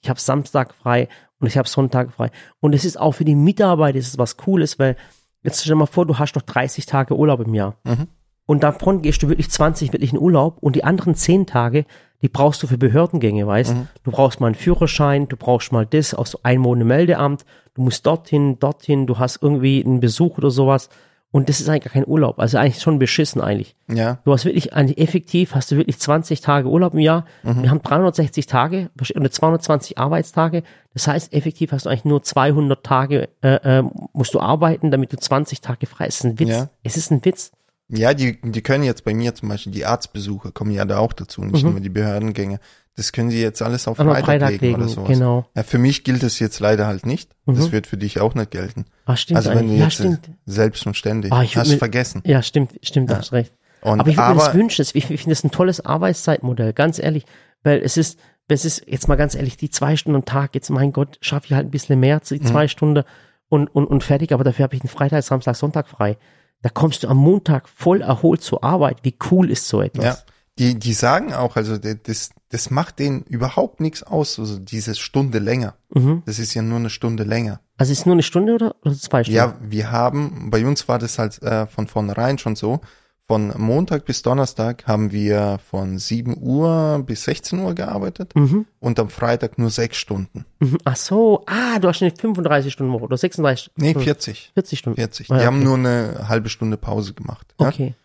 ich 0.02 0.10
habe 0.10 0.20
Samstag 0.20 0.74
frei 0.74 1.08
und 1.40 1.48
ich 1.48 1.58
habe 1.58 1.68
Sonntag 1.68 2.12
frei. 2.12 2.32
Und 2.60 2.74
es 2.74 2.86
ist 2.86 3.00
auch 3.00 3.14
für 3.14 3.26
die 3.26 3.36
Mitarbeiter 3.36 3.98
ist 3.98 4.08
es 4.08 4.18
was 4.18 4.38
Cooles, 4.38 4.80
weil 4.80 4.96
jetzt 5.44 5.62
stell 5.62 5.74
dir 5.74 5.80
mal 5.80 5.86
vor, 5.86 6.06
du 6.06 6.18
hast 6.18 6.36
noch 6.36 6.42
30 6.42 6.86
Tage 6.86 7.16
Urlaub 7.16 7.42
im 7.42 7.54
Jahr. 7.54 7.78
Mhm. 7.84 8.08
Und 8.46 8.64
davon 8.64 9.02
gehst 9.02 9.24
du 9.24 9.30
wirklich 9.30 9.50
20 9.50 9.92
wirklich 9.94 10.14
in 10.14 10.20
Urlaub 10.20 10.58
und 10.62 10.76
die 10.76 10.84
anderen 10.84 11.16
10 11.16 11.48
Tage, 11.48 11.86
die 12.22 12.30
brauchst 12.30 12.62
du 12.64 12.68
für 12.68 12.78
Behördengänge, 12.78 13.46
weißt? 13.48 13.76
Du 14.04 14.12
brauchst 14.12 14.40
mal 14.40 14.48
einen 14.48 14.56
Führerschein, 14.56 15.28
du 15.28 15.36
brauchst 15.36 15.72
mal 15.72 15.86
das 15.86 16.14
aus 16.14 16.32
so 16.32 16.40
einem 16.44 16.62
Monat 16.62 16.88
Meldeamt, 16.88 17.46
du 17.74 17.82
musst 17.82 18.06
dorthin, 18.06 18.60
dorthin, 18.60 19.08
du 19.08 19.18
hast 19.20 19.42
irgendwie 19.42 19.84
einen 19.84 20.00
Besuch 20.00 20.38
oder 20.38 20.52
sowas. 20.52 20.90
Und 21.32 21.50
das 21.50 21.60
ist 21.60 21.68
eigentlich 21.68 21.84
gar 21.84 21.92
kein 21.92 22.08
Urlaub. 22.08 22.40
Also 22.40 22.58
eigentlich 22.58 22.82
schon 22.82 22.98
beschissen 22.98 23.42
eigentlich. 23.42 23.76
Ja, 23.92 24.20
Du 24.24 24.32
hast 24.32 24.46
wirklich, 24.46 24.74
eigentlich 24.74 25.00
effektiv 25.00 25.54
hast 25.54 25.70
du 25.70 25.76
wirklich 25.76 26.00
20 26.00 26.40
Tage 26.40 26.70
Urlaub 26.70 26.94
im 26.94 27.02
Jahr. 27.02 27.26
Wir 27.44 27.70
haben 27.72 27.82
360 27.82 28.46
Tage 28.46 28.90
und 29.16 29.34
220 29.34 29.98
Arbeitstage. 29.98 30.64
Das 30.94 31.10
heißt, 31.10 31.34
effektiv 31.34 31.74
hast 31.74 31.88
du 31.88 31.90
eigentlich 31.90 32.06
nur 32.06 32.24
200 32.24 32.82
Tage, 32.86 33.28
äh, 33.42 33.80
äh, 33.80 33.84
musst 34.14 34.34
du 34.34 34.40
arbeiten, 34.40 34.92
damit 34.92 35.12
du 35.12 35.18
20 35.18 35.60
Tage 35.60 35.88
frei. 35.88 36.06
Es 36.06 36.18
ist 36.20 36.24
ein 36.24 36.40
Witz. 36.40 36.50
Ja. 36.50 36.70
Es 36.84 36.96
ist 36.96 37.12
ein 37.12 37.26
Witz. 37.26 37.52
Ja, 37.90 38.14
die, 38.14 38.40
die 38.42 38.62
können 38.62 38.84
jetzt 38.84 39.04
bei 39.04 39.14
mir 39.14 39.36
zum 39.36 39.50
Beispiel 39.50 39.72
die 39.72 39.86
Arztbesuche 39.86 40.52
kommen 40.52 40.72
ja 40.72 40.86
da 40.86 40.98
auch 41.00 41.14
dazu, 41.14 41.42
nicht 41.44 41.64
nur 41.64 41.80
die 41.80 41.90
Behördengänge. 41.90 42.60
Das 42.98 43.12
können 43.12 43.30
sie 43.30 43.42
jetzt 43.42 43.62
alles 43.62 43.88
auf 43.90 43.98
Freitag, 43.98 44.24
Freitag 44.26 44.50
legen, 44.52 44.66
legen, 44.66 44.76
oder 44.78 44.88
sowas. 44.88 45.10
genau. 45.10 45.46
Ja, 45.54 45.64
für 45.64 45.78
mich 45.78 46.06
gilt 46.06 46.24
das 46.24 46.40
jetzt 46.40 46.62
leider 46.62 46.88
halt 46.88 47.06
nicht. 47.06 47.36
Das 47.46 47.72
wird 47.74 47.88
für 47.88 47.98
dich 47.98 48.22
auch 48.22 48.36
nicht 48.36 48.52
gelten. 48.52 48.86
Ah, 49.06 49.18
stimmt 49.18 49.38
also 49.38 49.50
wenn 49.54 49.68
du. 49.68 49.74
Ja, 49.74 49.84
jetzt 49.84 49.96
stimmt. 49.96 50.30
selbst 50.46 50.86
und 50.88 50.96
ständig 50.96 51.32
Ah, 51.34 51.44
hast 51.44 51.70
mir- 51.70 51.78
vergessen. 51.78 52.22
Ja, 52.26 52.42
stimmt, 52.42 52.72
stimmt, 52.82 53.10
du 53.10 53.18
hast 53.18 53.34
recht. 53.34 53.54
Und, 53.82 54.00
aber 54.00 54.10
ich 54.10 54.16
würde 54.18 54.30
mir 54.36 54.40
das 54.40 54.54
wünschen. 54.54 54.82
Ich, 54.82 54.96
ich 54.96 55.06
finde 55.06 55.30
das 55.30 55.44
ein 55.44 55.52
tolles 55.52 55.82
Arbeitszeitmodell, 55.86 56.72
ganz 56.74 56.98
ehrlich. 56.98 57.26
Weil 57.64 57.82
es 57.82 57.98
ist, 57.98 58.18
es 58.48 58.64
ist, 58.64 58.84
jetzt 58.88 59.08
mal 59.10 59.16
ganz 59.16 59.36
ehrlich, 59.36 59.58
die 59.58 59.70
zwei 59.70 59.96
Stunden 59.98 60.16
am 60.16 60.26
Tag, 60.26 60.56
jetzt 60.56 60.70
mein 60.70 60.94
Gott, 60.94 61.18
schaffe 61.22 61.48
ich 61.48 61.54
halt 61.54 61.68
ein 61.68 61.72
bisschen 61.72 62.00
mehr, 62.00 62.22
die 62.22 62.40
Mhm. 62.40 62.46
zwei 62.46 62.68
Stunden 62.70 63.04
und, 63.50 63.68
und, 63.68 63.86
und 63.88 64.04
fertig, 64.04 64.32
aber 64.32 64.44
dafür 64.46 64.64
habe 64.64 64.76
ich 64.76 64.82
einen 64.82 64.90
Freitag, 64.90 65.22
Samstag, 65.24 65.56
Sonntag 65.56 65.88
frei. 65.90 66.18
Da 66.62 66.70
kommst 66.70 67.04
du 67.04 67.08
am 67.08 67.18
Montag 67.18 67.70
voll 67.70 68.02
erholt 68.02 68.42
zur 68.42 68.64
Arbeit. 68.64 69.00
Wie 69.04 69.16
cool 69.30 69.52
ist 69.52 69.68
so 69.68 69.82
etwas? 69.82 70.06
Ja, 70.06 70.18
die, 70.58 70.80
die 70.80 70.94
sagen 70.94 71.34
auch, 71.34 71.58
also 71.58 71.78
das, 71.78 72.30
das 72.50 72.72
macht 72.72 73.00
denen 73.00 73.24
überhaupt 73.24 73.82
nichts 73.82 74.04
aus, 74.04 74.40
also 74.40 74.58
diese 74.58 74.96
Stunde 74.96 75.40
länger. 75.40 75.76
Mhm. 75.94 76.24
Das 76.26 76.40
ist 76.40 76.54
ja 76.54 76.62
nur 76.62 76.80
eine 76.80 76.90
Stunde 76.90 77.24
länger. 77.24 77.60
Also 77.78 77.92
ist 77.92 78.00
es 78.00 78.06
nur 78.06 78.14
eine 78.14 78.24
Stunde 78.24 78.54
oder, 78.56 78.76
oder 78.84 78.96
zwei 78.96 79.24
Stunden? 79.24 79.38
Ja, 79.38 79.58
wir 79.62 79.92
haben, 79.92 80.50
bei 80.50 80.66
uns 80.66 80.88
war 80.88 80.98
das 80.98 81.20
halt 81.20 81.42
äh, 81.44 81.68
von 81.68 81.88
vornherein 81.88 82.38
schon 82.38 82.56
so, 82.56 82.80
von 83.28 83.54
Montag 83.58 84.06
bis 84.06 84.22
Donnerstag 84.22 84.86
haben 84.86 85.12
wir 85.12 85.60
von 85.70 85.98
7 85.98 86.38
Uhr 86.40 87.02
bis 87.06 87.24
16 87.24 87.60
Uhr 87.60 87.74
gearbeitet 87.74 88.36
Mhm. 88.36 88.68
und 88.80 89.00
am 89.00 89.10
Freitag 89.10 89.58
nur 89.58 89.72
sechs 89.72 89.98
Stunden. 89.98 90.46
Mhm. 90.60 90.78
Ach 90.86 90.96
so, 90.96 91.44
ah, 91.48 91.80
du 91.80 91.88
hast 91.88 92.02
eine 92.04 92.12
35 92.16 92.72
Stunden 92.72 92.94
Woche 92.94 93.04
oder 93.06 93.18
36 93.18 93.72
Nee, 93.78 93.90
Stunden. 93.92 94.04
40. 94.06 94.52
40 94.54 94.80
Stunden. 94.80 94.98
40. 94.98 95.32
Ah, 95.32 95.36
Die 95.36 95.40
ja, 95.42 95.48
haben 95.48 95.56
okay. 95.58 95.66
nur 95.66 95.78
eine 95.78 96.28
halbe 96.30 96.50
Stunde 96.50 96.78
Pause 96.78 97.14
gemacht. 97.16 97.56
Ja? 97.60 97.70
Okay. 97.70 97.96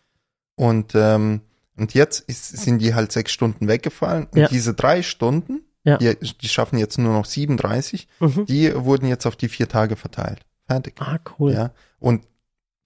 Und, 0.55 0.93
ähm, 0.95 1.41
und 1.77 1.93
jetzt 1.93 2.21
ist, 2.27 2.47
sind 2.57 2.79
die 2.79 2.95
halt 2.95 3.11
sechs 3.11 3.31
Stunden 3.31 3.67
weggefallen. 3.67 4.25
Und 4.31 4.37
Ja. 4.39 4.47
diese 4.47 4.73
drei 4.73 5.03
Stunden, 5.03 5.61
Ja. 5.83 5.97
die, 5.97 6.15
die 6.15 6.49
schaffen 6.49 6.79
jetzt 6.79 6.97
nur 6.97 7.13
noch 7.13 7.25
37, 7.25 8.07
Mhm. 8.19 8.45
die 8.47 8.73
wurden 8.75 9.05
jetzt 9.07 9.27
auf 9.27 9.35
die 9.35 9.49
vier 9.49 9.67
Tage 9.69 9.95
verteilt. 9.95 10.41
Fertig. 10.67 10.95
Ah, 10.99 11.19
cool. 11.39 11.53
Ja. 11.53 11.71
Und 11.99 12.23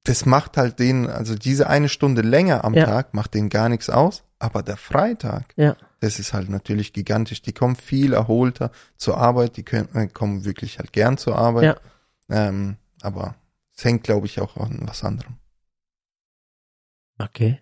das 0.06 0.26
macht 0.26 0.56
halt 0.58 0.80
denen, 0.80 1.08
also 1.08 1.36
diese 1.36 1.68
eine 1.68 1.90
Stunde 1.90 2.22
länger 2.22 2.64
am 2.64 2.74
Ja. 2.74 2.86
Tag 2.86 3.14
macht 3.14 3.34
denen 3.34 3.50
gar 3.50 3.70
nichts 3.70 3.90
aus. 3.90 4.24
Aber 4.40 4.64
der 4.64 4.78
Freitag, 4.78 5.54
Ja. 5.56 5.76
das 6.00 6.20
ist 6.20 6.34
halt 6.34 6.50
natürlich 6.50 6.94
gigantisch. 6.94 7.42
Die 7.42 7.54
kommen 7.54 7.76
viel 7.76 8.14
erholter 8.14 8.72
zur 8.98 9.18
Arbeit, 9.18 9.58
die 9.58 9.64
können, 9.64 9.90
äh, 9.96 10.08
kommen 10.08 10.46
wirklich 10.46 10.78
halt 10.80 10.94
gern 10.94 11.18
zur 11.18 11.38
Arbeit. 11.38 11.82
Ja. 12.30 12.48
Ähm, 12.48 12.78
aber 13.02 13.36
es 13.76 13.84
hängt, 13.84 14.04
glaube 14.04 14.26
ich, 14.28 14.40
auch 14.40 14.58
an 14.58 14.80
was 14.84 15.04
anderem. 15.04 15.38
Okay. 17.18 17.62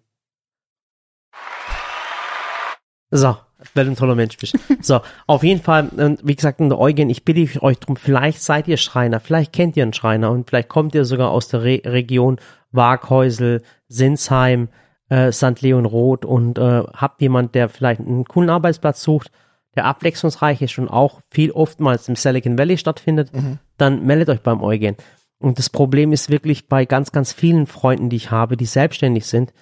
So, 3.11 3.37
weil 3.73 3.85
du 3.85 3.91
ein 3.91 3.95
toller 3.95 4.15
Mensch 4.15 4.37
bist. 4.37 4.57
So, 4.81 4.99
auf 5.27 5.43
jeden 5.43 5.61
Fall, 5.61 5.87
und 5.95 6.19
wie 6.23 6.35
gesagt, 6.35 6.59
der 6.59 6.77
Eugen, 6.77 7.09
ich 7.09 7.23
bitte 7.23 7.61
euch 7.61 7.79
drum, 7.79 7.95
vielleicht 7.95 8.41
seid 8.41 8.67
ihr 8.67 8.77
Schreiner, 8.77 9.19
vielleicht 9.19 9.53
kennt 9.53 9.77
ihr 9.77 9.83
einen 9.83 9.93
Schreiner 9.93 10.31
und 10.31 10.49
vielleicht 10.49 10.67
kommt 10.67 10.93
ihr 10.93 11.05
sogar 11.05 11.31
aus 11.31 11.47
der 11.47 11.63
Re 11.63 11.81
Region 11.85 12.37
Waghäusel, 12.71 13.61
Sinsheim, 13.87 14.67
äh, 15.09 15.31
St. 15.31 15.61
Leon 15.61 15.85
Roth 15.85 16.25
und 16.25 16.57
äh, 16.57 16.83
habt 16.93 17.21
jemand, 17.21 17.55
der 17.55 17.69
vielleicht 17.69 18.01
einen 18.01 18.25
coolen 18.25 18.49
Arbeitsplatz 18.49 19.03
sucht, 19.03 19.31
der 19.75 19.85
abwechslungsreich 19.85 20.61
ist 20.61 20.77
und 20.79 20.89
auch 20.89 21.21
viel 21.29 21.51
oftmals 21.51 22.09
im 22.09 22.15
Silicon 22.15 22.57
Valley 22.57 22.77
stattfindet, 22.77 23.31
dann 23.77 24.05
meldet 24.05 24.29
euch 24.29 24.41
beim 24.41 24.61
Eugen. 24.61 24.97
Und 25.39 25.59
das 25.59 25.69
Problem 25.69 26.13
ist 26.13 26.29
wirklich 26.29 26.67
bei 26.67 26.85
ganz, 26.85 27.11
ganz 27.11 27.33
vielen 27.33 27.67
Freunden, 27.67 28.09
die 28.09 28.15
ich 28.15 28.31
habe, 28.31 28.55
die 28.55 28.65
selbstständig 28.65 29.25
sind, 29.25 29.53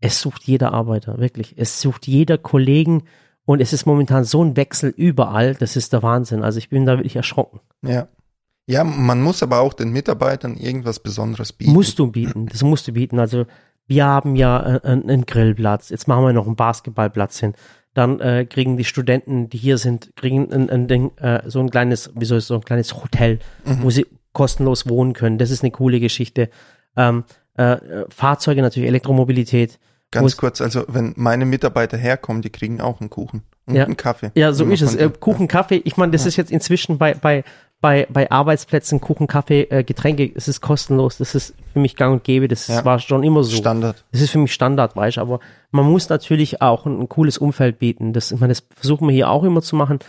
es 0.00 0.20
sucht 0.20 0.44
jeder 0.44 0.72
Arbeiter, 0.72 1.18
wirklich. 1.18 1.54
Es 1.56 1.80
sucht 1.80 2.06
jeder 2.06 2.38
Kollegen 2.38 3.04
und 3.44 3.60
es 3.60 3.72
ist 3.72 3.86
momentan 3.86 4.24
so 4.24 4.44
ein 4.44 4.56
Wechsel 4.56 4.92
überall, 4.96 5.54
das 5.54 5.76
ist 5.76 5.92
der 5.92 6.02
Wahnsinn. 6.02 6.42
Also 6.42 6.58
ich 6.58 6.68
bin 6.68 6.86
da 6.86 6.96
wirklich 6.98 7.16
erschrocken. 7.16 7.60
Ja. 7.82 8.08
Ja, 8.66 8.84
man 8.84 9.20
muss 9.20 9.42
aber 9.42 9.60
auch 9.60 9.72
den 9.72 9.90
Mitarbeitern 9.90 10.56
irgendwas 10.56 11.00
Besonderes 11.00 11.52
bieten. 11.52 11.72
Musst 11.72 11.98
du 11.98 12.06
bieten, 12.06 12.46
das 12.46 12.62
musst 12.62 12.86
du 12.86 12.92
bieten. 12.92 13.18
Also 13.18 13.46
wir 13.88 14.06
haben 14.06 14.36
ja 14.36 14.76
äh, 14.76 14.80
einen, 14.84 15.10
einen 15.10 15.26
Grillplatz, 15.26 15.88
jetzt 15.88 16.06
machen 16.06 16.24
wir 16.24 16.32
noch 16.32 16.46
einen 16.46 16.54
Basketballplatz 16.54 17.40
hin. 17.40 17.54
Dann 17.94 18.20
äh, 18.20 18.46
kriegen 18.48 18.76
die 18.76 18.84
Studenten, 18.84 19.48
die 19.48 19.58
hier 19.58 19.76
sind, 19.76 20.14
kriegen 20.14 20.52
ein, 20.52 20.70
ein 20.70 20.86
Ding, 20.86 21.10
äh, 21.16 21.42
so 21.46 21.58
ein 21.58 21.70
kleines, 21.70 22.12
wie 22.14 22.24
soll 22.24 22.38
ich 22.38 22.44
so 22.44 22.54
ein 22.54 22.64
kleines 22.64 23.02
Hotel, 23.02 23.40
wo 23.64 23.90
sie 23.90 24.06
kostenlos 24.32 24.88
wohnen 24.88 25.12
können. 25.12 25.38
Das 25.38 25.50
ist 25.50 25.64
eine 25.64 25.72
coole 25.72 25.98
Geschichte. 25.98 26.50
Ähm, 26.96 27.24
äh, 27.58 27.72
äh, 27.72 28.06
Fahrzeuge 28.08 28.62
natürlich, 28.62 28.88
Elektromobilität. 28.88 29.80
Ganz 30.12 30.36
kurz, 30.36 30.60
also 30.60 30.84
wenn 30.88 31.12
meine 31.16 31.44
Mitarbeiter 31.44 31.96
herkommen, 31.96 32.42
die 32.42 32.50
kriegen 32.50 32.80
auch 32.80 33.00
einen 33.00 33.10
Kuchen 33.10 33.42
und 33.66 33.76
Ja. 33.76 33.84
einen 33.84 33.96
Kaffee. 33.96 34.32
Ja, 34.34 34.52
so 34.52 34.64
ist 34.64 34.82
es. 34.82 34.94
Äh, 34.96 35.10
Kuchen, 35.20 35.46
Kaffee, 35.46 35.80
ich 35.84 35.96
meine, 35.96 36.12
das 36.12 36.26
ist 36.26 36.36
jetzt 36.36 36.50
inzwischen 36.50 36.98
bei, 36.98 37.14
bei, 37.14 37.44
bei, 37.80 38.06
bei 38.10 38.28
Arbeitsplätzen 38.30 39.00
Kuchen, 39.00 39.26
Kaffee, 39.28 39.62
äh, 39.70 39.84
Getränke, 39.84 40.30
es 40.34 40.48
ist 40.48 40.60
kostenlos, 40.60 41.18
das 41.18 41.34
ist 41.36 41.54
für 41.72 41.78
mich 41.78 41.94
gang 41.94 42.12
und 42.12 42.24
gäbe, 42.24 42.48
das 42.48 42.66
Ja. 42.66 42.84
war 42.84 42.98
schon 42.98 43.22
immer 43.22 43.44
so. 43.44 43.56
Standard. 43.56 44.04
Das 44.10 44.20
ist 44.20 44.30
für 44.30 44.38
mich 44.38 44.52
Standard, 44.52 44.96
weißt 44.96 45.18
du, 45.18 45.20
aber 45.20 45.40
man 45.70 45.86
muss 45.86 46.08
natürlich 46.08 46.60
auch 46.60 46.86
ein, 46.86 47.00
ein 47.00 47.08
cooles 47.08 47.38
Umfeld 47.38 47.78
bieten. 47.78 48.12
Das, 48.12 48.32
ich 48.32 48.40
meine, 48.40 48.50
das 48.52 48.64
versuchen 48.74 49.06
wir 49.06 49.14
hier 49.14 49.30
auch 49.30 49.44
immer 49.44 49.62
zu 49.62 49.76
machen. 49.76 50.00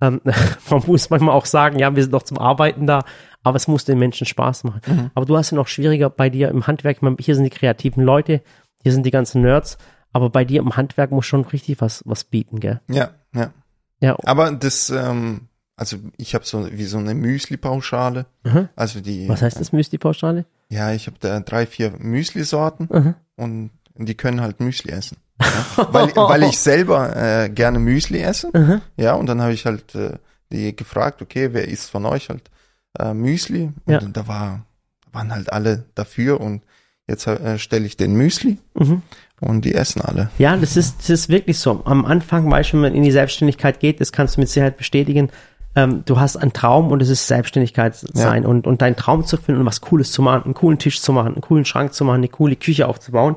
Ähm, 0.00 0.20
man 0.70 0.82
muss 0.86 1.10
manchmal 1.10 1.34
auch 1.34 1.46
sagen, 1.46 1.80
ja, 1.80 1.94
wir 1.96 2.02
sind 2.04 2.12
doch 2.12 2.22
zum 2.22 2.38
Arbeiten 2.38 2.86
da, 2.86 3.02
aber 3.42 3.56
es 3.56 3.66
muss 3.66 3.84
den 3.84 3.98
Menschen 3.98 4.24
Spaß 4.26 4.62
machen. 4.62 4.80
Mhm. 4.86 5.10
Aber 5.14 5.26
du 5.26 5.36
hast 5.36 5.50
ja 5.50 5.56
noch 5.56 5.66
schwieriger 5.66 6.10
bei 6.10 6.30
dir 6.30 6.48
im 6.50 6.68
Handwerk. 6.68 7.02
Meine, 7.02 7.16
hier 7.18 7.34
sind 7.34 7.42
die 7.44 7.50
kreativen 7.50 8.04
Leute, 8.04 8.40
hier 8.82 8.92
sind 8.92 9.04
die 9.04 9.10
ganzen 9.10 9.42
Nerds, 9.42 9.78
aber 10.12 10.30
bei 10.30 10.44
dir 10.44 10.60
im 10.60 10.76
Handwerk 10.76 11.10
muss 11.10 11.26
schon 11.26 11.44
richtig 11.44 11.80
was, 11.80 12.02
was 12.06 12.24
bieten, 12.24 12.60
gell? 12.60 12.80
Ja, 12.88 13.10
ja. 13.34 13.52
Ja, 14.00 14.16
Aber 14.24 14.52
das, 14.52 14.90
ähm, 14.90 15.48
also 15.76 15.96
ich 16.16 16.34
habe 16.34 16.44
so 16.44 16.68
wie 16.70 16.84
so 16.84 16.98
eine 16.98 17.14
Müsli-Pauschale. 17.14 18.26
Mhm. 18.44 18.68
Also 18.76 19.00
die. 19.00 19.28
was 19.28 19.42
heißt 19.42 19.58
das, 19.60 19.72
Müsli-Pauschale? 19.72 20.44
Ja, 20.68 20.92
ich 20.92 21.06
habe 21.08 21.16
da 21.18 21.40
drei, 21.40 21.66
vier 21.66 21.92
Müsli-Sorten 21.98 22.88
Mhm. 22.92 23.14
und 23.36 23.70
die 23.96 24.14
können 24.14 24.40
halt 24.40 24.60
Müsli 24.60 24.92
essen. 24.92 25.16
Ja? 25.40 25.88
weil, 25.92 26.14
weil 26.14 26.42
ich 26.44 26.58
selber 26.58 27.16
äh, 27.16 27.48
gerne 27.48 27.78
Müsli 27.80 28.20
esse. 28.20 28.50
Mhm. 28.56 28.80
Ja, 28.96 29.14
und 29.14 29.26
dann 29.26 29.40
habe 29.42 29.52
ich 29.52 29.66
halt 29.66 29.94
äh, 29.96 30.18
die 30.52 30.74
gefragt, 30.76 31.20
okay, 31.22 31.50
wer 31.52 31.66
isst 31.68 31.90
von 31.90 32.06
euch 32.06 32.28
halt 32.28 32.50
äh, 32.98 33.12
Müsli? 33.14 33.72
Und 33.84 33.92
Ja. 33.92 34.00
da 34.00 34.28
war, 34.28 34.64
waren 35.12 35.32
halt 35.32 35.52
alle 35.52 35.84
dafür 35.96 36.40
und 36.40 36.62
jetzt 37.08 37.26
äh, 37.26 37.58
stelle 37.58 37.86
ich 37.86 37.96
den 37.96 38.14
Müsli 38.14 38.58
Mhm. 38.78 39.02
und 39.40 39.64
die 39.64 39.74
essen 39.74 40.00
alle. 40.02 40.30
Ja, 40.38 40.56
das 40.56 40.76
ist, 40.76 40.98
das 41.00 41.10
ist 41.10 41.28
wirklich 41.28 41.58
so. 41.58 41.82
Am 41.84 42.04
Anfang, 42.04 42.50
weißt 42.50 42.70
du, 42.70 42.74
wenn 42.74 42.80
man 42.82 42.94
in 42.94 43.02
die 43.02 43.10
Selbstständigkeit 43.12 43.80
geht, 43.80 44.00
das 44.00 44.12
kannst 44.12 44.36
du 44.36 44.40
mit 44.40 44.48
Sicherheit 44.48 44.76
bestätigen, 44.76 45.30
ähm, 45.76 46.02
du 46.06 46.18
hast 46.18 46.36
einen 46.36 46.52
Traum 46.52 46.90
und 46.90 47.02
es 47.02 47.08
ist 47.08 47.26
Selbstständigkeit 47.26 47.94
sein 47.96 48.44
und, 48.46 48.66
und 48.66 48.80
deinen 48.82 48.96
Traum 48.96 49.24
zu 49.24 49.36
finden 49.36 49.60
und 49.60 49.66
was 49.66 49.80
Cooles 49.80 50.12
zu 50.12 50.22
machen, 50.22 50.44
einen 50.44 50.54
coolen 50.54 50.78
Tisch 50.78 51.00
zu 51.00 51.12
machen, 51.12 51.32
einen 51.34 51.40
coolen 51.42 51.64
Schrank 51.64 51.92
zu 51.94 52.04
machen, 52.04 52.16
eine 52.18 52.28
coole 52.28 52.56
Küche 52.56 52.88
aufzubauen. 52.88 53.36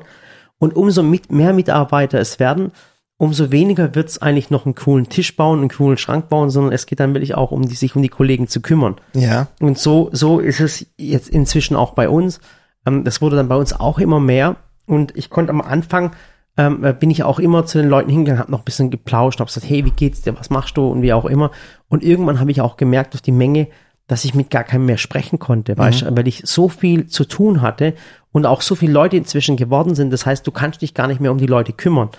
Und 0.58 0.74
umso 0.76 1.02
mit, 1.02 1.30
mehr 1.32 1.52
Mitarbeiter 1.52 2.18
es 2.20 2.38
werden, 2.38 2.72
umso 3.18 3.52
weniger 3.52 3.94
wird 3.94 4.08
es 4.08 4.20
eigentlich 4.22 4.50
noch 4.50 4.64
einen 4.64 4.74
coolen 4.74 5.08
Tisch 5.08 5.36
bauen, 5.36 5.60
einen 5.60 5.68
coolen 5.68 5.98
Schrank 5.98 6.28
bauen, 6.28 6.50
sondern 6.50 6.72
es 6.72 6.86
geht 6.86 6.98
dann 7.00 7.14
wirklich 7.14 7.34
auch 7.34 7.52
um 7.52 7.68
die, 7.68 7.74
sich 7.76 7.94
um 7.94 8.02
die 8.02 8.08
Kollegen 8.08 8.48
zu 8.48 8.60
kümmern. 8.60 8.96
Ja, 9.14 9.48
Und 9.60 9.78
so, 9.78 10.08
so 10.12 10.40
ist 10.40 10.58
es 10.60 10.86
jetzt 10.96 11.28
inzwischen 11.28 11.76
auch 11.76 11.92
bei 11.92 12.08
uns. 12.08 12.40
Ähm, 12.86 13.04
das 13.04 13.20
wurde 13.20 13.36
dann 13.36 13.48
bei 13.48 13.56
uns 13.56 13.72
auch 13.72 13.98
immer 13.98 14.20
mehr. 14.20 14.56
Und 14.86 15.16
ich 15.16 15.30
konnte 15.30 15.50
am 15.50 15.60
Anfang, 15.60 16.12
ähm, 16.56 16.84
äh, 16.84 16.92
bin 16.92 17.10
ich 17.10 17.22
auch 17.22 17.38
immer 17.38 17.64
zu 17.66 17.78
den 17.78 17.88
Leuten 17.88 18.10
hingegangen, 18.10 18.40
habe 18.40 18.50
noch 18.50 18.60
ein 18.60 18.64
bisschen 18.64 18.90
geplauscht, 18.90 19.40
habe 19.40 19.48
gesagt, 19.48 19.68
hey, 19.68 19.84
wie 19.84 19.90
geht's 19.90 20.22
dir, 20.22 20.38
was 20.38 20.50
machst 20.50 20.76
du 20.76 20.86
und 20.86 21.02
wie 21.02 21.12
auch 21.12 21.24
immer. 21.24 21.50
Und 21.88 22.02
irgendwann 22.02 22.40
habe 22.40 22.50
ich 22.50 22.60
auch 22.60 22.76
gemerkt 22.76 23.14
durch 23.14 23.22
die 23.22 23.32
Menge, 23.32 23.68
dass 24.06 24.24
ich 24.24 24.34
mit 24.34 24.50
gar 24.50 24.64
keinem 24.64 24.84
mehr 24.86 24.98
sprechen 24.98 25.38
konnte, 25.38 25.78
weißt 25.78 26.02
du, 26.02 26.16
weil 26.16 26.28
ich 26.28 26.42
so 26.44 26.68
viel 26.68 27.06
zu 27.06 27.24
tun 27.24 27.62
hatte 27.62 27.94
und 28.32 28.44
auch 28.46 28.60
so 28.60 28.74
viele 28.74 28.92
Leute 28.92 29.16
inzwischen 29.16 29.56
geworden 29.56 29.94
sind. 29.94 30.12
Das 30.12 30.26
heißt, 30.26 30.46
du 30.46 30.50
kannst 30.50 30.82
dich 30.82 30.92
gar 30.92 31.06
nicht 31.06 31.20
mehr 31.20 31.32
um 31.32 31.38
die 31.38 31.46
Leute 31.46 31.72
kümmern. 31.72 32.10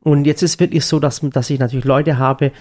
Und 0.00 0.24
jetzt 0.24 0.42
ist 0.42 0.60
wirklich 0.60 0.86
so, 0.86 1.00
dass, 1.00 1.20
dass 1.20 1.50
ich 1.50 1.58
natürlich 1.58 1.84
Leute 1.84 2.16
habe, 2.16 2.52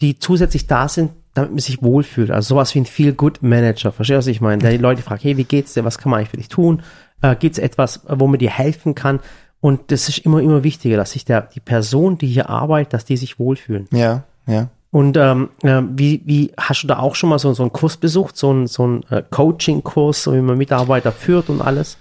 die 0.00 0.18
zusätzlich 0.18 0.66
da 0.66 0.88
sind, 0.88 1.10
damit 1.34 1.50
man 1.50 1.58
sich 1.60 1.82
wohlfühlt. 1.82 2.30
Also 2.30 2.54
sowas 2.54 2.74
wie 2.74 2.80
ein 2.80 2.86
Feel-Good-Manager. 2.86 3.92
Verstehst 3.92 4.16
du, 4.16 4.18
was 4.18 4.26
ich 4.26 4.40
meine? 4.40 4.62
Der 4.62 4.72
die 4.72 4.78
Leute 4.78 5.02
fragt, 5.02 5.24
hey, 5.24 5.36
wie 5.36 5.44
geht's 5.44 5.74
dir? 5.74 5.84
Was 5.84 5.98
kann 5.98 6.10
man 6.10 6.18
eigentlich 6.18 6.30
für 6.30 6.36
dich 6.36 6.48
tun? 6.48 6.82
Äh, 7.22 7.36
gibt's 7.36 7.58
etwas, 7.58 8.00
wo 8.08 8.26
man 8.26 8.38
dir 8.38 8.50
helfen 8.50 8.94
kann? 8.94 9.20
Und 9.60 9.92
das 9.92 10.08
ist 10.08 10.18
immer, 10.18 10.40
immer 10.40 10.64
wichtiger, 10.64 10.96
dass 10.96 11.12
sich 11.12 11.24
der, 11.24 11.42
die 11.42 11.60
Person, 11.60 12.18
die 12.18 12.26
hier 12.26 12.50
arbeitet, 12.50 12.94
dass 12.94 13.04
die 13.04 13.16
sich 13.16 13.38
wohlfühlen. 13.38 13.88
ja, 13.92 14.24
ja. 14.46 14.68
Und 14.90 15.16
ähm, 15.16 15.48
äh, 15.62 15.80
wie, 15.88 16.20
wie 16.26 16.52
hast 16.58 16.82
du 16.82 16.86
da 16.86 16.98
auch 16.98 17.14
schon 17.14 17.30
mal 17.30 17.38
so, 17.38 17.50
so 17.54 17.62
einen 17.62 17.72
Kurs 17.72 17.96
besucht, 17.96 18.36
so 18.36 18.50
einen, 18.50 18.66
so 18.66 18.82
einen 18.82 19.02
äh, 19.04 19.22
Coaching-Kurs, 19.30 20.24
so 20.24 20.34
wie 20.34 20.40
man 20.42 20.58
Mitarbeiter 20.58 21.12
führt 21.12 21.48
und 21.48 21.62
alles? 21.62 21.96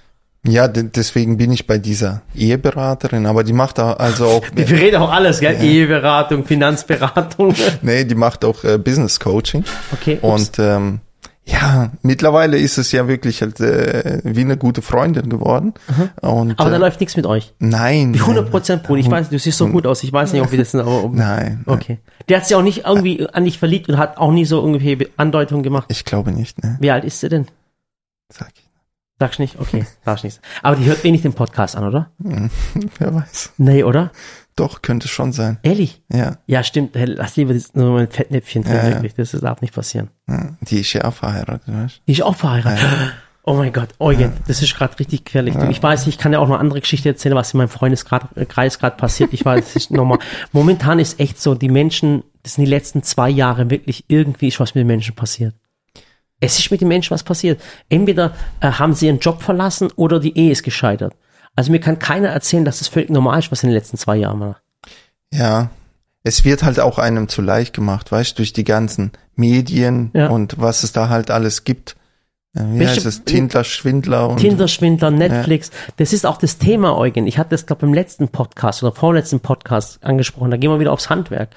Ja, 0.48 0.68
de 0.68 0.84
deswegen 0.84 1.38
bin 1.38 1.52
ich 1.52 1.68
bei 1.68 1.78
dieser 1.78 2.24
Eheberaterin, 2.36 3.28
aber 3.28 3.44
die 3.44 3.54
macht 3.54 3.78
da 3.78 3.94
also 3.94 4.26
auch, 4.26 4.44
Wir 4.56 4.70
reden 4.72 4.98
auch 4.98 5.12
alles, 5.12 5.40
gell? 5.40 5.62
Eheberatung, 5.62 6.46
Finanzberatung. 6.46 7.54
nee, 7.84 8.06
die 8.06 8.16
macht 8.16 8.44
auch 8.44 8.64
äh, 8.64 8.80
Business 8.80 9.20
Coaching. 9.20 9.64
Okay. 9.94 10.18
ups. 10.22 10.50
Und 10.50 10.60
ähm, 10.60 11.00
ja, 11.46 11.92
mittlerweile 12.02 12.58
ist 12.58 12.78
es 12.80 12.92
ja 12.92 13.08
wirklich 13.08 13.42
halt 13.42 13.60
äh, 13.60 14.22
wie 14.24 14.42
eine 14.42 14.58
gute 14.58 14.82
Freundin 14.82 15.30
geworden. 15.30 15.74
Und, 16.22 16.60
aber 16.60 16.70
da 16.70 16.76
äh, 16.76 16.80
läuft 16.80 17.00
nichts 17.00 17.16
mit 17.18 17.26
euch. 17.28 17.54
nein, 17.60 18.14
Die 18.14 18.20
100 18.20 18.50
Prozent, 18.50 18.84
Bruder. 18.84 19.00
Ich 19.00 19.10
weiß, 19.12 19.30
du 19.30 19.38
siehst 19.38 19.58
so 19.60 19.68
gut 19.68 19.86
aus. 19.86 20.04
Ich 20.04 20.14
weiß 20.14 20.34
nicht, 20.34 20.42
ob 20.42 20.52
wir 20.52 20.58
das 20.60 20.72
sind, 20.72 20.80
aber 20.82 21.04
nein, 21.12 21.14
nein, 21.14 21.64
okay. 21.66 22.00
Der 22.30 22.38
hat 22.38 22.48
sich 22.48 22.56
auch 22.56 22.64
nicht 22.64 22.86
irgendwie 22.86 23.28
an 23.28 23.46
dich 23.46 23.60
verliebt 23.60 23.90
und 23.90 23.98
hat 23.98 24.18
auch 24.18 24.32
nie 24.32 24.46
so 24.46 24.60
irgendwie 24.60 25.08
Andeutungen 25.18 25.62
gemacht. 25.64 25.86
ich 25.90 26.06
glaube 26.06 26.32
nicht, 26.32 26.64
ne? 26.64 26.78
Wie 26.80 26.90
alt 26.90 27.04
ist 27.06 27.20
sie 27.20 27.30
denn? 27.30 27.48
Sag 28.32 28.50
ich. 28.56 28.71
Sagst 29.22 29.40
nicht? 29.40 29.60
Okay, 29.60 29.86
sagst 30.04 30.24
nicht. 30.24 30.42
Aber 30.64 30.76
die 30.76 30.86
hört 30.86 31.04
wenig 31.04 31.22
den 31.22 31.34
Podcast 31.34 31.76
an, 31.76 31.84
oder? 31.84 32.10
Wer 32.98 33.14
weiß. 33.14 33.54
Nee, 33.58 33.84
oder? 33.84 34.10
Doch, 34.56 34.82
könnte 34.82 35.08
schon 35.08 35.32
sein. 35.32 35.60
Ehrlich? 35.62 36.02
Ja, 36.12 36.38
Ja, 36.48 36.64
stimmt. 36.64 36.96
Hey, 36.96 37.06
Lass 37.06 37.36
lieber 37.36 37.54
das, 37.54 37.76
nur 37.76 38.00
ein 38.00 38.10
Fettnäpfchen 38.10 38.64
drin, 38.64 38.74
Ja, 38.74 38.84
ja. 38.90 38.94
wirklich. 38.96 39.14
Das 39.14 39.30
darf 39.40 39.62
nicht 39.62 39.76
passieren. 39.76 40.10
ja, 40.28 40.50
die 40.62 40.80
ist 40.80 40.92
ja 40.94 41.04
auch 41.06 41.14
verheiratet, 41.14 41.68
weißt 41.72 41.98
du? 41.98 42.02
Die 42.08 42.12
ist 42.14 42.24
auch 42.24 42.36
verheiratet. 42.36 42.84
Oh 43.44 43.56
mein 43.56 43.74
Gott, 43.74 43.90
Eugen, 43.98 44.34
das 44.48 44.62
ist 44.62 44.76
gerade 44.76 45.00
richtig 45.00 45.26
gefährlich. 45.26 45.56
Du, 45.56 45.68
Ich 45.68 45.82
weiß, 45.82 46.06
ich 46.06 46.20
kann 46.20 46.32
ja 46.32 46.38
auch 46.38 46.48
noch 46.48 46.60
andere 46.60 46.80
Geschichte 46.80 47.10
erzählen, 47.10 47.34
was 47.34 47.56
in 47.56 47.58
meinem 47.58 47.70
Freundeskreis 47.70 48.78
gerade 48.78 48.96
passiert. 48.98 49.34
Ich 49.34 49.44
weiß, 49.44 49.66
es 49.70 49.76
ist 49.76 49.92
nochmal. 49.92 50.20
Momentan 50.52 51.00
ist 51.00 51.20
echt 51.20 51.42
so, 51.42 51.56
die 51.56 51.68
Menschen, 51.70 52.24
das 52.44 52.54
sind 52.54 52.66
die 52.66 52.70
letzten 52.70 53.02
zwei 53.02 53.32
Jahre 53.32 53.72
wirklich 53.72 54.06
irgendwie 54.10 54.50
ist 54.50 54.60
was 54.60 54.76
mit 54.76 54.82
den 54.84 54.88
Menschen 54.88 55.16
passiert. 55.16 55.56
Es 56.42 56.60
ist 56.60 56.70
mit 56.72 56.82
den 56.82 56.90
Menschen 56.90 57.12
was 57.12 57.24
passiert. 57.24 57.62
Entweder 57.88 58.34
äh, 58.60 58.72
haben 58.72 58.94
sie 58.94 59.06
ihren 59.08 59.20
Job 59.20 59.42
verlassen 59.42 59.90
oder 59.96 60.20
die 60.20 60.38
Ehe 60.38 60.52
ist 60.52 60.64
gescheitert. 60.64 61.14
Also 61.56 61.72
mir 61.72 61.80
kann 61.80 62.00
keiner 62.00 62.30
erzählen, 62.30 62.66
dass 62.66 62.80
das 62.80 62.88
völlig 62.90 63.10
normal 63.10 63.40
ist, 63.40 63.52
was 63.52 63.64
in 63.64 63.70
den 63.70 63.76
letzten 63.76 63.98
zwei 63.98 64.18
Jahren 64.18 64.40
war. 64.40 64.58
Ja, 65.32 65.70
es 66.24 66.44
wird 66.44 66.64
halt 66.64 66.80
auch 66.80 66.98
einem 67.00 67.28
zu 67.30 67.42
leicht 67.42 67.74
gemacht, 67.74 68.12
weißt 68.12 68.32
du, 68.34 68.36
durch 68.38 68.54
die 68.54 68.64
ganzen 68.64 69.12
Medien 69.36 70.12
Ja. 70.14 70.28
und 70.30 70.56
was 70.60 70.84
es 70.84 70.92
da 70.92 71.10
halt 71.10 71.32
alles 71.32 71.64
gibt. 71.64 71.96
Äh, 72.56 72.62
Wie 72.66 72.80
Welche- 72.80 72.96
heißt 72.98 73.06
es? 73.06 73.24
Tindler, 73.24 73.64
Schwindler 73.64 74.30
und 74.30 74.38
Tinder-Schwindler, 74.38 75.10
Netflix. 75.12 75.72
Das 75.98 76.12
ist 76.14 76.26
auch 76.26 76.38
das 76.38 76.58
Thema, 76.58 76.98
Eugen. 76.98 77.28
Ich 77.28 77.38
hatte 77.38 77.52
das, 77.52 77.66
glaube 77.66 77.86
im 77.86 77.94
letzten 77.94 78.28
Podcast 78.28 78.84
oder 78.84 78.94
vorletzten 78.94 79.40
Podcast 79.40 80.04
angesprochen. 80.04 80.52
Da 80.52 80.58
gehen 80.58 80.70
wir 80.70 80.80
wieder 80.80 80.92
aufs 80.92 81.10
Handwerk. 81.10 81.50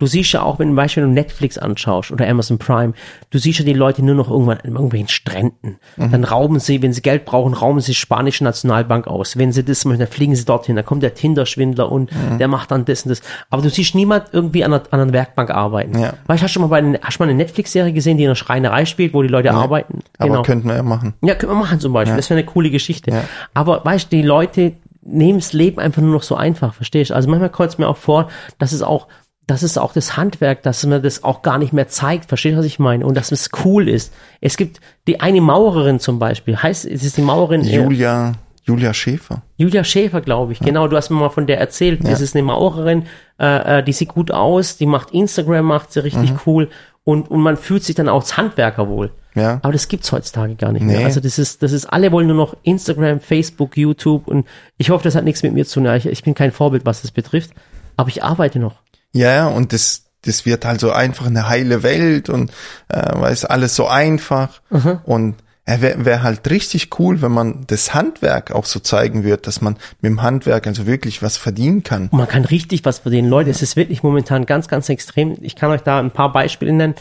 Du 0.00 0.06
siehst 0.06 0.32
ja 0.32 0.42
auch, 0.42 0.58
wenn 0.58 0.70
du 0.70 0.74
Beispiel 0.74 1.06
Netflix 1.06 1.58
anschaust 1.58 2.10
oder 2.10 2.26
Amazon 2.26 2.58
Prime, 2.58 2.94
du 3.30 3.38
siehst 3.38 3.60
ja 3.60 3.64
die 3.64 3.74
Leute 3.74 4.04
nur 4.04 4.14
noch 4.16 4.30
irgendwann 4.30 4.58
an 4.58 4.72
irgendwelchen 4.72 5.08
Stränden. 5.08 5.78
Dann 5.96 6.24
rauben 6.24 6.58
sie, 6.58 6.82
wenn 6.82 6.92
sie 6.92 7.02
Geld 7.02 7.24
brauchen, 7.24 7.54
rauben 7.54 7.78
sie 7.80 7.92
die 7.92 7.96
spanische 7.96 8.42
Nationalbank 8.42 9.06
aus. 9.06 9.36
Wenn 9.36 9.52
sie 9.52 9.62
das 9.62 9.84
möchten, 9.84 10.00
dann 10.00 10.08
fliegen 10.10 10.34
sie 10.34 10.44
dorthin. 10.44 10.74
Dann 10.74 10.84
kommt 10.84 11.02
der 11.02 11.14
Tinder-Schwindler 11.14 11.92
und 11.92 12.10
der 12.38 12.48
macht 12.48 12.70
dann 12.70 12.84
das 12.84 13.02
und 13.04 13.10
das. 13.10 13.20
Aber 13.50 13.62
du 13.62 13.68
siehst 13.70 13.94
niemand 13.94 14.24
irgendwie 14.32 14.64
an 14.64 14.72
einer, 14.72 14.82
an 14.90 15.00
einer 15.00 15.12
Werkbank 15.12 15.50
arbeiten. 15.50 15.98
Ja. 15.98 16.14
Weißt 16.26 16.42
du, 16.42 16.44
hast 16.44 16.56
du 16.56 16.60
mal 16.60 16.66
bei 16.68 16.80
hast 17.02 17.18
du 17.18 17.22
mal 17.22 17.28
eine 17.28 17.36
Netflix-Serie 17.36 17.92
gesehen, 17.92 18.16
die 18.16 18.24
in 18.24 18.30
einer 18.30 18.36
Schreinerei 18.36 18.86
spielt, 18.86 19.12
wo 19.14 19.22
die 19.22 19.28
Leute 19.28 19.52
arbeiten? 19.52 20.00
aber 20.18 20.28
Genau. 20.30 20.42
könnten 20.42 20.68
wir 20.68 20.76
ja 20.76 20.82
machen. 20.82 21.12
Ja, 21.22 21.34
können 21.34 21.52
wir 21.52 21.58
machen 21.58 21.78
zum 21.78 21.92
Beispiel. 21.92 22.16
Das 22.16 22.30
wäre 22.30 22.38
eine 22.40 22.46
coole 22.46 22.70
Geschichte. 22.70 23.10
Ja. 23.10 23.24
Aber 23.52 23.84
weißt 23.84 24.10
du, 24.10 24.16
die 24.16 24.22
Leute 24.22 24.72
nehmen 25.02 25.38
das 25.38 25.52
Leben 25.52 25.78
einfach 25.78 26.02
nur 26.02 26.12
noch 26.12 26.22
so 26.22 26.36
einfach, 26.36 26.74
verstehst 26.74 27.10
du? 27.10 27.14
Also 27.14 27.28
manchmal 27.28 27.48
kommt 27.50 27.70
es 27.70 27.78
mir 27.78 27.88
auch 27.88 27.96
vor, 27.96 28.28
dass 28.58 28.72
es 28.72 28.82
auch, 28.82 29.06
das 29.50 29.62
ist 29.62 29.78
auch 29.78 29.92
das 29.92 30.16
Handwerk, 30.16 30.62
dass 30.62 30.84
man 30.86 31.02
das 31.02 31.24
auch 31.24 31.42
gar 31.42 31.58
nicht 31.58 31.72
mehr 31.72 31.88
zeigt, 31.88 32.26
verstehst 32.26 32.54
du, 32.54 32.58
was 32.58 32.66
ich 32.66 32.78
meine? 32.78 33.04
Und 33.04 33.16
dass 33.16 33.32
es 33.32 33.50
cool 33.64 33.88
ist. 33.88 34.12
Es 34.40 34.56
gibt 34.56 34.80
die 35.06 35.20
eine 35.20 35.40
Maurerin 35.40 35.98
zum 36.00 36.18
Beispiel, 36.18 36.56
heißt, 36.56 36.84
es 36.84 37.02
ist 37.02 37.16
die 37.16 37.22
Maurerin 37.22 37.62
äh, 37.62 37.74
Julia, 37.76 38.32
Julia 38.64 38.94
Schäfer. 38.94 39.42
Julia 39.56 39.82
Schäfer, 39.84 40.20
glaube 40.20 40.52
ich. 40.52 40.60
Genau, 40.60 40.86
du 40.86 40.96
hast 40.96 41.10
mir 41.10 41.16
mal 41.16 41.30
von 41.30 41.46
der 41.46 41.58
erzählt. 41.58 42.00
Das 42.06 42.20
ist 42.20 42.36
eine 42.36 42.44
Maurerin, 42.44 43.06
äh, 43.40 43.78
äh, 43.78 43.82
die 43.82 43.92
sieht 43.92 44.08
gut 44.08 44.30
aus, 44.30 44.76
die 44.76 44.86
macht 44.86 45.10
Instagram, 45.10 45.64
macht 45.66 45.92
sie 45.92 46.04
richtig 46.04 46.46
cool 46.46 46.68
und, 47.04 47.30
und 47.30 47.40
man 47.40 47.56
fühlt 47.56 47.82
sich 47.82 47.96
dann 47.96 48.08
auch 48.08 48.20
als 48.20 48.36
Handwerker 48.36 48.88
wohl. 48.88 49.10
Ja. 49.34 49.58
Aber 49.62 49.72
das 49.72 49.88
gibt's 49.88 50.12
heutzutage 50.12 50.54
gar 50.56 50.72
nicht 50.72 50.82
Nee. 50.82 50.96
mehr. 50.98 51.06
Also 51.06 51.20
das 51.20 51.38
ist, 51.38 51.62
das 51.62 51.72
ist, 51.72 51.86
alle 51.86 52.12
wollen 52.12 52.26
nur 52.26 52.36
noch 52.36 52.56
Instagram, 52.62 53.20
Facebook, 53.20 53.76
YouTube 53.76 54.28
und 54.28 54.46
ich 54.76 54.90
hoffe, 54.90 55.04
das 55.04 55.14
hat 55.16 55.24
nichts 55.24 55.42
mit 55.42 55.52
mir 55.54 55.64
zu 55.66 55.74
tun. 55.74 55.84
Ja, 55.86 55.96
Ich, 55.96 56.06
ich 56.06 56.22
bin 56.22 56.34
kein 56.34 56.52
Vorbild, 56.52 56.84
was 56.84 57.02
das 57.02 57.10
betrifft, 57.10 57.50
aber 57.96 58.08
ich 58.08 58.22
arbeite 58.22 58.58
noch. 58.58 58.76
Ja, 59.12 59.32
ja, 59.32 59.46
und 59.48 59.72
das, 59.72 60.04
das 60.22 60.46
wird 60.46 60.64
halt 60.64 60.80
so 60.80 60.92
einfach 60.92 61.26
eine 61.26 61.48
heile 61.48 61.82
Welt 61.82 62.28
und 62.28 62.50
äh, 62.88 63.10
weil 63.14 63.32
es 63.32 63.44
alles 63.44 63.74
so 63.76 63.86
einfach 63.86 64.60
und 65.04 65.36
er 65.70 65.82
wäre 65.82 66.04
wär 66.04 66.22
halt 66.24 66.50
richtig 66.50 66.98
cool, 66.98 67.22
wenn 67.22 67.30
man 67.30 67.64
das 67.68 67.94
Handwerk 67.94 68.50
auch 68.50 68.64
so 68.64 68.80
zeigen 68.80 69.22
wird, 69.22 69.46
dass 69.46 69.60
man 69.60 69.74
mit 70.00 70.10
dem 70.10 70.20
Handwerk 70.20 70.66
also 70.66 70.84
wirklich 70.84 71.22
was 71.22 71.36
verdienen 71.36 71.84
kann. 71.84 72.08
Und 72.08 72.18
man 72.18 72.26
kann 72.26 72.44
richtig 72.44 72.84
was 72.84 72.98
verdienen. 72.98 73.28
Leute, 73.28 73.50
es 73.50 73.62
ist 73.62 73.76
wirklich 73.76 74.02
momentan 74.02 74.46
ganz, 74.46 74.66
ganz 74.66 74.88
extrem. 74.88 75.36
Ich 75.40 75.54
kann 75.54 75.70
euch 75.70 75.82
da 75.82 76.00
ein 76.00 76.10
paar 76.10 76.32
Beispiele 76.32 76.72
nennen. 76.72 76.94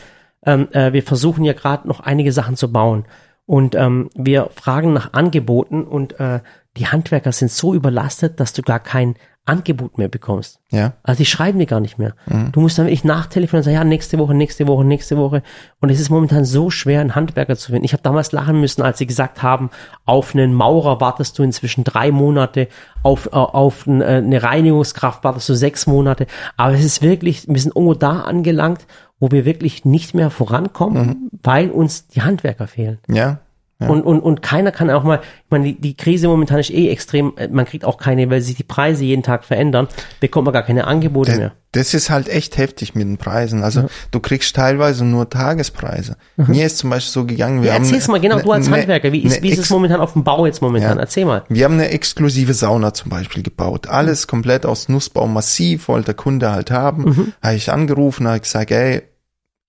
Ähm, 0.45 0.67
äh, 0.71 0.93
wir 0.93 1.01
versuchen 1.01 1.43
ja 1.45 1.53
gerade 1.53 1.87
noch 1.87 1.99
einige 1.99 2.31
Sachen 2.31 2.55
zu 2.55 2.71
bauen. 2.71 3.05
Und 3.47 3.73
ähm, 3.73 4.11
wir 4.13 4.51
fragen 4.53 4.93
nach 4.93 5.13
Angeboten 5.13 5.83
und 5.83 6.19
äh, 6.19 6.41
die 6.77 6.85
Handwerker 6.85 7.31
sind 7.31 7.49
so 7.49 7.73
überlastet, 7.73 8.39
dass 8.39 8.53
du 8.53 8.61
gar 8.61 8.79
kein 8.79 9.15
Angebot 9.49 9.97
mehr 9.97 10.07
bekommst. 10.07 10.59
Ja, 10.69 10.93
Also 11.03 11.17
die 11.17 11.25
schreiben 11.25 11.59
dir 11.59 11.65
gar 11.65 11.79
nicht 11.79 11.97
mehr. 11.97 12.13
Du 12.51 12.61
musst 12.61 12.77
dann 12.77 12.85
wirklich 12.85 13.03
nachtelefonieren 13.03 13.61
und 13.61 13.63
sagen, 13.65 13.75
ja, 13.75 13.83
nächste 13.83 14.17
Woche, 14.19 14.33
nächste 14.33 14.67
Woche, 14.67 14.85
nächste 14.85 15.17
Woche. 15.17 15.41
Und 15.81 15.89
es 15.89 15.99
ist 15.99 16.09
momentan 16.09 16.45
so 16.45 16.69
schwer, 16.69 17.01
einen 17.01 17.15
Handwerker 17.15 17.55
zu 17.57 17.71
finden. 17.71 17.85
Ich 17.85 17.93
habe 17.93 18.03
damals 18.03 18.31
lachen 18.31 18.59
müssen, 18.59 18.81
als 18.81 18.97
sie 18.99 19.07
gesagt 19.07 19.41
haben, 19.43 19.69
auf 20.05 20.33
einen 20.35 20.53
Maurer 20.53 21.01
wartest 21.01 21.37
du 21.39 21.43
inzwischen 21.43 21.83
drei 21.83 22.11
Monate, 22.11 22.67
auf, 23.03 23.27
äh, 23.27 23.29
auf 23.35 23.87
äh, 23.87 23.91
eine 24.03 24.43
Reinigungskraft 24.43 25.23
wartest 25.23 25.49
du 25.49 25.55
sechs 25.55 25.87
Monate. 25.87 26.27
Aber 26.55 26.73
es 26.73 26.83
ist 26.85 27.01
wirklich, 27.01 27.47
wir 27.47 27.59
sind 27.59 27.75
irgendwo 27.75 27.95
da 27.95 28.21
angelangt, 28.21 28.85
wo 29.19 29.31
wir 29.31 29.43
wirklich 29.43 29.83
nicht 29.83 30.13
mehr 30.13 30.29
vorankommen, 30.29 31.29
weil 31.43 31.69
uns 31.71 32.07
die 32.07 32.21
Handwerker 32.21 32.67
fehlen. 32.67 32.99
ja, 33.09 33.39
Und, 33.81 34.01
und, 34.01 34.19
und 34.19 34.41
keiner 34.41 34.73
kann 34.73 34.89
auch 34.91 35.05
mal, 35.05 35.21
ich 35.23 35.51
meine, 35.51 35.63
die, 35.63 35.79
die 35.79 35.95
Krise 35.95 36.27
momentan 36.27 36.59
ist 36.59 36.69
eh 36.69 36.89
extrem, 36.89 37.31
äh, 37.37 37.47
man 37.47 37.65
kriegt 37.65 37.85
auch 37.85 37.97
keine, 37.97 38.29
weil 38.29 38.41
sich 38.41 38.55
die 38.55 38.63
Preise 38.63 39.05
jeden 39.05 39.23
Tag 39.23 39.45
verändern, 39.45 39.87
bekommt 40.19 40.43
man 40.45 40.53
gar 40.53 40.63
keine 40.63 40.85
Angebote 40.85 41.37
mehr. 41.37 41.53
Das 41.71 41.93
ist 41.93 42.09
halt 42.09 42.27
echt 42.27 42.57
heftig 42.57 42.93
mit 42.95 43.07
den 43.07 43.17
Preisen. 43.17 43.63
Also 43.63 43.87
du 44.11 44.19
kriegst 44.19 44.53
teilweise 44.53 45.05
nur 45.05 45.29
Tagespreise. 45.29 46.17
Mir 46.35 46.65
ist 46.65 46.79
zum 46.79 46.89
Beispiel 46.89 47.11
so 47.13 47.25
gegangen, 47.25 47.61
wir 47.61 47.69
Ja, 47.69 47.75
haben 47.75 47.83
erzähl's 47.83 48.09
mal 48.09 48.19
genau, 48.19 48.35
ne- 48.37 48.43
du 48.43 48.51
als 48.51 48.67
ne- 48.67 48.75
Handwerker, 48.77 49.13
wie 49.13 49.19
ist, 49.21 49.41
wie 49.43 49.49
ist 49.49 49.59
es 49.59 49.69
momentan 49.69 50.01
auf 50.01 50.11
dem 50.11 50.25
Bau 50.25 50.45
jetzt 50.45 50.61
momentan? 50.61 50.97
Ja. 50.97 51.03
Erzähl 51.03 51.23
mal. 51.23 51.43
Wir 51.47 51.63
haben 51.63 51.75
eine 51.75 51.87
exklusive 51.89 52.53
Sauna 52.53 52.93
zum 52.93 53.09
Beispiel 53.09 53.43
gebaut. 53.43 53.87
Alles 53.87 54.27
komplett 54.27 54.65
aus 54.65 54.89
Nussbaum 54.89 55.31
massiv, 55.33 55.87
wollte 55.87 56.07
der 56.07 56.15
Kunde 56.15 56.51
halt 56.51 56.69
haben. 56.71 57.03
Mhm. 57.03 57.33
Habe 57.41 57.55
ich 57.55 57.71
angerufen, 57.71 58.27
habe 58.27 58.41
gesagt, 58.41 58.71
ey, 58.71 59.03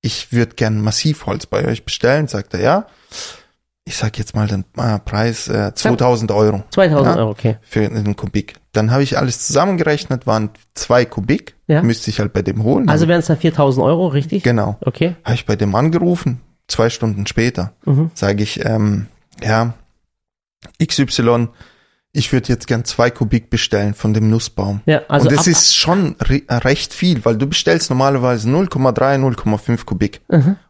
ich 0.02 0.32
würde 0.32 0.56
gern 0.56 0.80
Massivholz 0.80 1.46
bei 1.46 1.64
euch 1.64 1.84
bestellen. 1.84 2.26
Sagt 2.26 2.54
er, 2.54 2.60
ja. 2.60 2.86
Ich 3.86 3.96
sag 3.96 4.18
jetzt 4.18 4.34
mal 4.36 4.46
den 4.46 4.64
äh, 4.76 4.98
Preis 4.98 5.48
äh, 5.48 5.72
2000 5.74 6.30
Euro 6.32 6.62
2000 6.70 7.06
Ja. 7.06 7.16
Euro, 7.16 7.30
okay. 7.30 7.56
für 7.62 7.80
einen 7.84 8.14
Kubik. 8.14 8.54
Dann 8.72 8.90
habe 8.90 9.02
ich 9.02 9.18
alles 9.18 9.46
zusammengerechnet, 9.46 10.26
waren 10.26 10.50
zwei 10.74 11.04
Kubik. 11.04 11.56
Ja. 11.66 11.82
Müsste 11.82 12.10
ich 12.10 12.20
halt 12.20 12.32
bei 12.32 12.42
dem 12.42 12.62
holen. 12.62 12.88
Also 12.88 13.08
wären 13.08 13.20
es 13.20 13.26
dann 13.26 13.38
4000 13.38 13.84
Euro, 13.84 14.08
richtig? 14.08 14.42
genau. 14.42 14.76
Okay. 14.82 15.16
Habe 15.24 15.34
ich 15.34 15.46
bei 15.46 15.56
dem 15.56 15.74
angerufen, 15.74 16.40
zwei 16.68 16.90
Stunden 16.90 17.26
später, 17.26 17.72
Mhm. 17.84 18.10
sage 18.14 18.42
ich, 18.42 18.64
ähm, 18.64 19.06
ja, 19.42 19.74
XY, 20.84 21.48
ich 22.12 22.32
würde 22.32 22.48
jetzt 22.48 22.66
gern 22.66 22.84
zwei 22.84 23.10
Kubik 23.10 23.50
bestellen 23.50 23.94
von 23.94 24.12
dem 24.12 24.30
Nussbaum. 24.30 24.82
Ja, 24.84 25.02
also 25.08 25.28
Und 25.28 25.36
das 25.36 25.46
ist 25.46 25.76
schon 25.76 26.16
re 26.20 26.42
recht 26.50 26.92
viel, 26.92 27.24
weil 27.24 27.36
du 27.38 27.46
bestellst 27.46 27.88
normalerweise 27.88 28.48
0,3, 28.48 29.16
0,5 29.18 29.84
Kubik. 29.86 30.20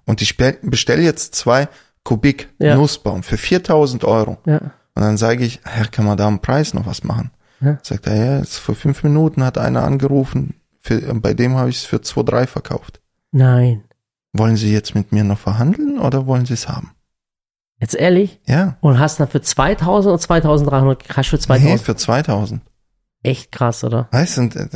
Und 0.07 0.23
ich 0.23 0.37
bestelle 0.37 1.03
jetzt 1.03 1.35
zwei 1.35 1.69
Kubik. 2.05 2.49
Ja. 2.59 2.77
Nussbaum 2.77 3.23
für 3.23 3.37
4000 3.37 4.05
Euro. 4.05 4.39
Ja. 4.47 4.59
Und 4.95 5.03
dann 5.03 5.17
sage 5.17 5.45
ich, 5.45 5.61
Herr, 5.65 5.87
kann 5.87 6.05
man 6.05 6.17
da 6.17 6.27
am 6.27 6.41
Preis 6.41 6.75
noch 6.75 6.87
was 6.87 7.05
machen? 7.05 7.31
Ja. 7.61 7.79
Sagt 7.83 8.07
er, 8.07 8.15
ja, 8.17 8.39
jetzt 8.39 8.59
vor 8.59 8.75
fünf 8.75 9.03
Minuten 9.03 9.45
hat 9.45 9.59
einer 9.59 9.83
angerufen, 9.85 10.55
für, 10.81 10.99
bei 11.15 11.35
dem 11.35 11.57
habe 11.57 11.69
ich 11.71 11.77
es 11.77 11.85
für 11.85 11.97
2,3 11.99 12.47
verkauft. 12.47 13.01
Nein. 13.33 13.85
Wollen 14.33 14.57
Sie 14.57 14.73
jetzt 14.73 14.95
mit 14.95 15.13
mir 15.13 15.25
noch 15.25 15.39
verhandeln 15.39 15.99
oder 15.99 16.27
wollen 16.27 16.47
Sie 16.47 16.55
es 16.55 16.69
haben? 16.69 16.93
Jetzt 17.79 17.95
ehrlich? 17.95 18.41
Ja. 18.47 18.77
Und 18.81 18.99
hast 18.99 19.21
dann 19.21 19.29
für 19.29 19.41
2000 19.43 20.13
oder 20.13 20.19
2300 20.21 21.05
Cash 21.05 21.31
für 21.31 21.37
Nee, 21.37 21.43
2000? 21.43 21.81
für 21.83 21.97
2000. 21.97 22.63
Echt 23.23 23.53
krass, 23.53 23.85
oder? 23.85 24.09
Weißt 24.13 24.39
du, 24.39 24.43
äh, 24.43 24.69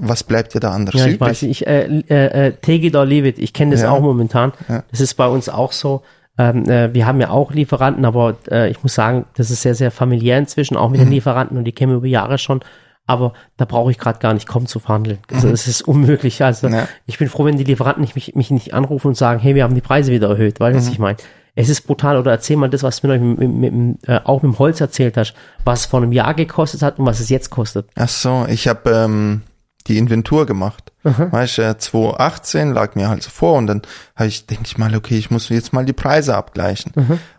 was 0.00 0.24
bleibt 0.24 0.54
dir 0.54 0.60
da 0.60 0.72
anderes 0.72 1.00
Ja, 1.00 1.06
ich 1.06 1.14
übrig? 1.14 1.30
weiß, 1.30 1.42
ich, 1.44 1.66
äh, 1.66 2.00
äh, 2.08 2.46
äh, 2.48 2.52
take 2.60 2.86
it 2.86 2.96
or 2.96 3.06
leave 3.06 3.28
it. 3.28 3.38
Ich 3.38 3.52
kenne 3.52 3.72
das 3.72 3.82
Ja. 3.82 3.90
auch 3.92 4.00
momentan. 4.00 4.52
Ja. 4.68 4.82
Das 4.90 5.00
ist 5.00 5.14
bei 5.14 5.28
uns 5.28 5.48
auch 5.48 5.70
so. 5.72 6.02
Ähm, 6.40 6.68
äh, 6.70 6.94
wir 6.94 7.06
haben 7.06 7.20
ja 7.20 7.28
auch 7.30 7.52
Lieferanten, 7.52 8.04
aber 8.06 8.36
äh, 8.50 8.70
ich 8.70 8.82
muss 8.82 8.94
sagen, 8.94 9.26
das 9.34 9.50
ist 9.50 9.60
sehr, 9.62 9.74
sehr 9.74 9.90
familiär 9.90 10.38
inzwischen, 10.38 10.76
auch 10.76 10.88
mit 10.88 11.00
Mhm. 11.00 11.04
den 11.04 11.12
Lieferanten 11.12 11.58
und 11.58 11.64
die 11.64 11.72
kennen 11.72 11.92
wir 11.92 11.96
über 11.98 12.06
Jahre 12.06 12.38
schon. 12.38 12.60
Aber 13.06 13.32
da 13.56 13.64
brauche 13.64 13.90
ich 13.90 13.98
gerade 13.98 14.20
gar 14.20 14.32
nicht 14.34 14.46
kommen 14.48 14.66
zu 14.66 14.78
verhandeln. 14.78 15.18
Also 15.32 15.48
es 15.48 15.66
ist 15.66 15.82
unmöglich. 15.82 16.42
Also 16.44 16.68
Mhm. 16.68 16.74
Ja. 16.74 16.88
ich 17.06 17.18
bin 17.18 17.28
froh, 17.28 17.44
wenn 17.44 17.56
die 17.58 17.64
Lieferanten 17.64 18.00
nicht, 18.02 18.14
mich, 18.14 18.34
mich 18.36 18.50
nicht 18.50 18.72
anrufen 18.72 19.08
und 19.08 19.16
sagen, 19.16 19.40
hey, 19.40 19.54
wir 19.54 19.64
haben 19.64 19.74
die 19.74 19.80
Preise 19.80 20.12
wieder 20.12 20.28
erhöht. 20.30 20.60
Weißt 20.60 20.74
du, 20.74 20.78
was 20.78 20.86
Mhm. 20.86 20.92
ich 20.92 20.98
meine? 21.00 21.16
Es 21.56 21.68
ist 21.68 21.82
brutal. 21.88 22.16
Oder 22.16 22.30
erzähl 22.30 22.56
mal 22.56 22.70
das, 22.70 22.84
was 22.84 23.00
du 23.00 23.08
mir 23.08 23.18
mit, 23.18 23.38
mit, 23.52 23.72
mit, 23.74 24.08
äh, 24.08 24.20
auch 24.24 24.42
mit 24.42 24.52
dem 24.52 24.58
Holz 24.60 24.80
erzählt 24.80 25.16
hast, 25.16 25.34
was 25.64 25.80
es 25.80 25.86
vor 25.86 26.00
einem 26.00 26.12
Jahr 26.12 26.34
gekostet 26.34 26.80
hat 26.82 26.98
und 27.00 27.04
was 27.06 27.18
es 27.20 27.28
jetzt 27.28 27.50
kostet. 27.50 27.86
Ach 27.96 28.08
so, 28.08 28.46
ich 28.48 28.68
habe 28.68 28.88
ähm, 28.90 29.42
die 29.88 29.98
Inventur 29.98 30.46
gemacht. 30.46 30.89
Weißt 31.02 31.58
du, 31.58 31.62
äh, 31.62 31.78
2018 31.78 32.72
lag 32.74 32.94
mir 32.94 33.08
halt 33.08 33.22
so 33.22 33.30
vor 33.30 33.56
und 33.58 33.66
dann 33.66 33.82
habe 34.16 34.28
ich, 34.28 34.46
denke 34.46 34.64
ich 34.66 34.76
mal, 34.78 34.94
okay, 34.94 35.16
ich 35.16 35.30
muss 35.30 35.48
jetzt 35.48 35.72
mal 35.72 35.84
die 35.84 35.92
Preise 35.92 36.36
abgleichen. 36.36 36.92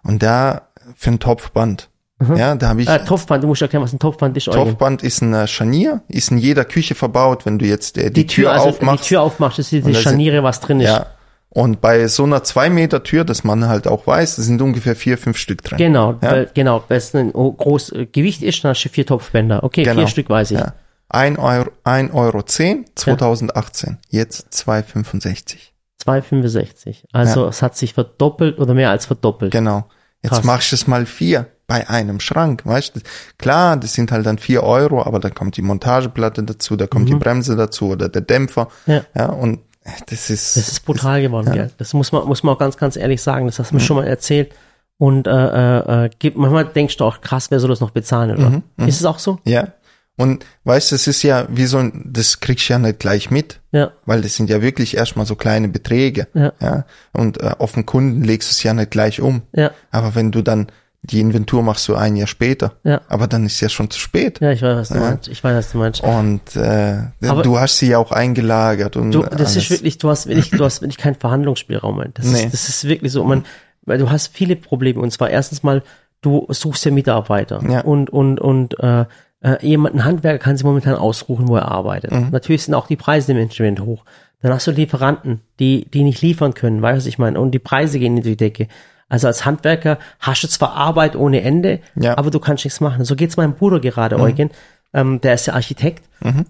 Und 0.03 0.23
da 0.23 0.63
für 0.95 1.11
ein 1.11 1.19
Topfband. 1.19 1.89
Ja, 2.35 2.53
da 2.53 2.69
habe 2.69 2.83
ich. 2.83 2.87
Äh, 2.87 3.03
Topfband, 3.03 3.43
du 3.43 3.47
musst 3.47 3.63
erklären, 3.63 3.81
was 3.83 3.93
ein 3.93 3.97
Topfband 3.99 4.37
ist. 4.37 4.45
Topfband 4.45 5.01
ist 5.01 5.21
ein 5.21 5.33
äh, 5.33 5.47
Scharnier, 5.47 6.01
ist 6.07 6.29
in 6.29 6.37
jeder 6.37 6.65
Küche 6.65 6.93
verbaut, 6.93 7.47
wenn 7.47 7.57
du 7.57 7.65
jetzt 7.65 7.97
äh, 7.97 8.11
die, 8.11 8.21
die 8.21 8.27
Tür, 8.27 8.43
Tür, 8.43 8.51
also 8.51 8.69
aufmachst. 8.69 9.05
die 9.05 9.07
Tür 9.09 9.21
aufmachst, 9.23 9.57
Und 9.57 9.71
die 9.71 9.81
sind- 9.81 9.97
Scharniere, 9.97 10.43
was 10.43 10.59
drin 10.59 10.81
ist. 10.81 10.89
Ja. 10.89 11.07
Und 11.49 11.81
bei 11.81 12.07
so 12.07 12.23
einer 12.23 12.43
zwei 12.43 12.69
Meter 12.69 13.01
Tür, 13.03 13.25
das 13.25 13.43
man 13.43 13.67
halt 13.67 13.87
auch 13.87 14.05
weiß, 14.05 14.35
sind 14.35 14.61
ungefähr 14.61 14.95
vier, 14.95 15.17
fünf 15.17 15.37
Stück 15.37 15.63
drin. 15.63 15.79
Genau, 15.79 16.11
Ja. 16.21 16.31
weil, 16.31 16.49
genau, 16.53 16.83
weil 16.87 16.97
es 16.99 17.13
ein 17.15 17.31
o- 17.33 17.51
groß 17.53 17.91
äh, 17.93 18.05
Gewicht 18.05 18.43
ist, 18.43 18.63
dann 18.63 18.69
hast 18.69 18.83
du 18.83 18.89
vier 18.89 19.05
Topfbänder. 19.07 19.63
Okay, 19.63 19.83
Genau. 19.83 19.95
vier 20.01 20.07
Stück 20.07 20.29
weiß 20.29 20.51
ich. 20.51 20.59
Ja. 20.59 20.73
1 21.13 21.37
Euro, 21.39 21.69
1 21.83 22.13
Euro 22.13 22.41
10, 22.41 22.85
2018. 22.95 23.97
Jetzt 24.09 24.47
2,65. 24.53 25.57
2,65. 26.05 27.05
Also 27.11 27.47
es 27.47 27.61
hat 27.61 27.77
sich 27.77 27.93
verdoppelt 27.93 28.59
oder 28.59 28.73
mehr 28.73 28.89
als 28.89 29.05
verdoppelt. 29.05 29.51
Genau. 29.51 29.85
Jetzt 30.23 30.33
Krass. 30.33 30.43
machst 30.43 30.71
du 30.71 30.75
es 30.75 30.87
mal 30.87 31.05
vier 31.05 31.47
bei 31.67 31.89
einem 31.89 32.19
Schrank, 32.19 32.65
weißt 32.65 32.95
du? 32.95 32.99
Klar, 33.37 33.77
das 33.77 33.93
sind 33.93 34.11
halt 34.11 34.25
dann 34.25 34.37
vier 34.37 34.63
Euro, 34.63 35.03
aber 35.03 35.19
dann 35.19 35.33
kommt 35.33 35.57
die 35.57 35.61
Montageplatte 35.61 36.43
dazu, 36.43 36.75
da 36.75 36.85
kommt 36.87 37.09
die 37.09 37.15
Bremse 37.15 37.55
dazu 37.55 37.89
oder 37.89 38.09
der 38.09 38.21
Dämpfer. 38.21 38.67
Mhm. 38.85 38.93
Ja. 38.93 39.01
Ja, 39.15 39.25
und 39.27 39.59
äh, 39.83 39.89
das 40.09 40.29
ist, 40.29 40.57
Das 40.57 40.67
ist 40.69 40.85
brutal 40.85 41.21
geworden, 41.21 41.51
gell? 41.53 41.71
Das 41.77 41.93
muss 41.93 42.11
man, 42.11 42.25
muss 42.27 42.43
man 42.43 42.55
auch 42.55 42.59
ganz, 42.59 42.77
ganz 42.77 42.95
ehrlich 42.97 43.21
sagen. 43.21 43.45
Das 43.45 43.57
hast 43.59 43.71
du 43.71 43.75
mir 43.75 43.81
schon 43.81 43.97
mal 43.97 44.07
erzählt. 44.07 44.53
Und 44.97 45.25
äh, 45.25 45.31
äh, 45.31 46.05
äh, 46.05 46.09
gibt, 46.19 46.37
manchmal 46.37 46.65
denkst 46.65 46.97
du 46.97 47.05
auch, 47.05 47.21
krass, 47.21 47.49
wer 47.49 47.59
soll 47.59 47.69
das 47.69 47.79
noch 47.79 47.89
bezahlen, 47.89 48.37
oder? 48.37 48.49
Mhm, 48.49 48.87
Ist 48.87 48.99
es 48.99 49.05
auch 49.05 49.17
so? 49.19 49.39
ja. 49.45 49.69
Und 50.17 50.45
weißt 50.65 50.91
du, 50.91 50.95
es 50.95 51.07
ist 51.07 51.23
ja 51.23 51.47
wie 51.49 51.65
so 51.65 51.77
ein, 51.77 52.03
das 52.05 52.39
kriegst 52.41 52.67
du 52.69 52.73
ja 52.73 52.79
nicht 52.79 52.99
gleich 52.99 53.31
mit. 53.31 53.59
Ja. 53.71 53.91
Weil 54.05 54.21
das 54.21 54.35
sind 54.35 54.49
ja 54.49 54.61
wirklich 54.61 54.95
erstmal 54.97 55.25
so 55.25 55.35
kleine 55.35 55.67
Beträge. 55.69 56.27
Ja. 56.33 56.85
Und 57.13 57.41
äh, 57.41 57.51
auf 57.57 57.71
den 57.73 57.85
Kunden 57.85 58.23
legst 58.23 58.49
du 58.49 58.51
es 58.51 58.61
ja 58.63 58.73
nicht 58.73 58.91
gleich 58.91 59.19
um. 59.21 59.41
Ja. 59.53 59.71
Aber 59.89 60.13
wenn 60.15 60.31
du 60.31 60.41
dann 60.41 60.67
die 61.03 61.19
Inventur 61.19 61.63
machst 61.63 61.87
du 61.87 61.95
ein 61.95 62.15
Jahr 62.15 62.27
später. 62.27 62.73
Ja. 62.83 63.01
Aber 63.07 63.25
dann 63.25 63.43
ist 63.47 63.59
ja 63.59 63.69
schon 63.69 63.89
zu 63.89 63.99
spät. 63.99 64.39
Ja, 64.39 64.51
ich 64.51 64.61
weiß, 64.61 64.75
was 64.77 64.89
du 64.89 64.99
meinst. 64.99 65.27
Ich 65.29 65.43
weiß, 65.43 65.55
was 65.55 65.71
du 65.71 65.77
meinst. 65.79 66.03
Und 66.03 66.55
äh, 66.55 66.99
Aber- 67.27 67.41
du 67.41 67.57
hast 67.59 67.79
sie 67.79 67.87
ja 67.87 67.97
auch 67.97 68.11
eingelagert 68.11 68.97
und 68.97 69.11
Du, 69.11 69.23
das 69.23 69.31
alles. 69.31 69.55
ist 69.55 69.69
wirklich, 69.71 69.97
du 69.97 70.09
hast 70.09 70.27
wirklich, 70.27 70.51
du 70.51 70.63
hast 70.63 70.81
wirklich 70.81 70.97
keinen 70.99 71.15
Verhandlungsspielraum. 71.15 71.95
Mann. 71.95 72.11
Das, 72.13 72.27
Nee. 72.27 72.43
ist, 72.43 72.53
das 72.53 72.69
ist 72.69 72.83
wirklich 72.83 73.11
so, 73.11 73.23
man, 73.23 73.45
weil 73.83 73.97
du 73.97 74.11
hast 74.11 74.27
viele 74.35 74.55
Probleme. 74.55 74.99
Und 74.99 75.11
zwar 75.11 75.31
erstens 75.31 75.63
mal, 75.63 75.81
du 76.21 76.45
suchst 76.49 76.85
ja 76.85 76.91
Mitarbeiter. 76.91 77.63
Ja. 77.67 77.81
Und, 77.81 78.11
und, 78.11 78.39
und 78.39 78.77
äh, 78.79 79.05
äh, 79.43 79.57
jemand, 79.65 79.95
ein 79.95 80.05
Handwerker 80.05 80.39
kann 80.39 80.55
sich 80.57 80.63
momentan 80.63 80.95
ausruhen, 80.95 81.47
wo 81.47 81.55
er 81.55 81.67
arbeitet. 81.69 82.11
Mhm. 82.11 82.29
Natürlich 82.31 82.63
sind 82.63 82.73
auch 82.73 82.87
die 82.87 82.95
Preise 82.95 83.27
dementsprechend 83.33 83.81
hoch. 83.81 84.03
Dann 84.41 84.53
hast 84.53 84.65
du 84.67 84.71
Lieferanten, 84.71 85.41
die, 85.59 85.85
die 85.91 86.03
nicht 86.03 86.21
liefern 86.21 86.53
können, 86.53 86.81
weißt 86.81 86.95
du, 86.95 86.97
was 86.99 87.05
ich 87.05 87.19
meine? 87.19 87.39
Und 87.39 87.51
die 87.51 87.59
Preise 87.59 87.99
gehen 87.99 88.17
in 88.17 88.23
die 88.23 88.35
Decke. 88.37 88.67
Also 89.07 89.27
als 89.27 89.45
Handwerker 89.45 89.97
hast 90.19 90.43
du 90.43 90.47
zwar 90.47 90.73
Arbeit 90.73 91.15
ohne 91.15 91.41
Ende, 91.41 91.79
Ja. 91.95 92.13
Mhm. 92.13 92.17
aber 92.17 92.31
du 92.31 92.39
kannst 92.39 92.63
nichts 92.65 92.79
machen. 92.79 93.03
So 93.05 93.15
geht's 93.15 93.37
meinem 93.37 93.53
Bruder 93.53 93.79
gerade, 93.79 94.17
Eugen. 94.19 94.49
Ähm, 94.93 95.21
der 95.21 95.35
ist 95.35 95.45
ja 95.45 95.53
Architekt 95.53 96.03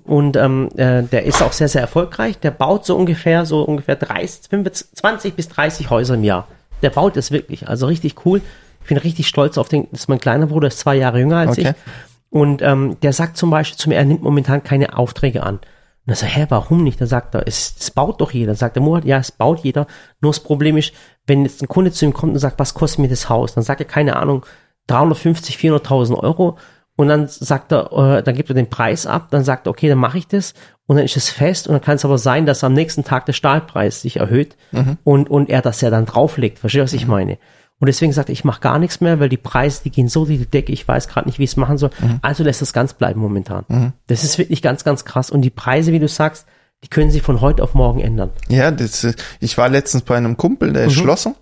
und 0.04 0.36
ähm, 0.36 0.70
äh, 0.76 1.04
der 1.04 1.26
ist 1.26 1.44
auch 1.44 1.52
sehr, 1.52 1.68
sehr 1.68 1.82
erfolgreich. 1.82 2.40
Der 2.40 2.50
baut 2.52 2.86
so 2.88 2.96
ungefähr, 2.98 3.46
so 3.46 3.62
ungefähr 3.62 3.96
30, 3.96 4.50
25, 4.50 4.96
20 4.98 5.36
bis 5.36 5.48
30 5.50 5.90
Häuser 5.92 6.16
im 6.16 6.24
Jahr. 6.24 6.48
Der 6.82 6.90
baut 6.90 7.16
das 7.18 7.30
wirklich, 7.32 7.68
also 7.70 7.86
richtig 7.86 8.26
cool. 8.26 8.42
Ich 8.82 8.88
bin 8.88 8.98
richtig 8.98 9.28
stolz 9.28 9.60
auf 9.60 9.70
den, 9.70 9.88
das 9.92 10.02
ist 10.02 10.10
mein 10.10 10.20
kleiner 10.20 10.48
Bruder, 10.48 10.70
ist 10.70 10.80
zwei 10.80 10.96
Jahre 10.96 11.20
jünger 11.20 11.38
als 11.38 11.52
Okay. 11.52 11.70
ich. 11.76 12.11
Und 12.32 12.62
ähm, 12.62 12.98
der 13.02 13.12
sagt 13.12 13.38
zum 13.38 13.50
Beispiel 13.50 13.78
zu 13.78 13.90
mir, 13.90 13.96
er 13.96 14.06
nimmt 14.06 14.24
momentan 14.24 14.64
keine 14.64 14.98
Aufträge 14.98 15.44
an. 15.44 15.56
Und 15.58 16.14
er 16.14 16.16
sagt, 16.16 16.36
hä, 16.36 16.46
warum 16.50 16.84
nicht? 16.84 17.00
Da 17.00 17.06
sagt 17.06 17.36
er, 17.36 17.46
es, 17.46 17.76
es 17.78 17.92
baut 17.92 18.22
doch 18.22 18.32
jeder. 18.32 18.56
Sagt 18.56 18.78
der 18.78 18.82
Murat, 18.82 19.04
ja, 19.06 19.18
es 19.18 19.32
baut 19.32 19.60
jeder. 19.60 19.86
Nur 20.22 20.32
das 20.32 20.40
Problem 20.40 20.78
ist, 20.78 20.94
wenn 21.28 21.44
jetzt 21.44 21.62
ein 21.62 21.68
Kunde 21.68 21.92
zu 21.92 22.06
ihm 22.06 22.14
kommt 22.14 22.34
und 22.34 22.40
sagt, 22.40 22.58
was 22.58 22.74
kostet 22.74 23.00
mir 23.00 23.10
das 23.10 23.30
Haus? 23.30 23.54
Dann 23.54 23.66
sagt 23.66 23.82
er, 23.82 23.86
keine 23.86 24.16
Ahnung, 24.16 24.46
350, 24.88 25.58
400.000 25.58 26.18
Euro. 26.18 26.58
Und 26.96 27.10
dann 27.10 27.28
sagt 27.28 27.74
er, 27.74 27.92
äh, 27.92 28.24
dann 28.24 28.36
gibt 28.36 28.50
er 28.50 28.56
den 28.56 28.70
Preis 28.70 29.06
ab, 29.06 29.28
dann 29.32 29.44
sagt 29.44 29.68
er, 29.68 29.72
okay, 29.72 29.90
dann 29.90 29.98
mache 29.98 30.18
ich 30.18 30.28
das. 30.28 30.54
Und 30.88 30.96
dann 30.96 31.06
ist 31.06 31.18
es 31.18 31.30
fest. 31.30 31.68
Und 31.68 31.74
dann 31.74 31.82
kann 31.82 31.96
es 31.96 32.06
aber 32.06 32.18
sein, 32.18 32.46
dass 32.46 32.64
am 32.64 32.74
nächsten 32.74 33.04
Tag 33.04 33.26
der 33.26 33.34
Stahlpreis 33.34 34.02
sich 34.02 34.18
erhöht 34.18 34.56
und, 35.04 35.30
und 35.30 35.50
er 35.50 35.62
das 35.62 35.82
ja 35.82 35.90
dann 35.90 36.06
drauflegt. 36.06 36.60
Verstehst 36.60 36.80
du, 36.80 36.84
was 36.84 36.94
ich 36.94 37.08
meine? 37.08 37.38
Und 37.82 37.88
deswegen 37.88 38.14
sagt 38.14 38.30
er, 38.30 38.34
ich 38.34 38.44
mache 38.46 38.62
gar 38.62 38.80
nichts 38.80 39.02
mehr, 39.02 39.20
weil 39.20 39.28
die 39.28 39.36
Preise, 39.38 39.82
die 39.84 39.90
gehen 39.90 40.08
so 40.08 40.26
durch 40.26 40.38
die 40.40 40.46
Decke, 40.46 40.72
ich 40.72 40.88
weiß 40.88 41.08
gerade 41.10 41.28
nicht, 41.28 41.40
wie 41.40 41.44
ich 41.44 41.50
es 41.50 41.58
machen 41.58 41.78
soll. 41.78 41.90
Also 42.22 42.44
lässt 42.44 42.62
es 42.62 42.72
ganz 42.72 42.94
bleiben 42.94 43.20
momentan. 43.20 43.92
Das 44.08 44.24
ist 44.24 44.38
wirklich 44.38 44.62
ganz, 44.62 44.84
ganz 44.86 45.04
krass. 45.04 45.30
Und 45.32 45.42
die 45.42 45.50
Preise, 45.50 45.92
wie 45.92 46.00
du 46.00 46.08
sagst, 46.08 46.46
die 46.84 46.88
können 46.88 47.12
sich 47.12 47.22
von 47.22 47.42
heute 47.42 47.62
auf 47.64 47.74
morgen 47.74 48.00
ändern. 48.00 48.30
Ja, 48.50 48.72
das, 48.72 49.04
äh, 49.04 49.14
ich 49.40 49.58
war 49.58 49.68
letztens 49.70 50.04
bei 50.04 50.16
einem 50.16 50.38
Kumpel, 50.38 50.74
der 50.74 50.86
ist 50.86 50.96
Mhm. 50.98 51.02
Schlosser. 51.02 51.36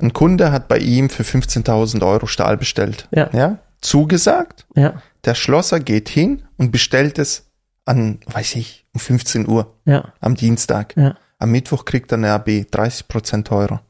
Ein 0.00 0.12
Kunde 0.12 0.50
hat 0.50 0.68
bei 0.68 0.78
ihm 0.78 1.08
für 1.10 1.22
15.000 1.22 2.02
Euro 2.04 2.26
Stahl 2.26 2.56
bestellt. 2.56 3.08
Ja. 3.12 3.30
ja. 3.32 3.58
Zugesagt. 3.80 4.66
Ja, 4.74 5.02
Der 5.24 5.34
Schlosser 5.34 5.78
geht 5.80 6.08
hin 6.08 6.42
und 6.56 6.72
bestellt 6.72 7.18
es 7.18 7.46
an, 7.84 8.18
weiß 8.26 8.56
ich, 8.56 8.86
um 8.94 9.00
15 9.00 9.48
Uhr 9.48 9.74
ja, 9.84 10.12
am 10.20 10.34
Dienstag. 10.34 10.94
ja. 10.96 11.14
Am 11.38 11.50
Mittwoch 11.50 11.84
kriegt 11.84 12.12
er 12.12 12.18
eine 12.18 12.30
AB 12.32 12.66
30 12.70 13.08
Prozent 13.08 13.48
teurer. 13.48 13.82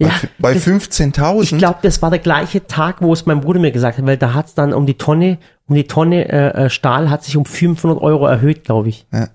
Bei, 0.00 0.06
Ja, 0.06 0.12
bei 0.38 0.54
das- 0.54 0.62
15.000. 0.64 1.42
Ich 1.52 1.58
glaube, 1.58 1.78
das 1.82 2.00
war 2.02 2.10
der 2.10 2.18
gleiche 2.20 2.66
Tag, 2.66 2.96
wo 3.00 3.12
es 3.12 3.26
mein 3.26 3.40
Bruder 3.40 3.60
mir 3.60 3.70
gesagt 3.70 3.98
hat, 3.98 4.06
weil 4.06 4.16
da 4.16 4.34
hat 4.34 4.46
es 4.46 4.54
dann 4.54 4.72
um 4.72 4.86
die 4.86 4.94
Tonne, 4.98 5.38
um 5.68 5.74
die 5.76 5.84
Tonne 5.86 6.28
äh, 6.28 6.64
äh, 6.66 6.70
Stahl 6.70 7.10
hat 7.10 7.22
sich 7.22 7.36
um 7.36 7.44
500 7.44 8.00
Euro 8.00 8.26
erhöht, 8.26 8.64
glaube 8.64 8.88
ich. 8.88 9.06
Ja. 9.12 9.28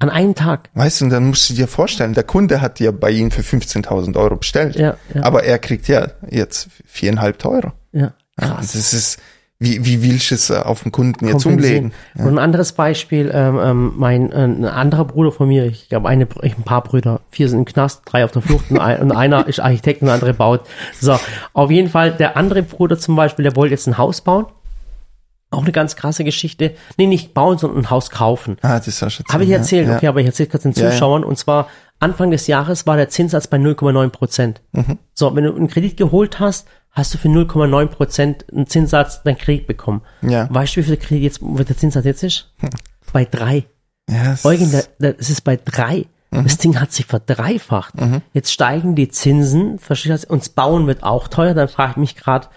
An 0.00 0.10
einem 0.10 0.34
Tag. 0.34 0.70
Weißt 0.74 1.00
du, 1.00 1.06
und 1.06 1.10
dann 1.10 1.26
musst 1.26 1.48
du 1.50 1.54
dir 1.54 1.66
vorstellen, 1.66 2.14
der 2.14 2.22
Kunde 2.24 2.60
hat 2.60 2.78
ja 2.78 2.90
bei 2.92 3.10
ihm 3.10 3.30
für 3.30 3.42
15.000 3.42 4.16
Euro 4.16 4.36
bestellt. 4.36 4.76
Ja, 4.76 4.96
ja. 5.14 5.22
Aber 5.22 5.42
er 5.44 5.58
kriegt 5.58 5.88
ja 5.88 6.08
jetzt 6.30 6.68
viereinhalb 6.86 7.38
teurer. 7.38 7.72
Ja, 7.92 8.00
Ja, 8.40 8.46
krass. 8.46 8.72
das 8.72 8.92
ist, 8.92 9.18
wie, 9.60 9.84
wie 9.84 10.02
willst 10.04 10.30
du 10.30 10.36
es 10.36 10.50
äh, 10.50 10.56
auf 10.58 10.84
den 10.84 10.92
Kunden 10.92 11.26
jetzt 11.26 11.44
umlegen? 11.44 11.92
Und 12.16 12.28
ein 12.28 12.38
anderes 12.38 12.72
Beispiel, 12.72 13.30
ähm, 13.34 13.58
ähm, 13.60 13.92
mein 13.96 14.30
äh, 14.30 14.36
ein 14.44 14.64
anderer 14.64 15.04
Bruder 15.04 15.32
von 15.32 15.48
mir, 15.48 15.66
ich 15.66 15.88
glaube 15.88 16.08
eine, 16.08 16.26
Br- 16.26 16.44
ein 16.44 16.62
paar 16.64 16.82
Brüder, 16.84 17.20
vier 17.30 17.48
sind 17.48 17.58
im 17.60 17.64
Knast, 17.64 18.02
drei 18.04 18.24
auf 18.24 18.30
der 18.30 18.42
Flucht 18.42 18.70
und, 18.70 18.78
ein, 18.78 19.00
und 19.02 19.12
einer 19.12 19.48
ist 19.48 19.58
Architekt 19.58 20.00
und 20.02 20.06
der 20.06 20.14
andere 20.14 20.32
baut. 20.34 20.60
So, 21.00 21.18
auf 21.54 21.70
jeden 21.72 21.88
Fall, 21.90 22.12
der 22.12 22.36
andere 22.36 22.62
Bruder 22.62 22.98
zum 22.98 23.16
Beispiel, 23.16 23.42
der 23.42 23.56
wollte 23.56 23.74
jetzt 23.74 23.88
ein 23.88 23.98
Haus 23.98 24.20
bauen. 24.20 24.46
Auch 25.50 25.62
eine 25.62 25.72
ganz 25.72 25.96
krasse 25.96 26.24
Geschichte. 26.24 26.74
Nee, 26.98 27.06
nicht 27.06 27.32
bauen, 27.32 27.56
sondern 27.56 27.80
ein 27.80 27.90
Haus 27.90 28.10
kaufen. 28.10 28.58
Ah, 28.60 28.78
das 28.78 29.00
hast 29.00 29.18
du 29.20 29.24
Habe 29.32 29.44
ich 29.44 29.50
erzählt, 29.50 29.88
ja. 29.88 29.96
okay, 29.96 30.06
aber 30.08 30.20
ich 30.20 30.26
erzähle 30.26 30.50
kurz 30.50 30.62
den 30.64 30.72
Ja, 30.72 30.84
ja. 30.84 30.90
Zuschauern. 30.90 31.24
Und 31.24 31.38
zwar 31.38 31.68
Anfang 32.00 32.30
des 32.30 32.46
Jahres 32.48 32.86
war 32.86 32.96
der 32.98 33.08
Zinssatz 33.08 33.46
bei 33.46 33.56
0,9 33.56 34.10
Prozent. 34.10 34.60
Mhm. 34.72 34.98
So, 35.14 35.34
wenn 35.34 35.44
du 35.44 35.56
einen 35.56 35.68
Kredit 35.68 35.96
geholt 35.96 36.38
hast, 36.38 36.68
hast 36.98 37.14
du 37.14 37.18
für 37.18 37.28
0,9 37.28 37.86
Prozent 37.86 38.44
einen 38.52 38.66
Zinssatz 38.66 39.22
deinen 39.22 39.38
Kredit 39.38 39.66
bekommen. 39.66 40.02
Ja. 40.22 40.48
Weißt 40.50 40.76
du, 40.76 40.80
wie 40.80 40.84
viel 40.84 40.96
der 40.96 41.04
Kredit 41.06 41.22
jetzt, 41.24 41.40
wie 41.42 41.64
der 41.64 41.76
Zinssatz 41.76 42.04
jetzt 42.04 42.22
ist? 42.22 42.52
Bei 43.12 43.24
drei. 43.24 43.64
Ja, 44.10 44.32
es- 44.34 44.44
Eugen, 44.44 44.70
es 44.98 45.30
ist 45.30 45.42
bei 45.44 45.56
drei. 45.56 46.06
Mhm. 46.30 46.42
Das 46.44 46.58
Ding 46.58 46.78
hat 46.78 46.92
sich 46.92 47.06
verdreifacht. 47.06 47.94
Jetzt 48.34 48.52
steigen 48.52 48.94
die 48.94 49.08
Zinsen, 49.08 49.78
verstehst 49.78 50.24
du? 50.24 50.32
Und 50.32 50.42
das 50.42 50.50
Bauen 50.50 50.86
wird 50.86 51.02
auch 51.02 51.28
teuer. 51.28 51.54
Dann 51.54 51.68
frage 51.68 51.92
ich 51.92 51.96
mich 51.96 52.16
gerade, 52.16 52.48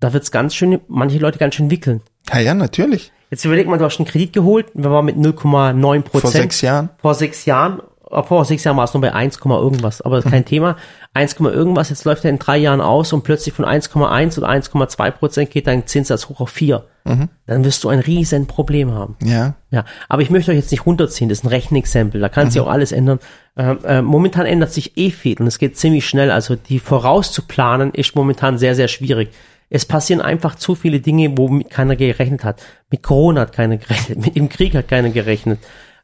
da 0.00 0.12
wird's 0.12 0.32
ganz 0.32 0.54
schön, 0.54 0.80
manche 0.88 1.18
Leute 1.18 1.38
ganz 1.38 1.54
schön 1.54 1.70
wickeln. 1.70 2.00
ja, 2.32 2.40
ja, 2.40 2.54
natürlich. 2.54 3.12
Jetzt 3.30 3.44
überleg 3.44 3.68
mal, 3.68 3.78
du 3.78 3.84
hast 3.84 3.98
einen 4.00 4.08
Kredit 4.08 4.32
geholt, 4.32 4.66
wir 4.74 4.90
waren 4.90 5.04
mit 5.04 5.16
0,9 5.16 6.02
Prozent. 6.02 6.10
Vor 6.22 6.30
sechs 6.32 6.60
Jahren. 6.62 6.90
Vor 6.98 7.14
sechs 7.14 7.44
Jahren, 7.44 7.80
vor 8.10 8.44
sechs 8.44 8.64
Jahren 8.64 8.76
war 8.76 8.84
es 8.84 8.94
nur 8.94 9.00
bei 9.00 9.12
1, 9.12 9.38
irgendwas, 9.44 10.02
aber 10.02 10.16
das 10.16 10.24
ist 10.24 10.30
kein 10.30 10.44
Thema. 10.46 10.76
1, 11.14 11.34
irgendwas, 11.40 11.90
jetzt 11.90 12.04
läuft 12.04 12.24
er 12.24 12.30
in 12.30 12.38
drei 12.38 12.58
Jahren 12.58 12.80
aus 12.80 13.12
und 13.12 13.22
plötzlich 13.22 13.54
von 13.54 13.64
1,1 13.64 14.38
oder 14.38 14.48
1,2 14.48 15.10
Prozent 15.10 15.50
geht 15.50 15.66
dein 15.66 15.86
Zinssatz 15.86 16.28
hoch 16.28 16.40
auf 16.40 16.50
4. 16.50 16.84
Dann 17.46 17.64
wirst 17.64 17.82
du 17.82 17.88
ein 17.88 17.98
riesen 17.98 18.46
Problem 18.46 18.92
haben. 18.92 19.16
Ja. 19.22 19.54
Ja, 19.70 19.84
aber 20.08 20.22
ich 20.22 20.30
möchte 20.30 20.50
euch 20.50 20.58
jetzt 20.58 20.70
nicht 20.70 20.86
runterziehen, 20.86 21.28
das 21.28 21.38
ist 21.38 21.44
ein 21.44 21.48
Rechenexempel, 21.48 22.20
da 22.20 22.28
kann 22.28 22.50
sich 22.50 22.60
auch 22.60 22.68
alles 22.68 22.92
ändern. 22.92 23.20
Ähm, 23.56 23.78
äh, 23.84 24.02
momentan 24.02 24.46
ändert 24.46 24.72
sich 24.72 24.96
eh 24.96 25.10
viel 25.10 25.38
und 25.38 25.46
es 25.46 25.58
geht 25.58 25.76
ziemlich 25.76 26.06
schnell, 26.06 26.30
also 26.30 26.56
die 26.56 26.78
vorauszuplanen 26.78 27.92
ist 27.92 28.14
momentan 28.14 28.58
sehr, 28.58 28.74
sehr 28.74 28.88
schwierig. 28.88 29.30
Es 29.70 29.86
passieren 29.86 30.20
einfach 30.20 30.56
zu 30.56 30.74
viele 30.74 31.00
Dinge, 31.00 31.38
womit 31.38 31.70
keiner 31.70 31.94
gerechnet 31.94 32.44
hat. 32.44 32.60
Mit 32.90 33.02
Corona 33.02 33.42
hat 33.42 33.52
keiner 33.52 33.76
gerechnet, 33.78 34.24
mit 34.24 34.36
dem 34.36 34.48
Krieg 34.48 34.74
hat 34.74 34.88
keiner 34.88 35.10
gerechnet. 35.10 35.60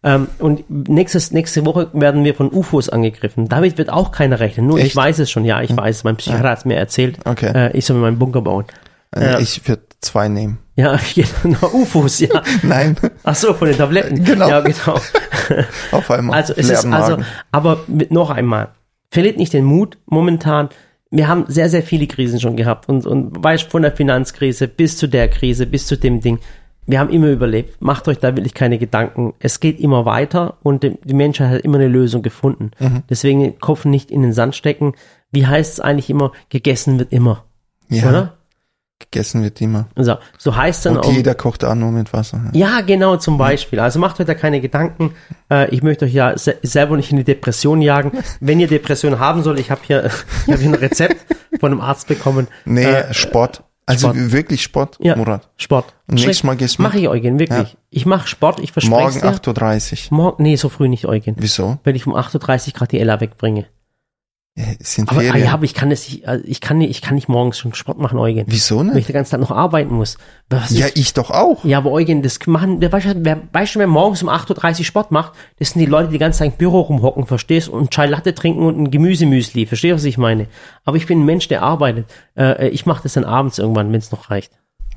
Ähm, 0.07 0.29
und 0.39 0.65
nächstes, 0.89 1.33
nächste 1.33 1.67
Woche 1.67 1.91
werden 1.93 2.23
wir 2.23 2.37
von 2.37 2.53
UFOs 2.53 2.89
angegriffen. 2.89 3.49
Damit 3.49 3.77
wird 3.77 3.91
auch 3.91 4.13
keiner 4.13 4.39
rechnen. 4.39 4.69
Nur 4.69 4.79
ich 4.79 4.85
Echt? 4.87 4.97
weiß 4.97 5.19
es 5.19 5.33
schon, 5.33 5.45
ja, 5.45 5.61
ich 5.63 5.77
weiß. 5.77 6.05
Mein 6.05 6.15
Psychiater 6.15 6.51
hat 6.51 6.59
es 6.59 6.65
mir 6.65 6.77
erzählt. 6.77 7.19
Okay. 7.25 7.51
Äh, 7.53 7.77
ich 7.77 7.85
soll 7.85 7.97
mir 7.97 8.03
meinen 8.03 8.19
Bunker 8.19 8.41
bauen. 8.41 8.67
Äh, 9.11 9.33
Ja. 9.33 9.39
Ich 9.41 9.67
würde 9.69 9.83
zwei 10.01 10.29
nehmen. 10.29 10.59
Ja, 10.77 10.97
genau, 11.43 11.71
UFOs, 11.73 12.21
ja. 12.21 12.41
Nein, 12.63 12.97
Ach 13.25 13.35
so, 13.35 13.53
von 13.53 13.67
den 13.67 13.77
Tabletten. 13.77 14.23
Genau. 14.23 14.49
Ja, 14.49 14.61
genau. 14.61 15.01
auf 15.91 16.11
einmal. 16.11 16.37
Also 16.37 16.53
es 16.57 16.71
ist 16.71 16.87
also, 16.87 17.19
aber 17.51 17.81
mit, 17.89 18.13
noch 18.13 18.31
einmal, 18.31 18.69
verliert 19.11 19.39
nicht 19.39 19.55
den 19.55 19.65
Mut 19.65 19.99
momentan. 20.07 20.69
Wir 21.11 21.27
haben 21.27 21.47
sehr, 21.49 21.69
sehr 21.69 21.83
viele 21.83 22.07
Krisen 22.07 22.41
schon 22.41 22.57
gehabt 22.57 22.89
und, 22.89 23.07
und 23.07 23.43
weißt 23.43 23.71
von 23.71 23.83
der 23.83 23.93
Finanzkrise 23.93 24.69
bis 24.69 24.99
zu 24.99 25.09
der 25.09 25.29
Krise, 25.29 25.67
bis 25.67 25.87
zu 25.87 25.97
dem 25.97 26.21
Ding. 26.21 26.39
Wir 26.87 27.01
haben 27.01 27.11
immer 27.11 27.28
überlebt. 27.28 27.80
Macht 27.82 28.07
euch 28.09 28.18
da 28.18 28.37
wirklich 28.37 28.55
keine 28.55 28.78
Gedanken. 28.78 29.34
Es 29.41 29.61
geht 29.61 29.80
immer 29.80 30.05
weiter 30.05 30.57
und 30.62 30.82
die, 30.84 31.14
Menschheit 31.14 31.51
hat 31.51 31.61
immer 31.62 31.78
eine 31.78 31.89
Lösung 31.89 32.22
gefunden. 32.22 32.70
Mhm. 32.78 33.03
Deswegen 33.11 33.59
Kopf 33.59 33.84
nicht 33.84 34.11
in 34.11 34.22
den 34.22 34.32
Sand 34.32 34.55
stecken. 34.55 34.95
Wie 35.32 35.47
heißt 35.47 35.74
es 35.74 35.80
eigentlich 35.80 36.09
immer? 36.11 36.32
Gegessen 36.49 36.99
wird 36.99 37.12
immer. 37.12 37.45
Ja, 37.89 38.09
Oder? 38.09 38.32
gegessen 38.99 39.43
wird 39.43 39.61
immer. 39.61 39.89
So, 39.97 40.16
so 40.39 40.57
heißt 40.57 40.87
dann 40.87 40.97
Und 40.97 41.05
auch. 41.07 41.12
jeder 41.12 41.34
kocht 41.34 41.64
auch 41.64 41.74
nur 41.74 41.91
mit 41.93 42.12
Wasser. 42.14 42.41
Ja, 42.55 42.80
genau, 42.80 43.16
zum 43.16 43.37
Beispiel. 43.37 43.78
Also 43.78 43.99
macht 43.99 44.18
euch 44.20 44.26
da 44.26 44.34
keine 44.34 44.61
Gedanken. 44.62 45.12
Äh, 45.51 45.68
ich 45.74 45.82
möchte 45.82 46.07
euch 46.07 46.14
ja 46.14 46.37
se 46.39 46.57
selber 46.62 46.97
nicht 46.97 47.11
in 47.11 47.18
die 47.18 47.24
Depression 47.24 47.82
jagen. 47.82 48.12
Wenn 48.41 48.59
ihr 48.59 48.68
Depression 48.68 49.18
haben 49.18 49.43
soll, 49.43 49.59
ich 49.59 49.70
habe 49.70 49.82
hier, 49.87 50.07
ich 50.47 50.53
hab 50.53 50.61
hier 50.61 50.68
ein 50.70 50.74
Rezept 50.74 51.26
von 51.61 51.72
einem 51.72 51.80
Arzt 51.82 52.09
bekommen. 52.09 52.49
Nee, 52.64 52.84
Äh, 52.84 53.12
Sport. 53.12 53.64
Also 53.89 54.09
Sport. 54.09 54.32
wirklich 54.32 54.62
Sport, 54.62 54.99
ja, 55.01 55.14
Murat. 55.14 55.49
Sport. 55.57 55.95
Und 56.09 56.16
nächstes 56.16 56.43
Mal 56.43 56.57
gehst 56.57 56.78
du 56.78 56.82
Mach 56.82 56.95
ich, 56.95 57.09
Eugen, 57.09 57.39
wirklich. 57.39 57.72
Ja. 57.72 57.78
Ich 57.91 58.05
mache 58.05 58.26
Sport, 58.26 58.59
ich 58.59 58.72
verspreche 58.72 59.01
Morgen 59.01 59.20
dir. 59.20 59.28
8.30 59.28 60.11
Uhr. 60.11 60.16
Morgen, 60.16 60.43
nee, 60.43 60.57
so 60.57 60.68
früh 60.68 60.89
nicht, 60.89 61.07
Eugen. 61.07 61.37
Wieso? 61.39 61.78
Wenn 61.84 61.95
ich 61.95 62.05
um 62.05 62.14
8.30 62.14 62.66
Uhr 62.66 62.72
gerade 62.72 62.89
die 62.89 62.99
Ella 62.99 63.20
wegbringe. 63.20 63.66
Ja, 64.59 64.65
es 64.81 64.95
sind 64.95 65.11
Aber, 65.11 65.19
ah, 65.21 65.23
Ferien. 65.23 65.45
ja, 65.45 65.53
aber 65.53 65.65
ich 65.65 65.75
kann 65.75 65.91
das 65.91 66.09
nicht, 66.09 66.27
also 66.27 66.43
ich 66.47 66.63
kann 66.63 66.79
nicht, 66.79 66.89
ich 66.91 67.03
kann 67.03 67.15
nicht 67.15 67.29
morgens 67.29 67.59
schon 67.59 67.75
Sport 67.75 67.99
machen, 67.99 68.19
Eugen. 68.19 68.45
Wieso 68.49 68.79
Wenn 68.79 68.89
ich 68.89 68.95
nicht? 68.95 69.09
den 69.11 69.13
ganzen 69.13 69.33
Tag 69.33 69.41
noch 69.41 69.51
arbeiten 69.51 69.95
muss. 69.95 70.17
Was 70.49 70.71
Ja, 70.71 70.87
ist- 70.87 70.97
ich 70.97 71.13
doch 71.13 71.31
auch. 71.31 71.63
Ja, 71.63 71.77
aber 71.77 71.91
Eugen, 71.93 72.23
das 72.23 72.39
machen, 72.47 72.81
wer, 72.81 72.91
weißt, 72.91 73.07
du, 73.07 73.15
wer, 73.19 73.43
weißt 73.53 73.77
wer 73.77 73.87
morgens 73.87 74.23
um 74.23 74.31
8.30 74.31 74.79
Uhr 74.79 74.85
Sport 74.87 75.11
macht, 75.11 75.33
das 75.59 75.71
sind 75.71 75.81
die 75.81 75.87
Leute, 75.87 76.09
die 76.09 76.13
die 76.15 76.19
ganze 76.19 76.39
Zeit 76.39 76.53
im 76.53 76.57
Büro 76.57 76.81
rumhocken, 76.81 77.27
verstehst? 77.27 77.69
Und 77.69 77.91
Chai 77.91 78.07
Latte 78.07 78.35
trinken 78.35 78.63
und 78.63 78.79
ein 78.79 78.91
Gemüsemüsli, 78.91 79.67
verstehst 79.67 79.93
du, 79.93 79.97
was 79.97 80.05
ich 80.05 80.17
meine? 80.17 80.47
Aber 80.87 80.97
ich 80.97 81.07
bin 81.07 81.21
ein 81.21 81.27
Mensch, 81.27 81.49
der 81.49 81.61
arbeitet. 81.63 82.07
Äh, 82.35 82.69
ich 82.69 82.87
mache 82.87 83.03
das 83.03 83.13
dann 83.13 83.25
abends 83.25 83.59
irgendwann, 83.59 83.93
wenn 83.93 83.99
es 83.99 84.11
noch 84.11 84.31
reicht. 84.31 84.53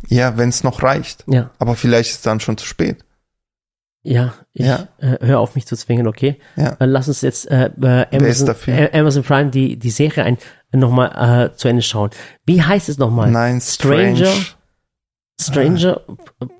Ja, 0.07 0.37
wenn 0.37 0.47
es 0.47 0.63
noch 0.63 0.81
reicht. 0.83 1.25
Ja, 1.27 1.49
Aber 1.59 1.75
vielleicht 1.75 2.11
ist 2.11 2.15
es 2.15 2.21
dann 2.21 2.39
schon 2.39 2.57
zu 2.57 2.65
spät. 2.65 3.03
Ja, 4.03 4.33
ich 4.53 4.65
Ja. 4.65 4.87
Äh, 4.99 5.17
hör 5.21 5.39
auf 5.39 5.55
mich 5.55 5.65
zu 5.67 5.75
zwingen, 5.75 6.07
okay? 6.07 6.39
Ja. 6.55 6.75
Dann 6.79 6.89
lass 6.89 7.07
uns 7.07 7.21
jetzt 7.21 7.49
äh, 7.51 7.69
äh, 7.81 8.05
Amazon, 8.15 8.55
äh, 8.67 8.97
Amazon 8.97 9.23
Prime 9.23 9.49
die, 9.49 9.77
die 9.77 9.89
Serie 9.91 10.23
ein 10.23 10.37
nochmal 10.71 11.49
äh, 11.51 11.55
zu 11.55 11.67
Ende 11.67 11.81
schauen. 11.81 12.09
Wie 12.45 12.61
heißt 12.61 12.89
es 12.89 12.97
nochmal? 12.97 13.31
Nein, 13.31 13.59
Stranger, 13.61 14.25
strange. 14.25 14.45
Stranger, 15.41 16.01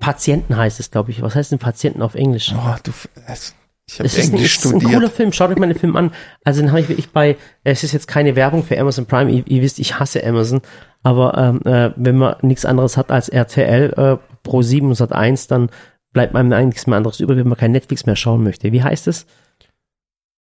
Patienten 0.00 0.56
heißt 0.56 0.80
es, 0.80 0.90
glaube 0.90 1.10
ich. 1.10 1.22
Was 1.22 1.34
heißt 1.34 1.52
denn 1.52 1.58
Patienten 1.58 2.02
auf 2.02 2.14
Englisch? 2.14 2.54
Oh, 2.56 2.74
du, 2.82 2.92
es- 3.26 3.54
ich 3.86 3.98
habe 3.98 4.06
Es 4.06 4.16
ist, 4.16 4.28
ein, 4.28 4.34
Englisch 4.34 4.56
es 4.58 4.64
ist 4.64 4.72
ein 4.72 4.78
cooler 4.80 4.90
studiert. 4.92 5.12
Film. 5.12 5.32
Schaut 5.32 5.50
euch 5.50 5.58
mal 5.58 5.66
den 5.68 5.78
Film 5.78 5.96
an. 5.96 6.12
Also 6.44 6.60
den 6.60 6.70
habe 6.70 6.80
ich 6.80 6.88
wirklich 6.88 7.10
bei, 7.10 7.36
es 7.64 7.82
ist 7.82 7.92
jetzt 7.92 8.06
keine 8.06 8.36
Werbung 8.36 8.62
für 8.62 8.78
Amazon 8.78 9.04
Prime. 9.06 9.30
Ihr, 9.30 9.42
ihr 9.48 9.62
wisst, 9.62 9.80
ich 9.80 9.98
hasse 9.98 10.24
Amazon. 10.24 10.60
Aber 11.02 11.36
ähm, 11.36 11.60
äh, 11.64 11.90
wenn 11.96 12.16
man 12.16 12.36
nichts 12.42 12.64
anderes 12.64 12.96
hat 12.96 13.10
als 13.10 13.28
RTL, 13.28 13.92
äh, 13.96 14.16
Pro 14.44 14.62
7 14.62 14.86
und 14.88 14.94
Sat 14.94 15.12
1, 15.12 15.48
dann 15.48 15.70
bleibt 16.12 16.34
einem 16.34 16.52
eigentlich 16.52 16.86
mehr 16.86 16.96
anderes 16.96 17.20
über, 17.20 17.36
wenn 17.36 17.48
man 17.48 17.58
kein 17.58 17.72
Netflix 17.72 18.06
mehr 18.06 18.16
schauen 18.16 18.42
möchte. 18.42 18.72
Wie 18.72 18.82
heißt 18.82 19.06
es? 19.08 19.26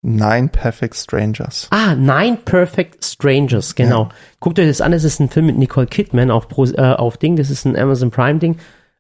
Nine 0.03 0.47
Perfect 0.49 0.95
Strangers. 0.95 1.68
Ah, 1.72 1.95
Nine 1.95 2.38
Perfect 2.45 3.03
Strangers, 3.03 3.76
genau. 3.76 4.09
Guckt 4.39 4.59
euch 4.59 4.68
das 4.68 4.80
an, 4.80 4.91
das 4.91 5.03
ist 5.03 5.20
ein 5.20 5.30
Film 5.30 5.47
mit 5.47 5.57
Nicole 5.57 5.88
Kidman 5.88 6.32
auf, 6.32 6.47
Pro, 6.47 6.65
äh, 6.65 6.78
auf 6.80 7.18
Ding, 7.18 7.36
das 7.36 7.49
ist 7.49 7.65
ein 7.65 7.76
Amazon 7.76 8.11
Prime 8.11 8.39
Ding. 8.39 8.57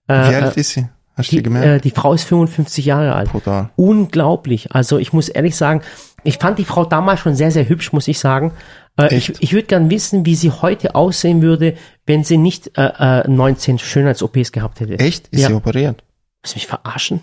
Wie 0.07 0.13
Äh, 0.13 0.15
alt 0.15 0.57
äh, 0.57 0.59
ist 0.59 0.71
sie? 0.71 0.87
Hast 1.15 1.31
du 1.31 1.37
die, 1.37 1.43
gemerkt? 1.43 1.67
äh, 1.67 1.79
die 1.79 1.91
Frau 1.91 2.13
ist 2.13 2.23
55 2.25 2.85
Jahre 2.85 3.13
alt. 3.15 3.31
Brutal. 3.31 3.69
unglaublich. 3.75 4.71
Also 4.73 4.97
ich 4.97 5.13
muss 5.13 5.29
ehrlich 5.29 5.55
sagen, 5.55 5.81
ich 6.23 6.37
fand 6.39 6.59
die 6.59 6.65
Frau 6.65 6.83
damals 6.83 7.19
schon 7.21 7.35
sehr, 7.35 7.51
sehr 7.51 7.69
hübsch, 7.69 7.93
muss 7.93 8.07
ich 8.07 8.19
sagen. 8.19 8.51
Äh, 8.99 9.15
ich 9.15 9.33
ich 9.39 9.53
würde 9.53 9.67
gern 9.67 9.89
wissen, 9.89 10.25
wie 10.25 10.35
sie 10.35 10.51
heute 10.51 10.95
aussehen 10.95 11.41
würde, 11.41 11.75
wenn 12.05 12.23
sie 12.23 12.37
nicht 12.37 12.77
äh, 12.77 13.21
äh, 13.21 13.27
19 13.29 13.77
Schönheits-OPs 13.79 14.51
gehabt 14.51 14.79
hätte. 14.79 14.99
Echt? 14.99 15.27
Ist 15.29 15.41
Ja. 15.41 15.47
sie 15.49 15.53
operiert? 15.53 16.03
Willst 16.47 16.55
du 16.55 16.59
mich 16.59 16.67
verarschen? 16.67 17.21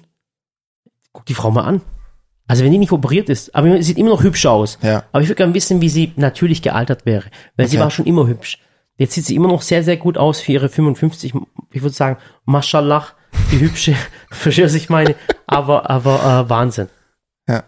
guck 1.12 1.24
die 1.26 1.34
Frau 1.34 1.50
mal 1.50 1.62
an. 1.62 1.80
Also 2.46 2.62
wenn 2.64 2.72
die 2.72 2.78
nicht 2.78 2.92
operiert 2.92 3.28
ist, 3.30 3.54
aber 3.54 3.70
sie 3.76 3.82
sieht 3.84 3.96
immer 3.98 4.10
noch 4.10 4.22
hübsch 4.22 4.44
aus. 4.44 4.78
Ja. 4.82 5.04
Aber 5.12 5.22
ich 5.22 5.28
würde 5.28 5.36
gerne 5.36 5.54
wissen, 5.54 5.80
wie 5.80 5.88
sie 5.88 6.12
natürlich 6.16 6.60
gealtert 6.60 7.06
wäre. 7.06 7.24
Weil 7.56 7.68
sie 7.68 7.76
Okay. 7.76 7.84
war 7.84 7.90
schon 7.90 8.04
immer 8.04 8.26
hübsch. 8.26 8.58
Jetzt 8.98 9.14
sieht 9.14 9.24
sie 9.24 9.34
immer 9.36 9.48
noch 9.48 9.62
sehr, 9.62 9.82
sehr 9.82 9.96
gut 9.96 10.18
aus 10.18 10.40
für 10.40 10.52
ihre 10.52 10.68
55. 10.68 11.32
Ich 11.72 11.82
würde 11.82 11.94
sagen, 11.94 12.18
Mashallah, 12.44 13.06
die 13.50 13.60
hübsche, 13.60 13.94
verstehst 14.30 14.58
du, 14.58 14.64
was 14.64 14.74
ich 14.74 14.90
meine? 14.90 15.14
Aber, 15.46 15.88
aber 15.88 16.44
äh, 16.44 16.50
Wahnsinn. 16.50 16.88
Ja. 17.48 17.62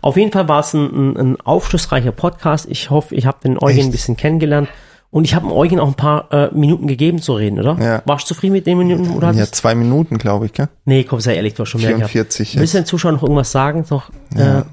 Auf 0.00 0.16
jeden 0.16 0.32
Fall 0.32 0.48
war 0.48 0.60
es 0.60 0.72
ein, 0.72 0.86
ein, 0.86 1.16
ein 1.16 1.40
aufschlussreicher 1.42 2.12
Podcast. 2.12 2.66
Ich 2.70 2.88
hoffe, 2.88 3.14
ich 3.16 3.26
habe 3.26 3.40
den 3.42 3.58
Eugen 3.58 3.78
Echt? 3.78 3.88
ein 3.88 3.92
bisschen 3.92 4.16
kennengelernt. 4.16 4.68
Und 5.12 5.24
ich 5.26 5.34
habe 5.34 5.52
Eugen 5.54 5.78
auch 5.78 5.88
ein 5.88 5.94
paar 5.94 6.32
äh, 6.32 6.48
Minuten 6.54 6.86
gegeben 6.86 7.20
zu 7.20 7.34
reden, 7.34 7.60
oder? 7.60 7.76
Ja. 7.78 8.02
Warst 8.06 8.24
du 8.24 8.34
zufrieden 8.34 8.54
mit 8.54 8.66
den 8.66 8.78
Minuten? 8.78 9.10
Oder 9.10 9.28
Ja, 9.32 9.42
hattest- 9.42 9.56
zwei 9.56 9.74
Minuten, 9.74 10.16
glaube 10.16 10.46
ich, 10.46 10.54
gell? 10.54 10.68
Nee, 10.86 11.04
komm, 11.04 11.20
sei 11.20 11.34
ehrlich, 11.36 11.52
du 11.52 11.62
hast 11.62 11.68
schon 11.68 11.82
mehr 11.82 11.92
gehabt. 11.92 12.10
44 12.12 12.58
Willst 12.58 12.72
du 12.72 12.78
den 12.78 12.86
Zuschauern 12.86 13.16
noch 13.16 13.22
irgendwas 13.22 13.52
sagen? 13.52 13.84
Noch, 13.90 14.10
Ja. 14.34 14.60
äh, 14.60 14.64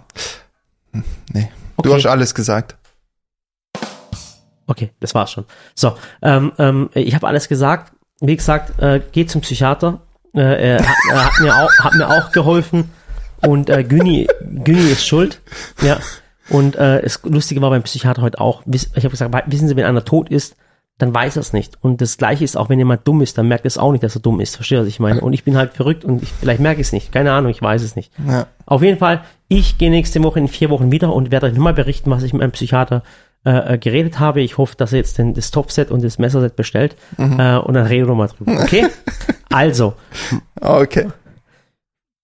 Nee. 1.34 1.50
okay. 1.76 1.90
Du 1.90 1.94
hast 1.94 2.06
alles 2.06 2.34
gesagt. 2.34 2.78
Okay, 4.66 4.92
das 5.02 5.14
war's 5.14 5.32
schon. 5.32 5.46
So, 5.76 5.96
ähm, 6.22 6.52
ähm, 6.58 6.90
ich 6.94 7.16
habe 7.16 7.28
alles 7.28 7.50
gesagt. 7.50 7.92
Wie 8.22 8.36
gesagt, 8.36 8.80
äh, 8.82 9.02
geht 9.12 9.30
zum 9.30 9.42
Psychiater. 9.42 10.00
Äh, 10.34 10.76
er 10.78 10.88
hat, 10.88 10.96
er 11.12 11.26
hat, 11.26 11.32
mir 11.42 11.56
auch, 11.58 11.70
hat 11.84 11.94
mir 11.96 12.08
auch 12.08 12.32
geholfen. 12.32 12.92
Und 13.46 13.70
äh, 13.70 13.84
Güni, 13.84 14.28
Güni 14.64 14.92
ist 14.92 15.06
schuld. 15.06 15.42
Ja. 15.82 15.98
Und 16.50 16.76
äh, 16.76 17.02
das 17.02 17.22
Lustige 17.24 17.62
war 17.62 17.70
beim 17.70 17.84
Psychiater 17.84 18.22
heute 18.22 18.40
auch. 18.42 18.64
Ich 18.72 18.88
habe 18.96 19.10
gesagt, 19.10 19.34
wissen 19.52 19.68
Sie, 19.68 19.76
wenn 19.76 19.86
einer 19.86 20.04
tot 20.06 20.30
ist, 20.30 20.56
dann 20.98 21.14
weiß 21.14 21.38
er 21.38 21.42
es 21.42 21.54
nicht. 21.54 21.78
Und 21.82 22.02
das 22.02 22.18
Gleiche 22.18 22.44
ist 22.44 22.58
auch, 22.58 22.68
wenn 22.70 22.78
jemand 22.80 23.08
dumm 23.08 23.22
ist, 23.22 23.38
dann 23.38 23.48
merkt 23.48 23.64
er 23.66 23.68
es 23.70 23.78
auch 23.78 23.92
nicht, 23.94 24.04
dass 24.04 24.16
er 24.16 24.22
dumm 24.22 24.42
ist. 24.42 24.56
Verstehe, 24.56 24.82
was 24.82 24.88
ich 24.88 25.00
meine? 25.00 25.22
Und 25.22 25.32
ich 25.34 25.46
bin 25.46 25.56
halt 25.56 25.74
verrückt 25.74 26.04
und 26.04 26.22
ich, 26.24 26.32
vielleicht 26.34 26.60
merke 26.60 26.82
ich 26.82 26.88
es 26.88 26.94
nicht. 26.94 27.12
Keine 27.14 27.32
Ahnung, 27.32 27.52
ich 27.52 27.62
weiß 27.62 27.82
es 27.84 27.96
nicht. 27.96 28.12
Ja. 28.28 28.48
Auf 28.66 28.82
jeden 28.84 28.98
Fall, 28.98 29.24
ich 29.48 29.78
gehe 29.78 29.90
nächste 29.92 30.22
Woche 30.24 30.40
in 30.40 30.48
vier 30.50 30.70
Wochen 30.70 30.92
wieder 30.92 31.14
und 31.14 31.32
werde 31.32 31.46
euch 31.46 31.54
nochmal 31.54 31.74
berichten, 31.74 32.12
was 32.12 32.24
ich 32.24 32.34
mit 32.34 32.42
meinem 32.42 32.52
Psychiater 32.52 33.04
äh, 33.46 33.76
äh, 33.76 33.78
geredet 33.78 34.20
habe. 34.20 34.42
Ich 34.42 34.58
hoffe, 34.58 34.76
dass 34.76 34.92
er 34.92 34.98
jetzt 34.98 35.18
den, 35.18 35.34
das 35.34 35.52
Topset 35.52 35.90
und 35.90 36.04
das 36.04 36.18
Messerset 36.20 36.58
bestellt 36.58 36.98
Mhm. 37.18 37.40
äh, 37.40 37.58
und 37.58 37.76
dann 37.76 37.86
reden 37.88 38.04
wir 38.06 38.10
nochmal 38.10 38.28
drüber. 38.28 38.62
Okay? 38.62 38.88
also, 39.50 39.94
Okay. 40.60 41.08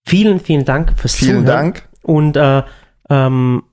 vielen, 0.05 0.39
vielen 0.41 0.65
Dank 0.65 0.93
fürs 0.99 1.15
Vielen 1.15 1.45
Zuhören. 1.45 1.45
Dank. 1.45 1.87
Und 2.01 2.35
äh, 2.37 2.63
ähm, 3.09 3.63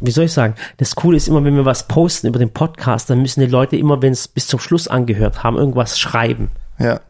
wie 0.00 0.10
soll 0.10 0.24
ich 0.24 0.32
sagen? 0.32 0.54
Das 0.76 0.94
Coole 0.94 1.16
ist 1.16 1.28
immer, 1.28 1.44
wenn 1.44 1.56
wir 1.56 1.64
was 1.64 1.88
posten 1.88 2.26
über 2.26 2.38
den 2.38 2.50
Podcast, 2.50 3.08
dann 3.10 3.22
müssen 3.22 3.40
die 3.40 3.46
Leute 3.46 3.76
immer, 3.76 4.02
wenn 4.02 4.12
es 4.12 4.28
bis 4.28 4.46
zum 4.46 4.60
Schluss 4.60 4.88
angehört 4.88 5.42
haben, 5.42 5.56
irgendwas 5.56 5.98
schreiben. 5.98 6.50
Ja. 6.78 7.00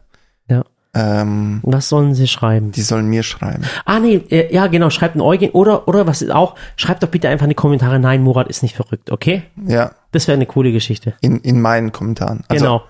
Ja. 0.47 0.63
Ähm, 0.93 1.59
Was 1.63 1.89
sollen 1.89 2.13
sie 2.15 2.27
schreiben? 2.27 2.71
die 2.71 2.81
sollen 2.81 3.07
mir 3.07 3.23
schreiben. 3.23 3.63
Ah, 3.83 3.99
nee, 3.99 4.21
äh, 4.29 4.53
ja, 4.53 4.67
genau, 4.67 4.89
schreibt 4.89 5.15
ein 5.15 5.21
Eugen. 5.21 5.49
Oder, 5.49 5.87
oder 5.87 6.07
was 6.07 6.21
ist 6.21 6.31
auch, 6.31 6.55
schreibt 6.77 7.03
doch 7.03 7.09
bitte 7.09 7.27
einfach 7.27 7.45
in 7.45 7.49
die 7.49 7.55
Kommentare, 7.55 7.99
nein, 7.99 8.23
Murat 8.23 8.47
ist 8.47 8.63
nicht 8.63 8.75
verrückt, 8.75 9.11
okay? 9.11 9.43
Ja. 9.67 9.91
Das 10.11 10.27
wäre 10.27 10.35
eine 10.35 10.45
coole 10.45 10.71
Geschichte. 10.71 11.13
In, 11.19 11.39
in 11.39 11.59
meinen 11.61 11.91
Kommentaren. 11.91 12.43
Also 12.47 12.63
genau. 12.63 12.83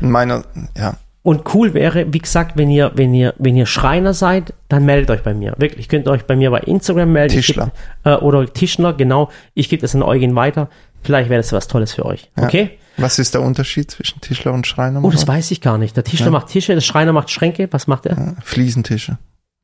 In 0.00 0.10
meiner, 0.10 0.42
ja. 0.76 0.94
Und 1.24 1.54
cool 1.54 1.72
wäre, 1.74 2.12
wie 2.12 2.18
gesagt, 2.18 2.56
wenn 2.58 2.70
ihr, 2.70 2.92
wenn 2.94 3.14
ihr, 3.14 3.32
wenn 3.38 3.56
ihr 3.56 3.64
Schreiner 3.66 4.12
seid, 4.14 4.52
dann 4.68 4.84
meldet 4.84 5.10
euch 5.10 5.22
bei 5.22 5.32
mir. 5.34 5.54
Wirklich, 5.56 5.88
könnt 5.88 6.06
ihr 6.06 6.10
euch 6.10 6.26
bei 6.26 6.36
mir 6.36 6.50
bei 6.50 6.60
Instagram 6.60 7.10
melden. 7.12 7.34
Tischler. 7.34 7.72
geb- 8.04 8.12
äh, 8.12 8.16
oder 8.22 8.46
Tischler, 8.46 8.92
genau. 8.92 9.30
Ich 9.54 9.68
gebe 9.70 9.80
das 9.80 9.94
an 9.96 10.02
Eugen 10.02 10.36
weiter. 10.36 10.68
Vielleicht 11.02 11.30
wäre 11.30 11.40
das 11.40 11.50
was 11.52 11.66
Tolles 11.66 11.94
für 11.94 12.04
euch. 12.04 12.30
Ja. 12.36 12.44
Okay? 12.44 12.78
Was 12.98 13.18
ist 13.18 13.32
der 13.34 13.40
Unterschied 13.40 13.90
zwischen 13.90 14.20
Tischler 14.20 14.52
und 14.52 14.66
Schreiner? 14.66 15.02
Oh, 15.02 15.10
das 15.10 15.26
weiß 15.26 15.50
ich 15.50 15.60
gar 15.62 15.78
nicht. 15.78 15.96
Der 15.96 16.04
Tischler 16.04 16.30
macht 16.30 16.48
Tische, 16.48 16.74
der 16.74 16.80
Schreiner 16.82 17.12
macht 17.14 17.30
Schränke. 17.30 17.68
Was 17.72 17.86
macht 17.86 18.06
er? 18.06 18.36
Fliesentische. 18.42 19.16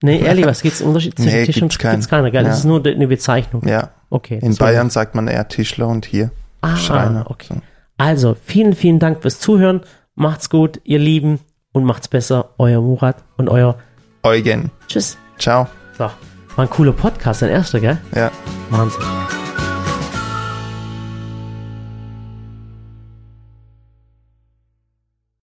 Nee, 0.02 0.18
ehrlich, 0.20 0.46
was 0.46 0.62
gibt's 0.62 0.80
Unterschied 0.80 1.14
zwischen 1.16 1.30
Nee, 1.40 1.44
Tisch 1.44 1.61
und 1.62 1.78
keinen. 1.78 1.92
Gibt's 1.92 2.08
keiner, 2.08 2.30
gell? 2.30 2.42
Das 2.42 2.52
Ja. 2.54 2.58
ist 2.61 2.64
nur 2.64 2.84
eine 2.86 3.06
Bezeichnung. 3.06 3.68
Ja. 3.68 3.90
Okay. 4.08 4.38
In 4.40 4.52
das 4.52 4.61
war- 4.61 4.68
Bayern 4.68 4.88
sagt 4.88 5.14
man 5.14 5.28
eher 5.28 5.46
Tischler 5.46 5.88
und 5.88 6.06
hier 6.06 6.30
Ah, 6.62 6.76
Schreiner. 6.76 7.30
okay. 7.30 7.61
Also, 7.98 8.34
vielen, 8.46 8.74
vielen 8.74 8.98
Dank 8.98 9.20
fürs 9.20 9.38
Zuhören. 9.40 9.82
Macht's 10.14 10.48
gut, 10.50 10.80
ihr 10.84 10.98
Lieben, 10.98 11.38
und 11.72 11.84
macht's 11.84 12.08
besser. 12.08 12.50
Euer 12.58 12.80
Murat 12.80 13.16
und 13.36 13.48
euer 13.48 13.76
Eugen. 14.22 14.70
Tschüss. 14.88 15.16
Ciao. 15.38 15.66
So, 15.96 16.04
war 16.04 16.14
ein 16.56 16.70
cooler 16.70 16.92
Podcast, 16.92 17.42
ein 17.42 17.50
erster, 17.50 17.80
gell? 17.80 17.98
Ja. 18.14 18.30
Wahnsinn. 18.70 19.02